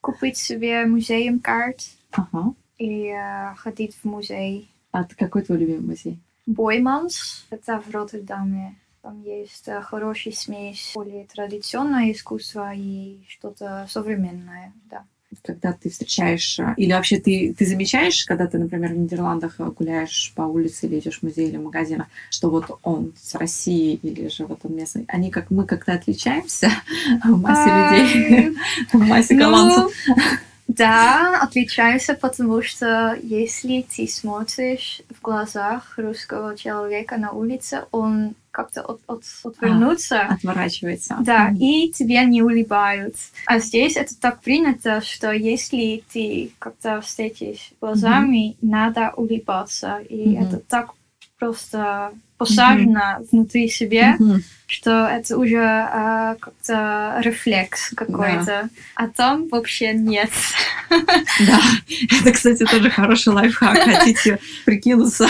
Купить 0.00 0.38
себе 0.38 0.86
музеем 0.86 1.40
карт 1.40 1.82
ага. 2.12 2.54
и 2.78 3.08
uh, 3.08 3.54
ходить 3.56 3.96
в 3.96 4.04
музей. 4.04 4.70
А 4.92 5.04
какой 5.04 5.42
твой 5.42 5.58
любимый 5.58 5.80
музей? 5.80 6.18
Бойманс. 6.46 7.46
Это 7.50 7.80
в 7.80 7.90
Роттердаме. 7.90 8.76
Там 9.02 9.22
есть 9.22 9.68
uh, 9.68 9.82
хороший 9.82 10.32
смесь 10.32 10.92
более 10.94 11.26
традиционное 11.26 12.12
искусство 12.12 12.72
и 12.74 13.18
что-то 13.28 13.86
современное, 13.90 14.72
да. 14.90 15.04
Когда 15.42 15.72
ты 15.72 15.90
встречаешь, 15.90 16.58
э, 16.58 16.74
или 16.76 16.92
вообще 16.92 17.18
ты, 17.18 17.54
ты 17.56 17.66
замечаешь, 17.66 18.24
когда 18.24 18.46
ты, 18.46 18.58
например, 18.58 18.92
в 18.92 18.98
Нидерландах 18.98 19.56
э, 19.58 19.64
гуляешь 19.64 20.32
по 20.34 20.42
улице 20.42 20.86
или 20.86 20.98
идешь 20.98 21.20
в 21.20 21.22
музей 21.22 21.48
или 21.48 21.56
в 21.56 21.62
магазинах, 21.62 22.06
что 22.30 22.50
вот 22.50 22.78
он 22.82 23.12
с 23.20 23.34
России 23.34 23.94
или 24.02 24.28
же 24.28 24.46
вот 24.46 24.60
он 24.62 24.74
местный, 24.76 25.04
они 25.08 25.30
как 25.30 25.50
мы 25.50 25.66
как-то 25.66 25.92
отличаемся 25.92 26.70
в 27.24 27.40
массе 27.40 27.70
людей, 27.70 28.56
в 28.92 28.98
массе 28.98 29.34
Ну, 29.34 29.40
голландцев? 29.40 29.92
Да, 30.68 31.40
отличаемся, 31.42 32.14
потому 32.14 32.62
что 32.62 33.18
если 33.22 33.86
ты 33.88 34.06
смотришь 34.06 35.00
в 35.08 35.22
глазах 35.22 35.94
русского 35.96 36.56
человека 36.56 37.16
на 37.16 37.32
улице, 37.32 37.84
он 37.90 38.34
как-то 38.58 38.82
от, 38.82 39.00
от, 39.06 39.22
отвернуться. 39.44 40.22
Отворачивается. 40.22 41.16
Да, 41.20 41.50
Мгм. 41.50 41.58
и 41.60 41.92
тебе 41.92 42.24
не 42.24 42.42
улыбают. 42.42 43.14
А 43.46 43.60
здесь 43.60 43.96
это 43.96 44.18
так 44.20 44.40
принято, 44.40 45.00
что 45.00 45.30
если 45.30 46.02
ты 46.12 46.50
как-то 46.58 47.00
встретишь 47.00 47.70
глазами, 47.80 48.56
надо 48.60 49.12
улыбаться. 49.16 49.98
И 50.08 50.30
Мгм. 50.30 50.42
это 50.44 50.58
так 50.58 50.90
просто 51.38 52.12
посажено 52.36 53.18
внутри 53.32 53.68
себя, 53.68 54.14
Мгм. 54.18 54.44
что 54.68 55.08
это 55.08 55.36
уже 55.36 55.58
а, 55.60 56.36
как-то 56.36 57.20
рефлекс 57.24 57.90
какой-то. 57.96 58.68
А 58.94 59.08
там 59.08 59.48
вообще 59.48 59.92
нет. 59.92 60.30
Да, 60.88 61.60
это, 62.20 62.30
кстати, 62.32 62.64
тоже 62.64 62.90
хороший 62.90 63.32
лайфхак. 63.32 63.76
Хотите 63.78 64.38
прикинуться 64.64 65.26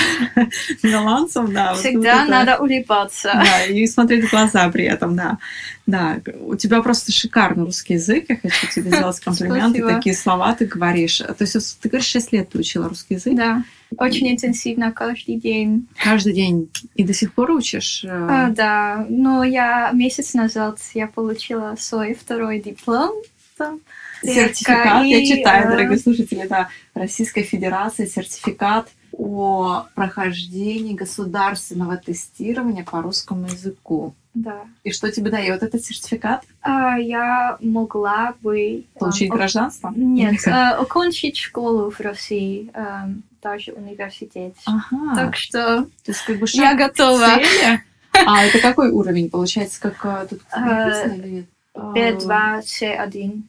голландцем, 0.82 1.52
да. 1.52 1.74
Всегда 1.74 2.14
вот 2.16 2.22
это- 2.24 2.30
надо 2.30 2.56
улыбаться. 2.58 3.30
Да, 3.34 3.64
и 3.64 3.86
смотреть 3.86 4.26
в 4.26 4.30
глаза 4.30 4.68
при 4.68 4.84
этом, 4.84 5.16
да. 5.16 5.38
Да, 5.86 6.18
у 6.40 6.56
тебя 6.56 6.82
просто 6.82 7.10
шикарный 7.12 7.64
русский 7.64 7.94
язык. 7.94 8.26
Я 8.28 8.36
хочу 8.36 8.66
тебе 8.74 8.90
сделать 8.90 9.18
комплимент. 9.24 9.74
И 9.74 9.78
Спасибо. 9.78 9.94
такие 9.94 10.14
слова 10.14 10.54
ты 10.54 10.66
говоришь. 10.66 11.18
То 11.18 11.36
есть 11.40 11.80
ты 11.80 11.88
говоришь, 11.88 12.08
6 12.10 12.32
лет 12.32 12.50
ты 12.50 12.58
учила 12.58 12.86
русский 12.88 13.14
язык. 13.14 13.34
Да, 13.34 13.62
очень 13.96 14.30
интенсивно 14.30 14.92
каждый 14.92 15.36
день. 15.36 15.88
Каждый 16.02 16.32
день. 16.34 16.70
И 16.94 17.04
до 17.04 17.14
сих 17.14 17.32
пор 17.32 17.50
учишь? 17.50 18.04
э, 18.04 18.08
А, 18.10 18.50
да, 18.50 19.06
но 19.08 19.42
я 19.44 19.90
месяц 19.92 20.34
назад 20.34 20.78
я 20.94 21.06
получила 21.06 21.76
свой 21.78 22.14
второй 22.14 22.60
диплом. 22.60 23.14
там. 23.56 23.80
Сертификат, 24.22 25.04
И, 25.04 25.10
я 25.10 25.24
читаю, 25.24 25.66
э, 25.66 25.70
дорогие 25.70 25.98
слушатели, 25.98 26.46
да, 26.48 26.68
Российская 26.94 27.42
Федерация, 27.44 28.06
сертификат 28.06 28.88
о 29.12 29.86
прохождении 29.94 30.94
государственного 30.94 31.96
тестирования 31.96 32.84
по 32.84 33.00
русскому 33.00 33.46
языку. 33.46 34.14
Да. 34.44 34.62
И 34.84 34.92
что 34.92 35.10
тебе 35.10 35.30
дает 35.30 35.62
этот 35.62 35.84
сертификат? 35.84 36.44
А, 36.62 36.96
я 36.96 37.56
могла 37.60 38.34
бы... 38.40 38.84
там, 38.94 39.00
Получить 39.08 39.30
о- 39.30 39.34
гражданство? 39.34 39.92
Нет, 39.96 40.36
э, 40.46 40.50
окончить 40.50 41.36
школу 41.36 41.90
в 41.90 41.98
России, 42.00 42.70
эм, 42.74 43.24
даже 43.42 43.72
университет. 43.72 44.54
Ага. 44.64 45.14
Так 45.16 45.36
что 45.36 45.82
То 46.04 46.12
есть 46.12 46.22
как 46.24 46.38
бы 46.38 46.46
я 46.52 46.74
готова. 46.74 47.26
цели. 47.26 47.82
А 48.26 48.42
это 48.44 48.58
какой 48.60 48.90
уровень 48.90 49.28
получается, 49.30 49.80
как 49.80 50.04
э, 50.04 50.26
тут 50.30 50.40
Э, 50.52 50.60
написано 50.60 51.12
или 51.14 51.46
э, 51.74 51.78
B2, 52.16 52.60
C1. 52.62 53.42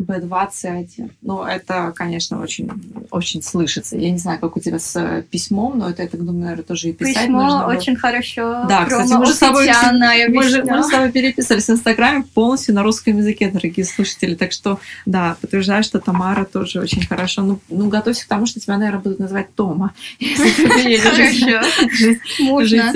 B21. 0.00 1.10
Ну, 1.22 1.42
это, 1.42 1.92
конечно, 1.94 2.40
очень, 2.40 2.70
очень 3.10 3.42
слышится. 3.42 3.96
Я 3.96 4.10
не 4.10 4.18
знаю, 4.18 4.38
как 4.38 4.56
у 4.56 4.60
тебя 4.60 4.78
с 4.78 4.94
э, 4.94 5.22
письмом, 5.28 5.78
но 5.78 5.90
это, 5.90 6.02
я 6.02 6.08
так 6.08 6.24
думаю, 6.24 6.42
наверное, 6.42 6.64
тоже 6.64 6.90
и 6.90 6.92
писать 6.92 7.24
Письмо 7.24 7.42
нужно 7.42 7.66
было. 7.66 7.76
очень 7.76 7.96
хорошо. 7.96 8.64
Да, 8.68 8.84
кстати, 8.84 9.12
мы 9.12 9.26
же 9.26 9.34
с 9.34 9.38
тобой- 9.38 9.66
Мы 10.28 10.42
же, 10.44 10.62
мы 10.62 10.76
же 10.78 10.84
с 10.84 10.90
тобой 10.90 11.10
переписывались 11.10 11.66
в 11.66 11.70
Инстаграме 11.70 12.22
полностью 12.22 12.74
на 12.74 12.84
русском 12.84 13.16
языке, 13.18 13.50
дорогие 13.50 13.84
слушатели. 13.84 14.36
Так 14.36 14.52
что, 14.52 14.78
да, 15.04 15.36
подтверждаю, 15.40 15.82
что 15.82 15.98
Тамара 15.98 16.44
тоже 16.44 16.80
очень 16.80 17.04
хорошо. 17.04 17.42
Ну, 17.42 17.60
ну 17.68 17.88
готовься 17.88 18.24
к 18.24 18.28
тому, 18.28 18.46
что 18.46 18.60
тебя, 18.60 18.78
наверное, 18.78 19.00
будут 19.00 19.18
называть 19.18 19.52
Тома. 19.54 19.94
Если 20.20 20.62
ты 20.64 20.94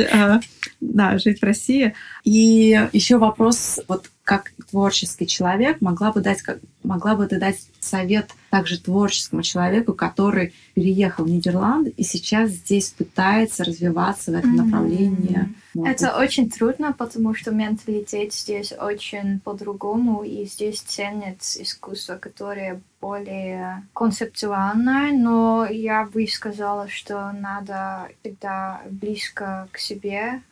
э, 0.13 0.41
да, 0.81 1.19
жить 1.19 1.41
в 1.41 1.45
России. 1.45 1.95
И 2.25 2.89
еще 2.93 3.19
вопрос, 3.19 3.81
вот 3.89 4.12
как 4.25 4.53
творческий 4.71 5.27
человек 5.27 5.81
могла 5.81 6.13
бы 6.13 6.21
дать, 6.21 6.43
как, 6.43 6.59
могла 6.83 7.17
бы 7.17 7.27
ты 7.27 7.39
дать 7.39 7.69
совет 7.85 8.31
также 8.51 8.81
творческому 8.81 9.43
человеку, 9.43 9.93
который 9.95 10.53
переехал 10.75 11.25
в 11.25 11.29
Нидерланды 11.31 11.91
и 11.97 12.03
сейчас 12.03 12.51
здесь 12.51 12.91
пытается 12.91 13.65
развиваться 13.65 14.31
в 14.31 14.35
этом 14.35 14.59
М. 14.59 14.71
направлении. 14.71 15.55
Может 15.75 16.03
Это 16.03 16.17
очень 16.19 16.51
трудно, 16.51 16.93
потому 16.93 17.35
что 17.35 17.51
менталитет 17.51 18.35
здесь 18.35 18.73
очень 18.73 19.41
по-другому, 19.41 20.23
и 20.23 20.45
здесь 20.45 20.81
ценят 20.81 21.41
искусство, 21.43 22.17
которое 22.17 22.81
более 23.01 23.83
концептуальное, 23.95 25.13
но 25.13 25.67
я 25.69 26.05
бы 26.05 26.27
сказала, 26.29 26.89
что 26.89 27.33
надо 27.33 28.09
всегда 28.23 28.81
близко 28.91 29.69
к 29.73 29.79
себе 29.79 30.43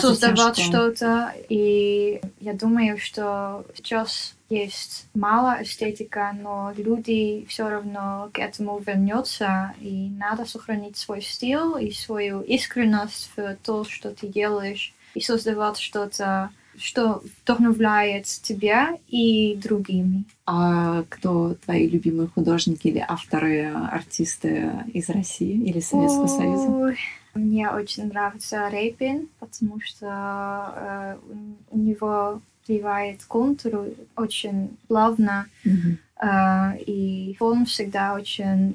создавать 0.00 0.58
что- 0.58 0.64
что-то, 0.64 1.32
и 1.48 2.20
я 2.40 2.52
думаю, 2.52 2.98
что 2.98 3.64
сейчас 3.74 4.34
есть 4.48 5.06
мало 5.14 5.58
эстетика, 5.62 6.36
но 6.40 6.72
люди 6.76 7.44
все 7.48 7.68
равно 7.68 8.30
к 8.32 8.38
этому 8.38 8.78
вернутся, 8.78 9.74
и 9.80 10.08
надо 10.10 10.44
сохранить 10.44 10.96
свой 10.96 11.22
стиль 11.22 11.80
и 11.80 11.90
свою 11.90 12.40
искренность 12.42 13.30
в 13.36 13.56
то, 13.62 13.84
что 13.84 14.10
ты 14.10 14.28
делаешь, 14.28 14.94
и 15.14 15.20
создавать 15.20 15.78
что-то, 15.78 16.50
что 16.76 17.22
вдохновляет 17.42 18.26
тебя 18.26 18.98
и 19.08 19.56
другими. 19.56 20.24
А 20.44 21.04
кто 21.08 21.54
твои 21.64 21.88
любимые 21.88 22.28
художники 22.28 22.88
или 22.88 23.04
авторы, 23.06 23.72
артисты 23.72 24.70
из 24.92 25.08
России 25.08 25.54
или 25.68 25.80
Советского 25.80 26.26
Союза? 26.26 26.68
Ой, 26.68 26.98
Мне 27.34 27.70
очень 27.70 28.08
нравится 28.08 28.68
Рейпин, 28.68 29.28
потому 29.40 29.80
что 29.80 30.74
э, 30.76 31.16
у 31.70 31.78
него 31.78 32.40
сливает 32.66 33.24
контур 33.24 33.86
очень 34.16 34.76
плавно, 34.88 35.46
Мгм. 35.64 35.98
э, 36.22 36.78
и 36.86 37.36
фон 37.38 37.64
всегда 37.64 38.14
очень 38.14 38.74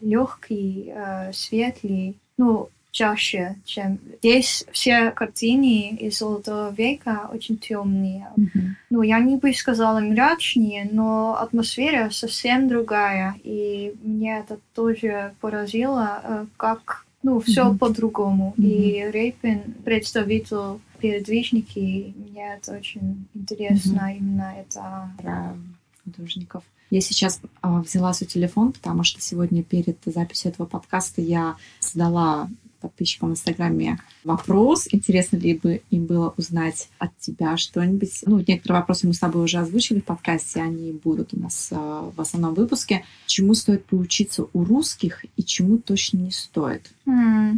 легкий, 0.00 0.92
светлый, 1.32 2.16
ну, 2.38 2.68
чаще, 2.92 3.54
чем 3.64 3.98
здесь 4.18 4.64
все 4.72 5.12
картины 5.12 5.90
из 6.00 6.18
Золотого 6.18 6.72
века 6.72 7.30
очень 7.32 7.56
темные. 7.56 8.26
Мгм. 8.36 8.76
Ну, 8.90 9.02
я 9.02 9.20
не 9.20 9.36
бы 9.36 9.52
сказала 9.54 10.00
мрачнее, 10.00 10.88
но 10.90 11.36
атмосфера 11.40 12.10
совсем 12.10 12.66
другая. 12.68 13.36
И 13.44 13.94
мне 14.02 14.38
это 14.40 14.58
тоже 14.74 15.34
поразило, 15.40 16.20
э, 16.24 16.46
как, 16.56 17.06
ну, 17.22 17.38
все 17.38 17.64
Мгм. 17.66 17.78
по-другому. 17.78 18.54
Мгм. 18.56 18.66
И 18.66 19.08
Рейпин, 19.12 19.60
представитель 19.84 20.80
передвижники, 21.00 22.14
мне 22.16 22.54
это 22.54 22.72
очень 22.76 23.26
интересно, 23.34 24.14
именно 24.16 24.54
это... 24.58 25.10
про 25.18 25.56
художников. 26.04 26.64
Я 26.90 27.00
сейчас 27.00 27.40
а, 27.60 27.80
взяла 27.82 28.12
свой 28.12 28.26
телефон, 28.26 28.72
потому 28.72 29.04
что 29.04 29.20
сегодня 29.20 29.62
перед 29.62 29.98
записью 30.04 30.50
этого 30.50 30.66
подкаста 30.66 31.20
я 31.20 31.56
задала 31.80 32.48
подписчикам 32.80 33.28
в 33.28 33.32
Инстаграме 33.32 33.98
вопрос, 34.24 34.88
интересно 34.90 35.36
ли 35.36 35.54
бы 35.54 35.82
им 35.90 36.06
было 36.06 36.34
узнать 36.36 36.88
от 36.98 37.16
тебя 37.18 37.56
что-нибудь. 37.56 38.22
Ну, 38.26 38.38
некоторые 38.38 38.80
вопросы 38.80 39.06
мы 39.06 39.12
с 39.12 39.18
тобой 39.18 39.44
уже 39.44 39.58
озвучили 39.58 40.00
в 40.00 40.04
подкасте, 40.04 40.62
они 40.62 40.92
будут 40.92 41.34
у 41.34 41.38
нас 41.38 41.68
а, 41.72 42.10
в 42.14 42.20
основном 42.20 42.54
выпуске. 42.54 43.04
Чему 43.26 43.54
стоит 43.54 43.84
поучиться 43.84 44.46
у 44.52 44.64
русских 44.64 45.24
и 45.36 45.44
чему 45.44 45.78
точно 45.78 46.18
не 46.18 46.30
стоит? 46.30 46.90
Э, 47.06 47.52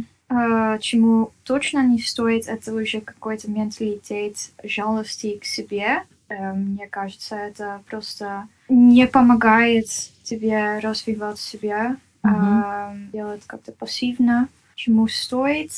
чему 0.79 1.31
точно 1.43 1.85
не 1.85 1.99
стоит, 1.99 2.47
это 2.47 2.73
уже 2.73 3.01
какой-то 3.01 3.49
менталитет 3.49 4.35
жалости 4.63 5.37
к 5.37 5.45
себе. 5.45 6.03
Э, 6.29 6.53
Мне 6.53 6.87
кажется, 6.87 7.35
это 7.35 7.81
просто 7.89 8.47
не 8.69 9.07
помогает 9.07 9.87
тебе 10.23 10.79
развивать 10.79 11.39
себя, 11.39 11.97
а 12.23 12.95
делать 13.11 13.43
как-то 13.45 13.71
пассивно. 13.71 14.47
Чему 14.75 15.07
стоит? 15.07 15.71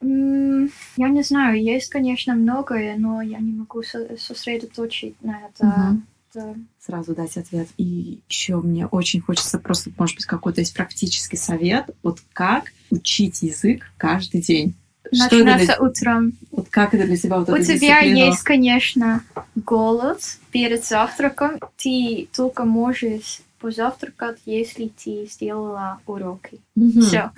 Я 0.00 1.08
не 1.08 1.22
знаю, 1.22 1.62
есть, 1.62 1.88
конечно, 1.88 2.34
многое, 2.34 2.96
но 2.98 3.22
я 3.22 3.38
не 3.38 3.52
могу 3.52 3.82
со- 3.82 4.16
сосредоточить 4.18 5.14
на 5.22 5.38
это. 5.46 5.64
Мгм. 5.64 6.06
Это- 6.34 6.56
сразу 6.84 7.14
дать 7.14 7.36
ответ. 7.36 7.68
И 7.76 8.20
еще 8.28 8.56
мне 8.60 8.86
очень 8.86 9.20
хочется 9.20 9.58
просто, 9.58 9.90
может 9.96 10.16
быть, 10.16 10.26
какой-то 10.26 10.60
есть 10.60 10.74
практический 10.74 11.36
совет, 11.36 11.90
вот 12.02 12.18
как 12.32 12.72
учить 12.90 13.42
язык 13.42 13.90
каждый 13.96 14.40
день. 14.40 14.74
Это 15.12 15.42
для, 15.42 15.76
утром. 15.80 16.32
вот 16.50 16.68
как 16.70 16.94
это 16.94 17.04
для 17.06 17.16
тебя 17.16 17.38
вот 17.38 17.48
У 17.48 17.58
тебя 17.58 17.74
дисциплина? 17.74 18.16
есть, 18.16 18.42
конечно, 18.42 19.22
голод 19.54 20.18
перед 20.50 20.84
завтраком. 20.84 21.60
Ты 21.76 22.28
только 22.34 22.64
можешь 22.64 23.40
позавтракать, 23.64 24.40
если 24.44 24.88
ты 24.88 25.26
сделала 25.26 25.98
уроки. 26.06 26.60
Мгм. 26.76 27.00
Все. 27.00 27.30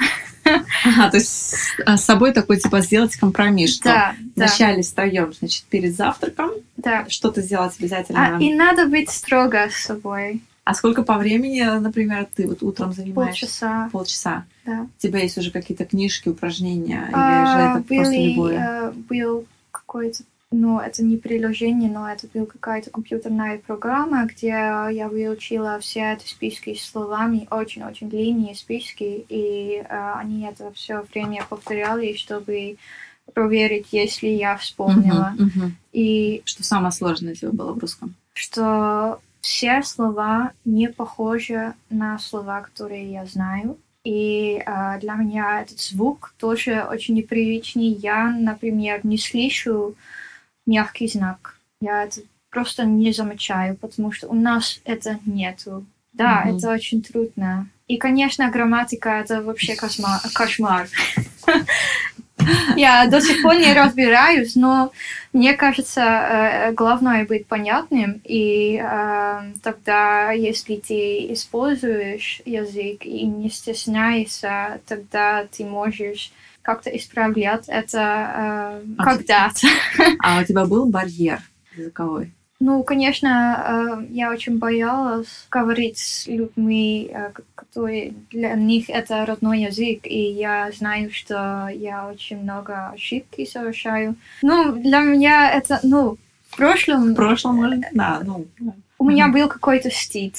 Ага, 0.85 1.11
то 1.11 1.17
есть 1.19 1.55
а, 1.87 1.97
с 1.97 2.05
собой 2.05 2.33
такой, 2.33 2.59
типа, 2.59 2.81
сделать 2.81 3.15
компромисс, 3.15 3.77
что 3.77 3.85
Да, 3.85 4.15
да, 4.35 4.47
вначале 4.47 4.83
встаем, 4.83 5.33
значит, 5.33 5.63
перед 5.67 5.95
завтраком 5.95 6.51
да. 6.77 7.07
что-то 7.09 7.43
сделать 7.43 7.75
обязательно. 7.79 8.39
А, 8.39 8.41
и 8.43 8.53
надо 8.53 8.87
быть 8.87 9.09
строго 9.11 9.69
с 9.71 9.77
собой. 9.77 10.43
А 10.65 10.75
сколько 10.75 11.05
по 11.05 11.17
времени, 11.17 11.63
например, 11.63 12.27
ты 12.35 12.49
вот 12.49 12.61
утром 12.65 12.93
занимаешься? 12.93 13.47
Полчаса. 13.47 13.89
Полчаса. 13.93 14.45
Да. 14.65 14.89
У 14.99 15.01
тебя 15.01 15.21
есть 15.21 15.39
уже 15.39 15.53
какие-то 15.53 15.85
книжки, 15.85 16.29
упражнения, 16.29 17.05
или 17.07 17.15
А, 17.15 17.47
же 17.47 17.63
это 17.79 17.87
просто 17.87 18.13
были, 18.13 18.29
любое? 18.31 18.59
э, 18.59 18.93
был 19.09 19.47
какой-то, 19.71 20.25
ну, 20.53 20.79
это 20.81 21.03
не 21.03 21.17
приложение, 21.17 21.91
но 21.91 22.09
это 22.09 22.29
была 22.33 22.47
какая-то 22.47 22.91
компьютерная 22.91 23.59
программа, 23.59 24.27
где 24.27 24.49
я 24.49 25.09
выучила 25.11 25.79
все 25.81 26.13
эти 26.15 26.29
списки 26.29 26.75
словами, 26.75 27.49
очень-очень 27.51 28.09
длинные 28.09 28.55
списки, 28.55 29.25
и 29.29 29.83
э, 29.89 30.13
они 30.17 30.45
это 30.45 30.73
все 30.73 31.05
время 31.13 31.45
повторяли, 31.49 32.15
чтобы 32.15 32.77
проверить, 33.35 33.89
если 33.91 34.29
я 34.29 34.57
вспомнила. 34.57 35.35
Мгм, 35.37 35.53
мгм. 35.57 35.77
И 35.93 36.43
Что 36.45 36.63
самое 36.63 36.93
сложное 36.93 37.35
тебе 37.35 37.51
было 37.51 37.73
в 37.73 37.79
русском? 37.79 38.15
что 38.35 39.21
все 39.41 39.83
слова 39.83 40.53
не 40.65 40.89
похожи 40.89 41.73
на 41.89 42.19
слова, 42.19 42.61
которые 42.61 43.11
я 43.11 43.25
знаю. 43.27 43.79
И 44.05 44.63
а, 44.67 44.99
для 44.99 45.15
меня 45.15 45.63
этот 45.63 45.81
звук 45.81 46.35
тоже 46.39 46.87
очень 46.89 47.15
непривычный. 47.15 47.87
Я, 47.87 48.31
например, 48.31 49.01
не 49.05 49.19
слышу 49.19 49.95
мягкий 50.67 51.09
знак. 51.09 51.59
Я 51.81 52.05
это 52.05 52.21
просто 52.51 52.85
не 52.85 53.13
замечаю, 53.13 53.77
потому 53.77 54.13
что 54.13 54.29
у 54.29 54.35
нас 54.35 54.81
это 54.85 55.19
нету. 55.27 55.85
Да, 56.13 56.43
Мгм. 56.45 56.57
это 56.57 56.71
очень 56.73 57.03
трудно. 57.03 57.69
И, 57.89 57.99
конечно, 57.99 58.51
грамматика 58.51 59.11
это 59.11 59.43
вообще 59.43 59.77
кошмар. 59.77 60.21
кошмар. 60.35 60.89
Я 62.77 63.07
до 63.07 63.21
сих 63.21 63.43
пор 63.43 63.57
не 63.57 63.73
разбираюсь, 63.73 64.57
но 64.57 64.93
мне 65.33 65.55
кажется, 65.55 66.01
э, 66.03 66.73
главное 66.73 67.25
быть 67.25 67.47
понятным, 67.47 68.21
и 68.25 68.81
э, 68.83 69.53
тогда, 69.63 70.33
если 70.33 70.77
ты 70.77 71.33
используешь 71.33 72.43
язык 72.45 73.05
и 73.05 73.27
не 73.27 73.51
стесняешься, 73.51 74.81
тогда 74.87 75.47
ты 75.51 75.65
можешь 75.65 76.31
как-то 76.67 76.91
исправлять 76.91 77.69
это 77.69 77.99
э, 77.99 78.95
А 78.99 79.05
когда-то. 79.05 79.69
А 80.19 80.41
у 80.41 80.45
тебя 80.45 80.67
был 80.67 80.87
барьер 80.87 81.41
языковой? 81.77 82.33
Ну, 82.59 82.83
конечно, 82.83 84.01
э, 84.01 84.07
я 84.11 84.33
очень 84.33 84.59
боялась 84.59 85.47
говорить 85.49 85.99
с 85.99 86.27
людьми, 86.27 87.09
э, 87.13 87.31
которые 87.55 88.15
для 88.31 88.55
них 88.55 88.91
это 88.91 89.25
родной 89.27 89.61
язык, 89.61 90.01
и 90.07 90.19
я 90.19 90.73
знаю, 90.77 91.13
что 91.13 91.69
я 91.73 92.09
очень 92.09 92.43
много 92.43 92.89
ошибки 92.89 93.47
совершаю. 93.47 94.17
Ну, 94.43 94.73
для 94.73 95.01
меня 95.01 95.53
это, 95.53 95.79
ну, 95.85 96.17
в 96.49 96.57
прошлом 96.57 97.13
В 97.13 97.15
прошлом, 97.15 97.57
может, 97.57 97.81
да, 97.93 98.23
ну, 98.25 98.47
у 98.99 99.05
меня 99.09 99.29
был 99.29 99.47
какой-то 99.49 99.91
стыд 99.91 100.35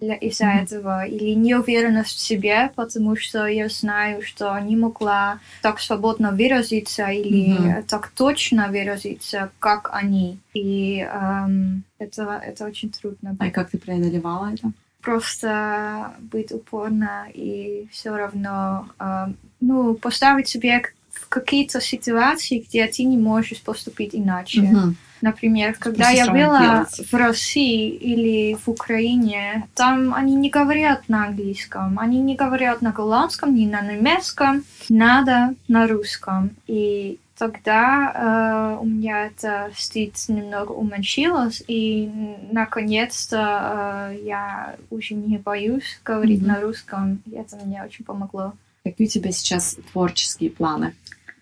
для, 0.00 0.14
из-за 0.14 0.46
Мгм. 0.46 0.58
этого, 0.58 1.06
или 1.06 1.34
неуверенность 1.34 2.16
в 2.16 2.20
себе, 2.20 2.70
потому 2.76 3.16
что 3.16 3.46
я 3.46 3.68
знаю, 3.68 4.22
что 4.22 4.58
не 4.60 4.76
могла 4.76 5.38
так 5.62 5.80
свободно 5.80 6.30
выразиться 6.32 7.06
или 7.08 7.68
Мгм. 7.68 7.82
так 7.84 8.08
точно 8.08 8.68
выразиться, 8.68 9.50
как 9.58 9.90
они. 9.92 10.38
И 10.54 11.00
эм, 11.00 11.82
это, 11.98 12.40
это 12.44 12.64
очень 12.64 12.90
трудно. 12.90 13.36
А 13.38 13.50
как 13.50 13.70
ты 13.70 13.78
преодолевала 13.78 14.52
это? 14.52 14.72
Просто 15.02 16.12
быть 16.20 16.52
упорно 16.52 17.26
и 17.32 17.86
все 17.92 18.16
равно, 18.16 18.88
эм, 18.98 19.36
ну, 19.60 19.94
поставить 19.94 20.48
себе 20.48 20.82
в 21.10 21.28
какие-то 21.28 21.80
ситуации, 21.80 22.64
где 22.68 22.86
ты 22.86 23.04
не 23.04 23.16
можешь 23.16 23.60
поступить 23.62 24.14
иначе. 24.14 24.62
Мгм. 24.62 24.96
Например, 25.20 25.74
когда 25.78 26.10
я 26.10 26.26
была 26.30 26.86
в 27.10 27.14
России 27.14 27.90
или 27.90 28.54
в 28.54 28.68
Украине, 28.68 29.66
там 29.74 30.14
они 30.14 30.34
не 30.34 30.50
говорят 30.50 31.08
на 31.08 31.26
английском, 31.26 31.98
они 31.98 32.20
не 32.20 32.36
говорят 32.36 32.82
на 32.82 32.92
голландском, 32.92 33.54
ни 33.54 33.66
на 33.66 33.80
немецком, 33.82 34.64
надо 34.88 35.54
на 35.66 35.86
русском. 35.86 36.50
И 36.66 37.18
тогда 37.36 38.76
э, 38.78 38.82
у 38.82 38.84
меня 38.86 39.26
это 39.26 39.70
стыд 39.76 40.14
немного 40.28 40.72
уменьшилось, 40.72 41.62
и 41.68 42.10
наконец-то 42.50 44.10
э, 44.12 44.18
я 44.24 44.76
уже 44.90 45.14
не 45.14 45.38
боюсь 45.38 46.00
говорить 46.04 46.40
Мгм. 46.40 46.48
на 46.48 46.60
русском, 46.60 47.22
и 47.26 47.30
это 47.32 47.56
мне 47.64 47.82
очень 47.82 48.04
помогло. 48.04 48.52
Какие 48.84 49.06
у 49.06 49.10
тебя 49.10 49.32
сейчас 49.32 49.76
творческие 49.92 50.50
планы 50.50 50.94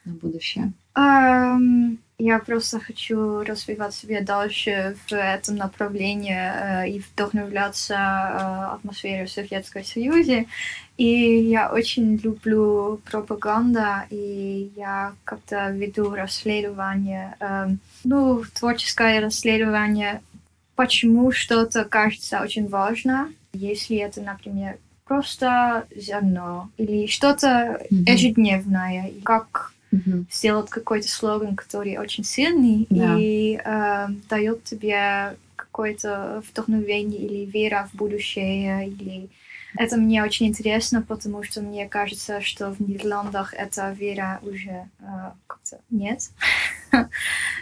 на 0.05 0.13
будущее? 0.15 0.73
Эм, 0.95 1.99
Я 2.19 2.39
просто 2.39 2.81
хочу 2.81 3.43
развивать 3.43 3.95
себя 3.95 4.23
дальше 4.23 4.97
в 5.07 5.13
этом 5.13 5.57
направлении 5.57 6.33
э, 6.35 6.89
и 6.89 7.01
вдохновляться 7.01 7.95
э, 7.95 8.75
атмосферой 8.75 9.29
Советского 9.29 9.83
Союза. 9.83 10.47
И 10.97 11.07
я 11.07 11.71
очень 11.71 12.17
люблю 12.17 13.03
пропаганду, 13.05 13.83
и 14.09 14.73
я 14.77 15.13
как-то 15.25 15.71
веду 15.73 16.15
расследование, 16.15 17.37
эм, 17.39 17.81
ну, 18.03 18.43
творческое 18.55 19.21
расследование, 19.21 20.23
почему 20.75 21.33
что-то 21.33 21.85
кажется 21.85 22.41
очень 22.41 22.67
важно, 22.67 23.31
если 23.53 23.99
это, 23.99 24.23
например, 24.23 24.79
просто 25.05 25.87
зерно 25.95 26.71
или 26.79 27.07
что-то 27.09 27.83
Мгм. 27.91 28.05
ежедневное, 28.05 29.13
как 29.23 29.75
Мгм. 30.05 30.27
сделать 30.31 30.71
какой-то 30.71 31.09
слоган, 31.09 31.57
который 31.57 31.97
очень 31.99 32.25
сильный 32.25 32.87
Да. 32.91 33.17
и 33.19 33.61
э, 33.65 34.07
дает 34.29 34.65
тебе 34.65 35.37
какое-то 35.57 36.43
вдохновение 36.51 37.21
или 37.21 37.45
вера 37.45 37.89
в 37.93 37.97
будущее. 37.97 38.89
Или... 38.89 39.29
Это 39.79 39.97
мне 39.97 40.23
очень 40.23 40.47
интересно, 40.47 41.03
потому 41.03 41.43
что 41.43 41.61
мне 41.61 41.87
кажется, 41.89 42.41
что 42.41 42.71
в 42.71 42.81
Нидерландах 42.81 43.53
эта 43.55 43.91
вера 43.93 44.39
уже 44.43 44.89
э, 45.01 45.05
как-то 45.47 45.81
нет. 45.91 46.31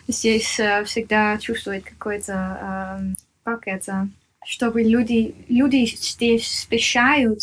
Здесь 0.09 0.59
э, 0.61 0.85
всегда 0.85 1.39
чувствует 1.39 1.85
какой-то, 1.85 2.99
эм, 3.01 3.16
как 3.43 3.66
это, 3.66 4.09
чтобы 4.45 4.82
люди, 4.82 5.35
люди 5.49 5.85
здесь 5.87 6.61
спешают 6.61 7.41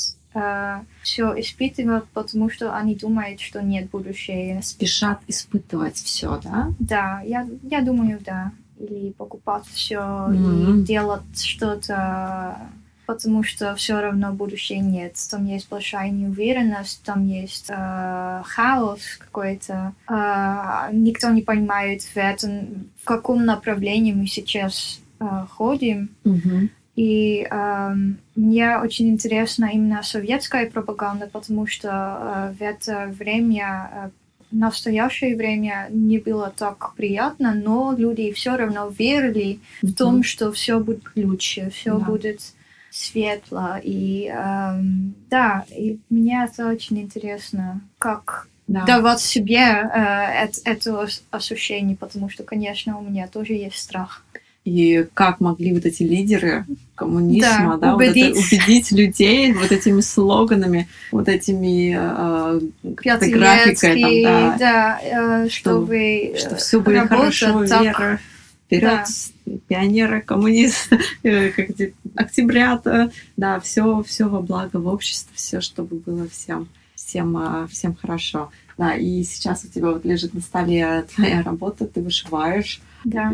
все 1.02 1.40
испытывать, 1.40 2.06
потому 2.14 2.50
что 2.50 2.76
они 2.76 2.96
думают, 2.96 3.40
что 3.42 3.62
нет 3.62 3.90
будущего. 3.90 4.62
Спешат 4.62 5.20
испытывать 5.28 5.96
все, 5.98 6.40
да? 6.44 6.74
Да, 6.80 7.22
я, 7.26 7.48
я 7.64 7.82
думаю, 7.82 8.20
да. 8.26 8.52
Или 8.80 9.12
покупать 9.12 9.66
все 9.68 10.00
Мгм. 10.28 10.82
и 10.82 10.84
делать 10.84 11.22
что-то, 11.44 12.58
потому 13.06 13.44
что 13.44 13.76
все 13.76 14.00
равно 14.00 14.32
будущего 14.32 14.78
нет. 14.80 15.16
Там 15.30 15.46
есть 15.46 15.70
большая 15.70 16.10
неуверенность, 16.10 17.04
там 17.04 17.28
есть 17.28 17.66
э, 17.70 18.42
хаос 18.46 19.02
какой-то. 19.20 19.94
Э, 20.10 20.90
никто 20.94 21.30
не 21.30 21.42
понимает 21.42 22.02
в 22.04 22.18
этом, 22.18 22.90
в 23.02 23.06
каком 23.06 23.46
направлении 23.46 24.14
мы 24.14 24.26
сейчас 24.28 25.00
э, 25.20 25.26
ходим. 25.50 26.10
Мгм. 26.24 26.70
И 27.02 27.48
эм, 27.50 28.18
мне 28.36 28.78
очень 28.78 29.10
интересна 29.10 29.72
именно 29.74 30.04
советская 30.04 30.70
пропаганда, 30.70 31.28
потому 31.34 31.66
что 31.66 31.88
э, 31.90 32.54
в 32.60 32.62
это 32.62 33.08
время, 33.20 33.90
э, 33.94 34.10
настоящее 34.52 35.36
время 35.36 35.88
не 35.90 36.20
было 36.20 36.54
так 36.56 36.94
приятно, 36.96 37.56
но 37.56 37.96
люди 37.98 38.32
все 38.34 38.56
равно 38.56 38.88
верили 39.00 39.60
в 39.82 39.94
том, 39.94 40.22
что 40.24 40.52
все 40.52 40.80
будет 40.80 41.02
лучше, 41.16 41.72
все 41.72 41.98
Да. 41.98 42.06
будет 42.06 42.42
светло. 42.92 43.78
И 43.84 44.30
эм, 44.32 45.16
да, 45.32 45.66
и 45.76 45.98
мне 46.10 46.46
это 46.48 46.68
очень 46.68 47.00
интересно, 47.00 47.82
как 47.98 48.48
Да. 48.68 48.86
давать 48.86 49.22
себе 49.22 49.58
э, 49.58 50.46
эт- 50.46 50.62
это 50.66 51.00
ос- 51.00 51.24
ощущение, 51.32 51.96
потому 51.98 52.30
что, 52.30 52.44
конечно, 52.44 53.00
у 53.00 53.02
меня 53.02 53.28
тоже 53.28 53.54
есть 53.54 53.80
страх. 53.80 54.24
И 54.64 55.08
как 55.16 55.40
могли 55.40 55.74
вот 55.74 55.86
эти 55.86 56.04
лидеры 56.04 56.66
коммунизма, 57.02 57.78
Да, 57.78 57.88
да, 57.88 57.94
вот 57.94 58.02
это 58.04 58.12
убедить. 58.12 58.38
убедить 58.38 58.92
людей 58.92 59.54
вот 59.54 59.72
этими 59.72 60.02
слоганами, 60.02 60.88
вот 61.12 61.28
этими 61.28 61.98
э, 61.98 62.60
графикой, 62.84 64.24
там, 64.24 64.58
да, 64.58 64.58
да, 64.60 65.00
э, 65.46 65.50
чтобы, 65.50 66.34
что 66.38 66.50
э, 66.50 66.56
все 66.58 66.78
работать 66.84 67.10
хорошо, 67.10 67.66
так. 67.66 67.84
вера, 67.84 68.20
вперед, 68.68 69.08
пионеры, 69.68 70.22
коммунисты, 70.22 71.00
э, 71.24 71.52
октябрята, 72.16 73.12
да, 73.36 73.60
все, 73.60 74.04
все 74.04 74.26
во 74.26 74.42
благо 74.42 74.78
в 74.78 74.86
обществе, 74.86 75.32
все, 75.34 75.60
чтобы 75.60 75.96
было 75.96 76.28
всем, 76.30 76.70
всем, 76.94 77.68
всем 77.68 77.96
хорошо. 77.96 78.52
Да, 78.78 78.94
и 78.94 79.24
сейчас 79.24 79.64
у 79.66 79.70
тебя 79.70 79.88
вот 79.88 80.06
лежит 80.06 80.36
на 80.36 80.42
столе 80.42 81.06
твоя 81.16 81.42
работа, 81.42 81.88
ты 81.88 82.00
вышиваешь 82.00 82.80
Да. 83.04 83.32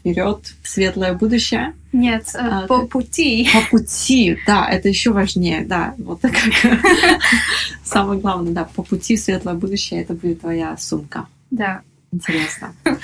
вперед, 0.00 0.54
светлое 0.64 1.12
будущее. 1.14 1.74
Нет, 1.92 2.24
э, 2.34 2.38
А, 2.38 2.66
по 2.66 2.80
ты- 2.80 2.86
пути. 2.86 3.48
По 3.52 3.60
пути, 3.78 4.38
да, 4.46 4.66
это 4.68 4.88
еще 4.88 5.12
важнее, 5.12 5.64
да, 5.64 5.94
вот 5.98 6.20
как 6.22 6.32
самое 7.84 8.20
главное, 8.20 8.52
да, 8.52 8.64
по 8.64 8.82
пути 8.82 9.16
в 9.16 9.20
светлое 9.20 9.54
будущее 9.54 10.02
это 10.02 10.14
будет 10.14 10.40
твоя 10.40 10.76
сумка. 10.78 11.26
Да. 11.50 11.82
Интересно. 12.12 12.74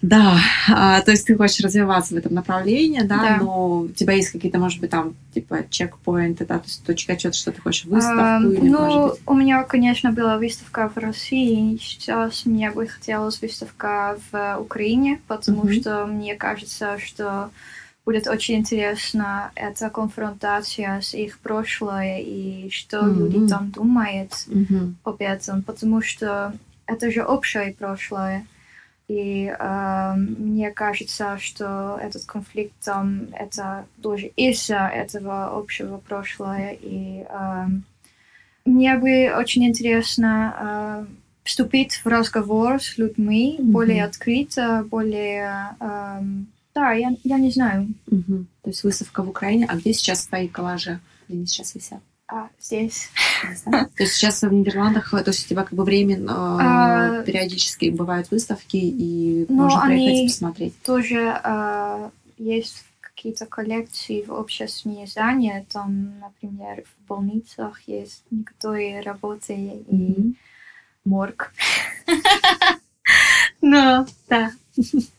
Да, 0.00 0.38
а, 0.70 1.00
то 1.00 1.10
есть 1.10 1.26
ты 1.26 1.36
хочешь 1.36 1.58
развиваться 1.60 2.14
в 2.14 2.18
этом 2.18 2.32
направлении, 2.34 3.00
да, 3.00 3.20
Да. 3.20 3.36
но 3.38 3.78
у 3.80 3.88
тебя 3.88 4.12
есть 4.12 4.30
какие-то, 4.30 4.58
может 4.58 4.80
быть, 4.80 4.90
там, 4.90 5.14
типа, 5.34 5.64
чекпоинты, 5.70 6.46
да, 6.46 6.58
то 6.58 6.66
есть 6.66 6.84
точка 6.84 7.14
отчета, 7.14 7.34
что 7.36 7.50
ты 7.50 7.60
хочешь 7.60 7.84
выставку 7.84 8.20
А, 8.22 8.40
или, 8.40 8.68
ну, 8.68 8.78
может 8.78 9.02
быть... 9.02 9.20
у 9.26 9.34
меня, 9.34 9.64
конечно, 9.64 10.12
была 10.12 10.38
выставка 10.38 10.88
в 10.88 10.96
России. 10.98 11.74
и 11.74 11.78
Сейчас 11.80 12.46
мне 12.46 12.70
бы 12.70 12.86
хотелось 12.86 13.40
выставка 13.42 14.16
в 14.30 14.58
Украине, 14.60 15.20
потому 15.26 15.64
Мгм. 15.64 15.72
что 15.72 16.06
мне 16.06 16.36
кажется, 16.36 16.98
что 17.04 17.50
будет 18.06 18.28
очень 18.28 18.54
интересно 18.56 19.50
эта 19.56 19.90
конфронтация 19.90 21.00
с 21.00 21.12
их 21.12 21.40
прошлое 21.40 22.20
и 22.20 22.70
что 22.70 23.02
Мгм. 23.02 23.18
люди 23.18 23.48
там 23.48 23.70
думают 23.70 24.30
Мгм. 24.46 24.96
об 25.02 25.16
этом, 25.18 25.62
потому 25.62 26.02
что 26.02 26.52
это 26.86 27.10
же 27.10 27.24
общее 27.24 27.74
прошлое. 27.76 28.46
И 29.08 29.46
э, 29.58 30.14
мне 30.16 30.70
кажется, 30.70 31.38
что 31.38 31.98
этот 32.00 32.24
конфликт 32.26 32.74
там 32.84 33.28
это 33.32 33.86
тоже 34.02 34.26
из-за 34.36 34.86
этого 34.86 35.58
общего 35.58 35.96
прошлого. 35.96 36.72
И 36.72 37.24
э, 37.26 37.66
мне 38.66 38.98
бы 38.98 39.34
очень 39.34 39.64
интересно 39.66 40.54
э, 40.60 41.06
вступить 41.42 41.94
в 41.94 42.06
разговор 42.06 42.82
с 42.82 42.98
людьми 42.98 43.56
Мгм. 43.58 43.72
более 43.72 44.04
открыто, 44.04 44.86
более... 44.90 45.74
э, 45.80 46.20
да, 46.74 46.92
я, 46.92 47.16
я 47.24 47.38
не 47.38 47.50
знаю. 47.50 47.88
Мгм. 48.08 48.46
То 48.62 48.70
есть 48.70 48.84
выставка 48.84 49.22
в 49.22 49.30
Украине, 49.30 49.66
а 49.68 49.76
где 49.76 49.94
сейчас 49.94 50.26
твои 50.26 50.48
коллажи? 50.48 51.00
Где 51.26 51.38
они 51.38 51.46
сейчас 51.46 51.74
висят? 51.74 52.00
А 52.30 52.50
здесь? 52.60 53.08
То 53.64 53.88
есть 53.98 54.12
сейчас 54.14 54.42
в 54.42 54.52
Нидерландах, 54.52 55.14
э, 55.14 55.22
то 55.22 55.30
есть 55.30 55.46
у 55.46 55.48
тебя 55.48 55.62
как 55.62 55.72
бы 55.72 55.84
временно 55.84 57.20
А, 57.20 57.22
периодически 57.22 57.88
бывают 57.88 58.30
выставки, 58.30 58.76
и 58.76 59.46
ну, 59.48 59.62
можно 59.64 59.86
приехать 59.86 60.18
и 60.18 60.26
посмотреть. 60.26 60.82
тоже 60.82 61.40
э, 61.42 62.10
есть 62.36 62.84
какие-то 63.00 63.46
коллекции 63.46 64.22
в 64.22 64.32
общественные 64.34 65.06
здания. 65.06 65.64
Там, 65.72 66.20
например, 66.20 66.84
в 66.84 67.08
больницах 67.08 67.80
есть 67.86 68.22
некоторые 68.30 69.00
работы 69.00 69.54
и 69.54 70.34
морг. 71.04 71.52
Ну, 73.60 74.06
да. 74.28 74.52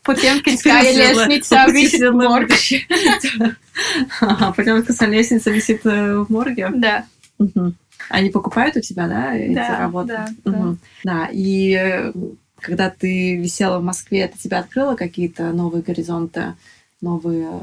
Потемкинская 0.04 0.82
лестница 0.82 1.66
висит 1.70 1.92
в 1.92 1.96
светлое 1.98 2.28
морг. 2.28 2.48
будущее. 2.48 2.86
Ага, 4.20 4.52
Потемкинская 4.52 5.08
лестница 5.08 5.50
висит 5.50 5.84
э, 5.86 6.16
в 6.18 6.30
морге. 6.30 6.70
Да. 6.74 7.04
Они 8.08 8.30
покупают 8.30 8.76
у 8.76 8.80
тебя, 8.80 9.06
да, 9.06 9.34
эти 9.36 9.54
Да, 9.54 9.78
работы? 9.78 10.18
да, 10.44 10.74
да. 11.04 11.28
И 11.30 11.74
э, 11.78 12.12
когда 12.58 12.90
ты 12.90 13.36
висела 13.36 13.78
в 13.78 13.84
Москве, 13.84 14.20
это 14.20 14.38
тебя 14.38 14.58
открыло 14.60 14.94
какие-то 14.96 15.52
новые 15.52 15.82
горизонты, 15.82 16.54
новые... 17.00 17.46
э, 17.48 17.60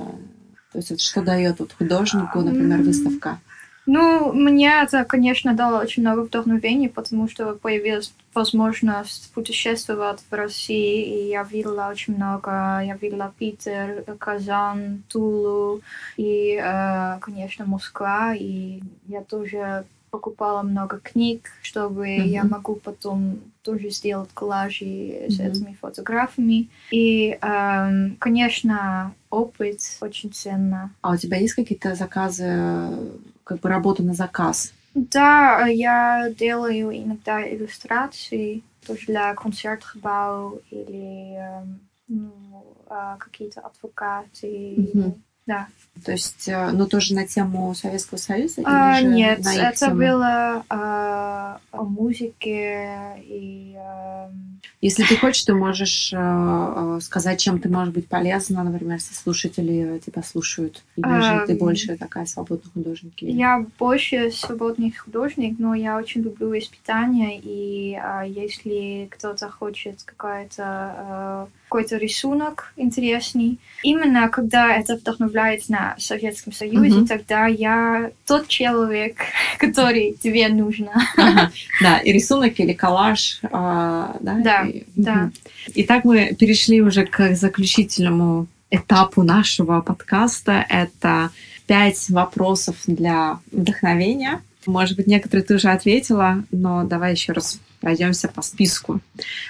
То 0.74 0.78
есть 0.78 0.90
вот 0.92 1.02
что 1.02 1.22
дает 1.22 1.60
вот 1.60 1.74
художнику, 1.74 2.42
например, 2.42 2.82
выставка? 2.82 3.40
Ну, 3.86 4.34
мне 4.34 4.72
это, 4.84 5.06
конечно, 5.06 5.54
дало 5.54 5.80
очень 5.80 6.04
много 6.04 6.22
вдохновения, 6.22 6.90
потому 6.90 7.30
что 7.30 7.54
появилась 7.54 8.12
возможность 8.38 9.32
путешествовать 9.34 10.20
в 10.30 10.34
России, 10.34 11.24
и 11.26 11.30
я 11.30 11.44
видела 11.44 11.90
очень 11.92 12.16
много. 12.16 12.50
Я 12.86 12.96
видела 13.02 13.34
Питер, 13.40 14.04
Казан, 14.20 15.04
Тулу 15.10 15.82
и, 16.18 16.62
э, 16.64 17.20
конечно, 17.20 17.66
Москва. 17.66 18.36
И 18.36 18.80
я 19.08 19.22
тоже 19.24 19.86
покупала 20.12 20.62
много 20.62 21.00
книг, 21.00 21.50
чтобы 21.62 22.08
Мгм. 22.08 22.28
я 22.30 22.44
могу 22.44 22.76
потом 22.76 23.40
тоже 23.64 23.90
сделать 23.90 24.30
коллажи 24.34 25.26
с 25.30 25.40
Мгм. 25.40 25.48
этими 25.48 25.78
фотографиями. 25.82 26.70
И, 26.92 27.38
эм, 27.42 28.16
конечно, 28.20 29.14
опыт 29.30 29.80
очень 30.02 30.32
ценно. 30.32 30.92
А 31.02 31.12
у 31.12 31.18
тебя 31.18 31.38
есть 31.38 31.56
какие-то 31.56 31.96
заказы, 31.96 32.46
э, 32.48 33.08
как 33.44 33.60
бы 33.62 33.70
работа 33.70 34.04
на 34.04 34.14
заказ? 34.14 34.74
Да, 34.98 35.68
я 35.68 36.30
делаю 36.32 36.92
иногда 36.98 37.48
иллюстрации 37.48 38.64
тоже 38.86 39.06
для 39.08 39.34
концертgebouw 39.36 40.60
или 40.72 41.36
эм, 41.36 41.80
ну, 42.08 42.76
а, 42.90 43.18
какие-то 43.18 43.62
адвокаты. 43.62 44.76
Мгм. 44.78 45.22
Да. 45.48 45.68
То 46.06 46.12
есть, 46.12 46.48
ну, 46.48 46.86
тоже 46.86 47.16
на 47.16 47.26
тему 47.26 47.74
Советского 47.74 48.20
Союза? 48.20 48.62
А, 48.66 49.02
нет, 49.02 49.44
на 49.44 49.56
это 49.56 49.88
тему? 49.88 49.96
было 49.96 50.64
а, 50.70 51.60
о 51.72 51.84
музыке 51.84 53.16
и 53.24 53.76
эм, 53.76 54.60
Если 54.82 55.04
ты 55.04 55.18
хочешь, 55.18 55.44
ты 55.44 55.56
можешь 55.56 56.14
э, 56.14 57.00
сказать, 57.02 57.40
чем 57.40 57.60
ты 57.60 57.70
можешь 57.70 57.94
быть 57.94 58.08
полезна, 58.08 58.64
например, 58.64 58.96
если 58.96 59.16
слушатели 59.16 60.00
тебя 60.06 60.22
слушают. 60.22 60.84
Или 60.98 61.20
же 61.22 61.48
ты 61.48 61.56
больше 61.56 61.98
такая 61.98 62.26
свободный 62.26 62.72
художник? 62.72 63.14
или- 63.24 63.32
я 63.32 63.66
больше 63.80 64.30
свободный 64.32 64.92
художник, 64.92 65.58
но 65.58 65.74
я 65.74 65.98
очень 65.98 66.22
люблю 66.22 66.56
испытания, 66.58 67.40
и 67.42 67.96
а, 67.96 68.22
если 68.24 69.08
кто-то 69.10 69.50
хочет 69.50 70.04
какая-то 70.04 70.64
а, 70.64 71.48
какой-то 71.70 71.98
рисунок 71.98 72.72
интересный, 72.78 73.60
именно 73.84 74.30
когда 74.30 74.76
это 74.76 74.96
вдохновляет 74.96 75.68
на 75.70 75.96
Советском 76.00 76.54
Союзе, 76.54 76.98
Мгм. 77.00 77.08
тогда 77.08 77.46
я 77.48 78.12
тот 78.26 78.48
человек, 78.48 79.18
который 79.60 80.16
тебе 80.22 80.48
нужно. 80.48 80.92
Ага, 81.18 81.52
Да, 81.82 81.98
и 82.00 82.12
рисунок 82.14 82.60
или 82.60 82.74
коллаж, 82.74 83.40
а, 83.52 84.16
да? 84.22 84.34
Да, 84.44 84.64
И- 84.66 84.84
да. 84.96 85.32
Итак, 85.76 86.06
мы 86.06 86.34
перешли 86.40 86.82
уже 86.82 87.06
к 87.06 87.36
заключительному 87.36 88.48
этапу 88.72 89.24
нашего 89.24 89.82
подкаста. 89.82 90.66
Это 90.70 91.32
пять 91.68 92.10
вопросов 92.10 92.76
для 92.88 93.40
вдохновения. 93.52 94.42
Может 94.68 94.98
быть, 94.98 95.08
некоторые 95.08 95.44
ты 95.46 95.56
уже 95.56 95.70
ответила, 95.70 96.44
но 96.52 96.84
давай 96.84 97.14
еще 97.14 97.32
раз 97.32 97.60
пройдемся 97.80 98.28
по 98.28 98.42
списку. 98.42 99.00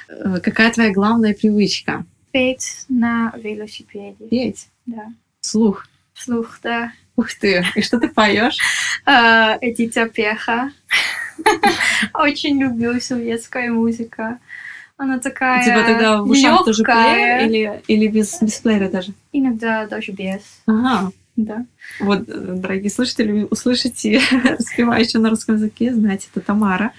Э, 0.07 0.39
Какая 0.41 0.71
твоя 0.71 0.93
главная 0.93 1.33
привычка? 1.33 2.05
Петь 2.31 2.85
на 2.87 3.33
велосипеде. 3.35 4.27
Петь, 4.29 4.67
Да. 4.85 5.07
слух. 5.41 5.87
Слух, 6.13 6.59
да. 6.63 6.91
Ух 7.15 7.33
ты! 7.33 7.65
И 7.75 7.81
что 7.81 7.99
ты 7.99 8.09
поешь? 8.09 8.57
А, 9.05 9.57
Эдита 9.61 10.07
Пеха. 10.07 10.71
Очень 12.13 12.61
люблю 12.61 12.99
советская 13.01 13.71
музыка. 13.71 14.39
Она 14.97 15.19
такая 15.19 15.63
Типа 15.63 15.83
тогда 15.83 16.21
в 16.21 16.29
ушах 16.29 16.65
тоже 16.65 16.83
плеер 16.83 17.45
или, 17.47 17.81
или 17.87 18.07
без, 18.07 18.41
без 18.41 18.55
плеера 18.59 18.89
даже? 18.89 19.13
Иногда 19.31 19.85
даже 19.87 20.11
без. 20.11 20.41
Ага, 20.65 21.11
Да. 21.37 21.65
Вот, 22.01 22.27
э, 22.27 22.55
дорогие 22.57 22.89
слушатели, 22.89 23.47
услышите 23.49 24.19
распевающую 24.43 25.21
на 25.21 25.29
русском 25.29 25.55
языке, 25.55 25.93
знаете, 25.93 26.27
это 26.33 26.45
Тамара. 26.45 26.91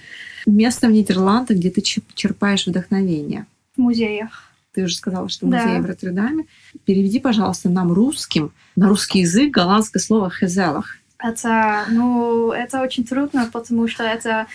Место 0.46 0.86
в 0.86 0.92
Нидерландах, 0.92 1.56
где 1.58 1.70
ты 1.70 1.80
чер- 1.82 2.02
черпаешь 2.14 2.66
вдохновение. 2.66 3.46
В 3.76 3.80
музеях. 3.80 4.44
Ты 4.72 4.84
уже 4.84 4.94
сказала, 4.94 5.28
что 5.28 5.46
Да. 5.46 5.62
музей 5.64 5.80
в 5.80 5.86
Роттердаме. 5.86 6.44
Переведи, 6.84 7.18
пожалуйста, 7.18 7.68
нам 7.68 7.92
русским, 7.92 8.52
на 8.76 8.88
русский 8.88 9.20
язык, 9.20 9.50
голландское 9.52 10.00
слово 10.00 10.30
«хезелах». 10.30 10.96
Это, 11.20 11.84
ну, 11.90 12.52
это 12.52 12.80
очень 12.80 13.04
трудно, 13.04 13.50
потому 13.52 13.88
что 13.88 14.04
это 14.04 14.46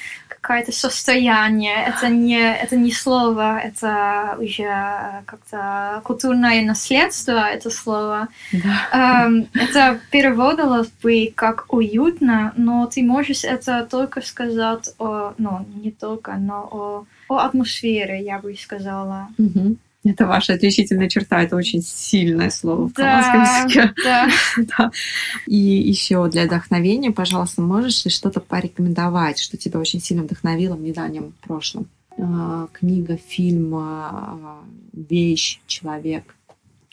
какое-то 0.44 0.72
состояние, 0.72 1.76
это 1.88 2.10
не, 2.10 2.40
это 2.40 2.76
не 2.76 2.92
слово, 2.92 3.60
это 3.60 4.38
уже 4.40 5.24
как-то 5.26 6.02
культурное 6.04 6.62
наследство, 6.66 7.50
это 7.50 7.70
слово. 7.70 8.28
Да. 8.52 9.26
Эм, 9.26 9.48
это 9.54 10.00
переводилось 10.12 10.90
бы 11.02 11.34
как 11.36 11.74
уютно, 11.74 12.54
но 12.58 12.88
ты 12.88 13.04
можешь 13.04 13.44
это 13.44 13.86
только 13.90 14.22
сказать 14.22 14.94
о, 15.00 15.34
ну, 15.38 15.66
не 15.76 15.92
только, 15.92 16.34
но 16.34 16.68
о, 16.72 17.06
о 17.30 17.38
атмосфере, 17.40 18.22
я 18.22 18.40
бы 18.40 18.56
сказала. 18.56 19.28
Мгм. 19.38 19.78
Это 20.06 20.26
ваша 20.28 20.54
отличительная 20.54 21.08
черта, 21.08 21.42
это 21.44 21.56
очень 21.56 21.82
сильное 21.82 22.50
слово 22.50 22.90
в 22.90 22.94
Да, 22.94 23.64
языке. 23.64 23.94
да. 24.04 24.28
Да. 24.78 24.92
И 25.48 25.56
еще 25.58 26.28
для 26.30 26.46
вдохновения, 26.46 27.12
пожалуйста, 27.12 27.62
можешь 27.62 28.04
ли 28.04 28.12
что-то 28.12 28.42
порекомендовать, 28.42 29.40
что 29.40 29.56
тебя 29.58 29.80
очень 29.80 30.02
сильно 30.02 30.24
вдохновило 30.24 30.76
в 30.76 30.82
недавнем 30.82 31.34
прошлом? 31.42 31.88
А, 32.18 32.68
Книга, 32.74 33.18
фильм, 33.18 33.74
а, 33.76 34.60
вещь, 34.92 35.62
человек. 35.68 36.36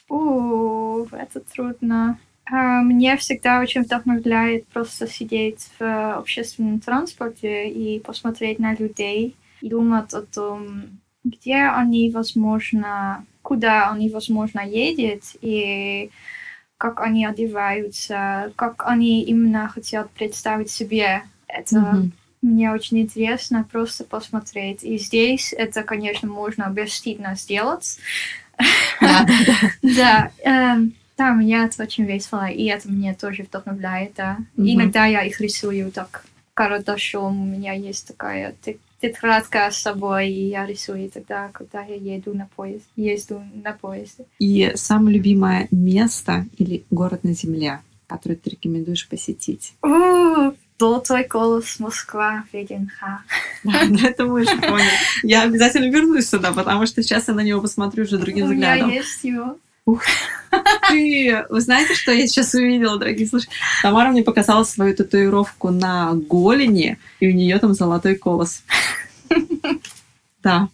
У, 0.08 1.04
это 1.12 1.40
трудно. 1.52 2.18
А, 2.50 2.82
Мне 2.82 3.16
всегда 3.16 3.60
очень 3.60 3.82
вдохновляет 3.82 4.66
просто 4.68 5.06
сидеть 5.08 5.68
в 5.78 6.14
общественном 6.14 6.80
транспорте 6.80 7.68
и 7.70 8.00
посмотреть 8.00 8.58
на 8.58 8.74
людей 8.74 9.36
и 9.60 9.68
думать 9.68 10.12
о 10.14 10.22
том, 10.22 10.84
где 11.24 11.64
они, 11.64 12.10
возможно, 12.10 13.24
куда 13.42 13.90
они, 13.90 14.08
возможно, 14.08 14.60
едут 14.60 15.22
и 15.40 16.10
как 16.78 17.00
они 17.00 17.26
одеваются, 17.26 18.52
как 18.56 18.84
они 18.86 19.22
именно 19.22 19.68
хотят 19.68 20.10
представить 20.10 20.70
себе 20.70 21.22
это. 21.46 21.78
Мгм. 21.78 22.12
Мне 22.42 22.72
очень 22.72 23.00
интересно 23.00 23.66
просто 23.70 24.04
посмотреть. 24.04 24.82
И 24.82 24.96
здесь 24.96 25.52
это, 25.52 25.82
конечно, 25.82 26.26
можно 26.26 26.70
бесстыдно 26.70 27.36
сделать. 27.36 27.98
Да, 29.82 30.30
эм, 30.42 30.94
да, 31.18 31.32
мне 31.34 31.62
это 31.62 31.82
очень 31.82 32.04
весело, 32.04 32.46
и 32.48 32.64
это 32.64 32.90
меня 32.90 33.14
тоже 33.14 33.42
вдохновляет. 33.42 34.18
Иногда 34.56 35.04
я 35.04 35.22
их 35.22 35.38
рисую 35.38 35.92
так 35.92 36.24
карандашом, 36.54 37.42
у 37.42 37.44
меня 37.44 37.74
есть 37.74 38.08
такая 38.08 38.54
тетрадка 39.00 39.70
с 39.70 39.76
собой, 39.78 40.30
и 40.30 40.48
я 40.48 40.66
рисую 40.66 41.10
тогда, 41.10 41.48
когда 41.52 41.82
я 41.82 41.94
еду 41.94 42.34
на 42.34 42.48
поезд, 42.56 42.84
езду 42.96 43.42
на 43.54 43.72
поезде. 43.72 44.24
И 44.38 44.72
самое 44.74 45.16
любимое 45.16 45.68
место 45.70 46.46
или 46.58 46.84
город 46.90 47.24
на 47.24 47.32
земле, 47.32 47.80
который 48.06 48.36
ты 48.36 48.50
рекомендуешь 48.50 49.08
посетить? 49.08 49.72
У, 49.82 50.52
Золотой 50.80 51.24
колос, 51.24 51.78
Москва, 51.78 52.44
ВДНХ. 52.52 53.02
Да, 53.64 53.82
ну 53.86 53.98
это 53.98 54.24
мы 54.24 54.40
уже 54.40 54.56
поняли. 54.56 54.88
Я 55.22 55.42
обязательно 55.42 55.90
вернусь 55.90 56.30
сюда, 56.30 56.52
потому 56.54 56.86
что 56.86 57.02
сейчас 57.02 57.28
я 57.28 57.34
на 57.34 57.40
него 57.42 57.60
посмотрю 57.60 58.04
уже 58.04 58.16
другим 58.16 58.46
У 58.46 58.48
меня 58.48 58.72
взглядом. 58.72 58.90
есть 58.90 59.22
его. 59.22 59.58
Ты, 60.88 61.44
вы 61.48 61.60
знаете, 61.60 61.94
что 61.94 62.12
я 62.12 62.26
сейчас 62.26 62.54
увидела, 62.54 62.98
дорогие 62.98 63.26
слушатели? 63.26 63.54
Тамара 63.82 64.10
мне 64.10 64.22
показала 64.22 64.64
свою 64.64 64.94
татуировку 64.94 65.70
на 65.70 66.12
голени, 66.14 66.98
и 67.20 67.28
у 67.28 67.32
нее 67.32 67.58
там 67.58 67.74
золотой 67.74 68.16
колос. 68.16 68.62
Да. 70.42 70.68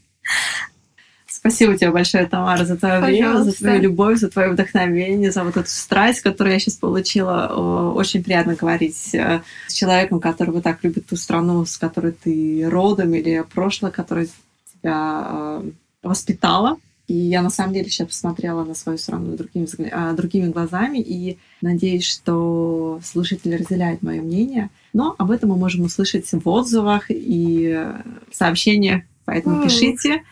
Спасибо 1.28 1.76
тебе 1.76 1.92
большое, 1.92 2.26
Тамара, 2.26 2.64
за 2.64 2.76
твое 2.76 2.98
время, 3.00 3.26
за 3.26 3.34
Пожалуйста. 3.34 3.60
твою 3.60 3.80
любовь, 3.82 4.18
за 4.18 4.28
твое 4.28 4.48
вдохновение, 4.48 5.30
за 5.30 5.44
вот 5.44 5.56
эту 5.56 5.68
страсть, 5.68 6.20
которую 6.20 6.54
я 6.54 6.58
сейчас 6.58 6.74
получила. 6.74 7.92
Очень 7.94 8.24
приятно 8.24 8.56
говорить 8.56 9.14
э, 9.14 9.42
с 9.68 9.72
человеком, 9.72 10.18
который 10.18 10.60
так 10.60 10.82
любит 10.82 11.06
ту 11.06 11.16
страну, 11.16 11.64
с 11.64 11.78
которой 11.78 12.12
ты 12.12 12.68
родом, 12.68 13.14
или 13.14 13.44
прошлое, 13.54 13.92
которое 13.92 14.26
тебя 14.72 15.22
э, 15.30 15.70
воспитало. 16.02 16.78
И 17.08 17.14
я 17.14 17.40
на 17.40 17.50
самом 17.50 17.72
деле 17.72 17.88
сейчас 17.88 18.08
посмотрела 18.08 18.64
на 18.64 18.74
свою 18.74 18.98
страну 18.98 19.36
другими, 19.36 19.68
а, 19.92 20.12
другими 20.12 20.50
глазами 20.50 20.98
и 20.98 21.38
надеюсь, 21.60 22.04
что 22.04 23.00
слушатели 23.04 23.54
разделяют 23.54 24.02
мое 24.02 24.20
мнение. 24.20 24.70
Но 24.92 25.14
об 25.18 25.30
этом 25.30 25.50
мы 25.50 25.56
можем 25.56 25.84
услышать 25.84 26.26
в 26.30 26.48
отзывах 26.48 27.10
и 27.10 27.74
э, 27.76 28.02
сообщениях. 28.32 29.02
Поэтому 29.24 29.62
пишите. 29.62 30.22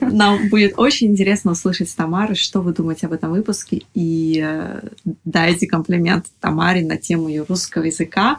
Нам 0.00 0.48
будет 0.48 0.74
очень 0.76 1.08
интересно 1.08 1.52
услышать 1.52 1.88
с 1.88 1.94
Тамарой, 1.94 2.34
что 2.34 2.60
вы 2.60 2.72
думаете 2.72 3.06
об 3.06 3.12
этом 3.12 3.30
выпуске. 3.30 3.82
И 3.94 4.42
э, 4.44 4.80
дайте 5.24 5.66
комплимент 5.66 6.26
Тамаре 6.40 6.84
на 6.84 6.96
тему 6.96 7.28
ее 7.28 7.44
русского 7.48 7.84
языка, 7.84 8.38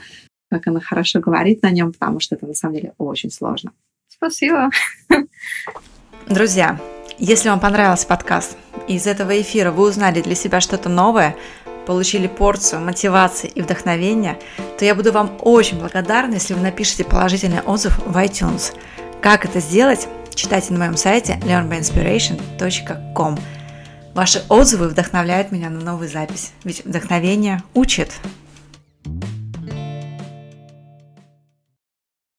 как 0.50 0.68
она 0.68 0.82
хорошо 0.82 1.22
говорит 1.22 1.64
на 1.64 1.72
нем, 1.72 1.94
потому 1.94 2.20
что 2.20 2.36
это 2.36 2.46
на 2.46 2.54
самом 2.54 2.76
деле 2.76 2.94
очень 2.98 3.32
сложно. 3.32 3.72
Спасибо. 4.10 4.70
Друзья, 6.28 6.80
если 7.18 7.50
вам 7.50 7.60
понравился 7.60 8.08
подкаст, 8.08 8.58
из 8.88 9.08
этого 9.08 9.40
эфира 9.40 9.72
вы 9.72 9.88
узнали 9.88 10.22
для 10.22 10.36
себя 10.36 10.62
что-то 10.62 10.90
новое, 10.90 11.36
получили 11.86 12.28
порцию 12.28 12.82
мотивации 12.82 13.48
и 13.48 13.62
вдохновения, 13.62 14.40
то 14.78 14.86
я 14.86 14.96
буду 14.96 15.12
вам 15.12 15.38
очень 15.42 15.80
благодарна, 15.80 16.36
если 16.36 16.54
вы 16.54 16.62
напишите 16.62 17.04
положительный 17.04 17.62
отзыв 17.62 18.00
в 18.06 18.18
iTunes. 18.18 18.74
Как 19.22 19.46
это 19.46 19.60
сделать, 19.60 20.08
читайте 20.34 20.74
на 20.74 20.80
моем 20.80 20.98
сайте 20.98 21.40
learnbyinspiration.com. 21.44 23.38
Ваши 24.14 24.44
отзывы 24.50 24.88
вдохновляют 24.90 25.52
меня 25.52 25.70
на 25.70 25.80
новую 25.80 26.10
запись, 26.10 26.52
ведь 26.64 26.86
вдохновение 26.86 27.64
учит. 27.74 28.12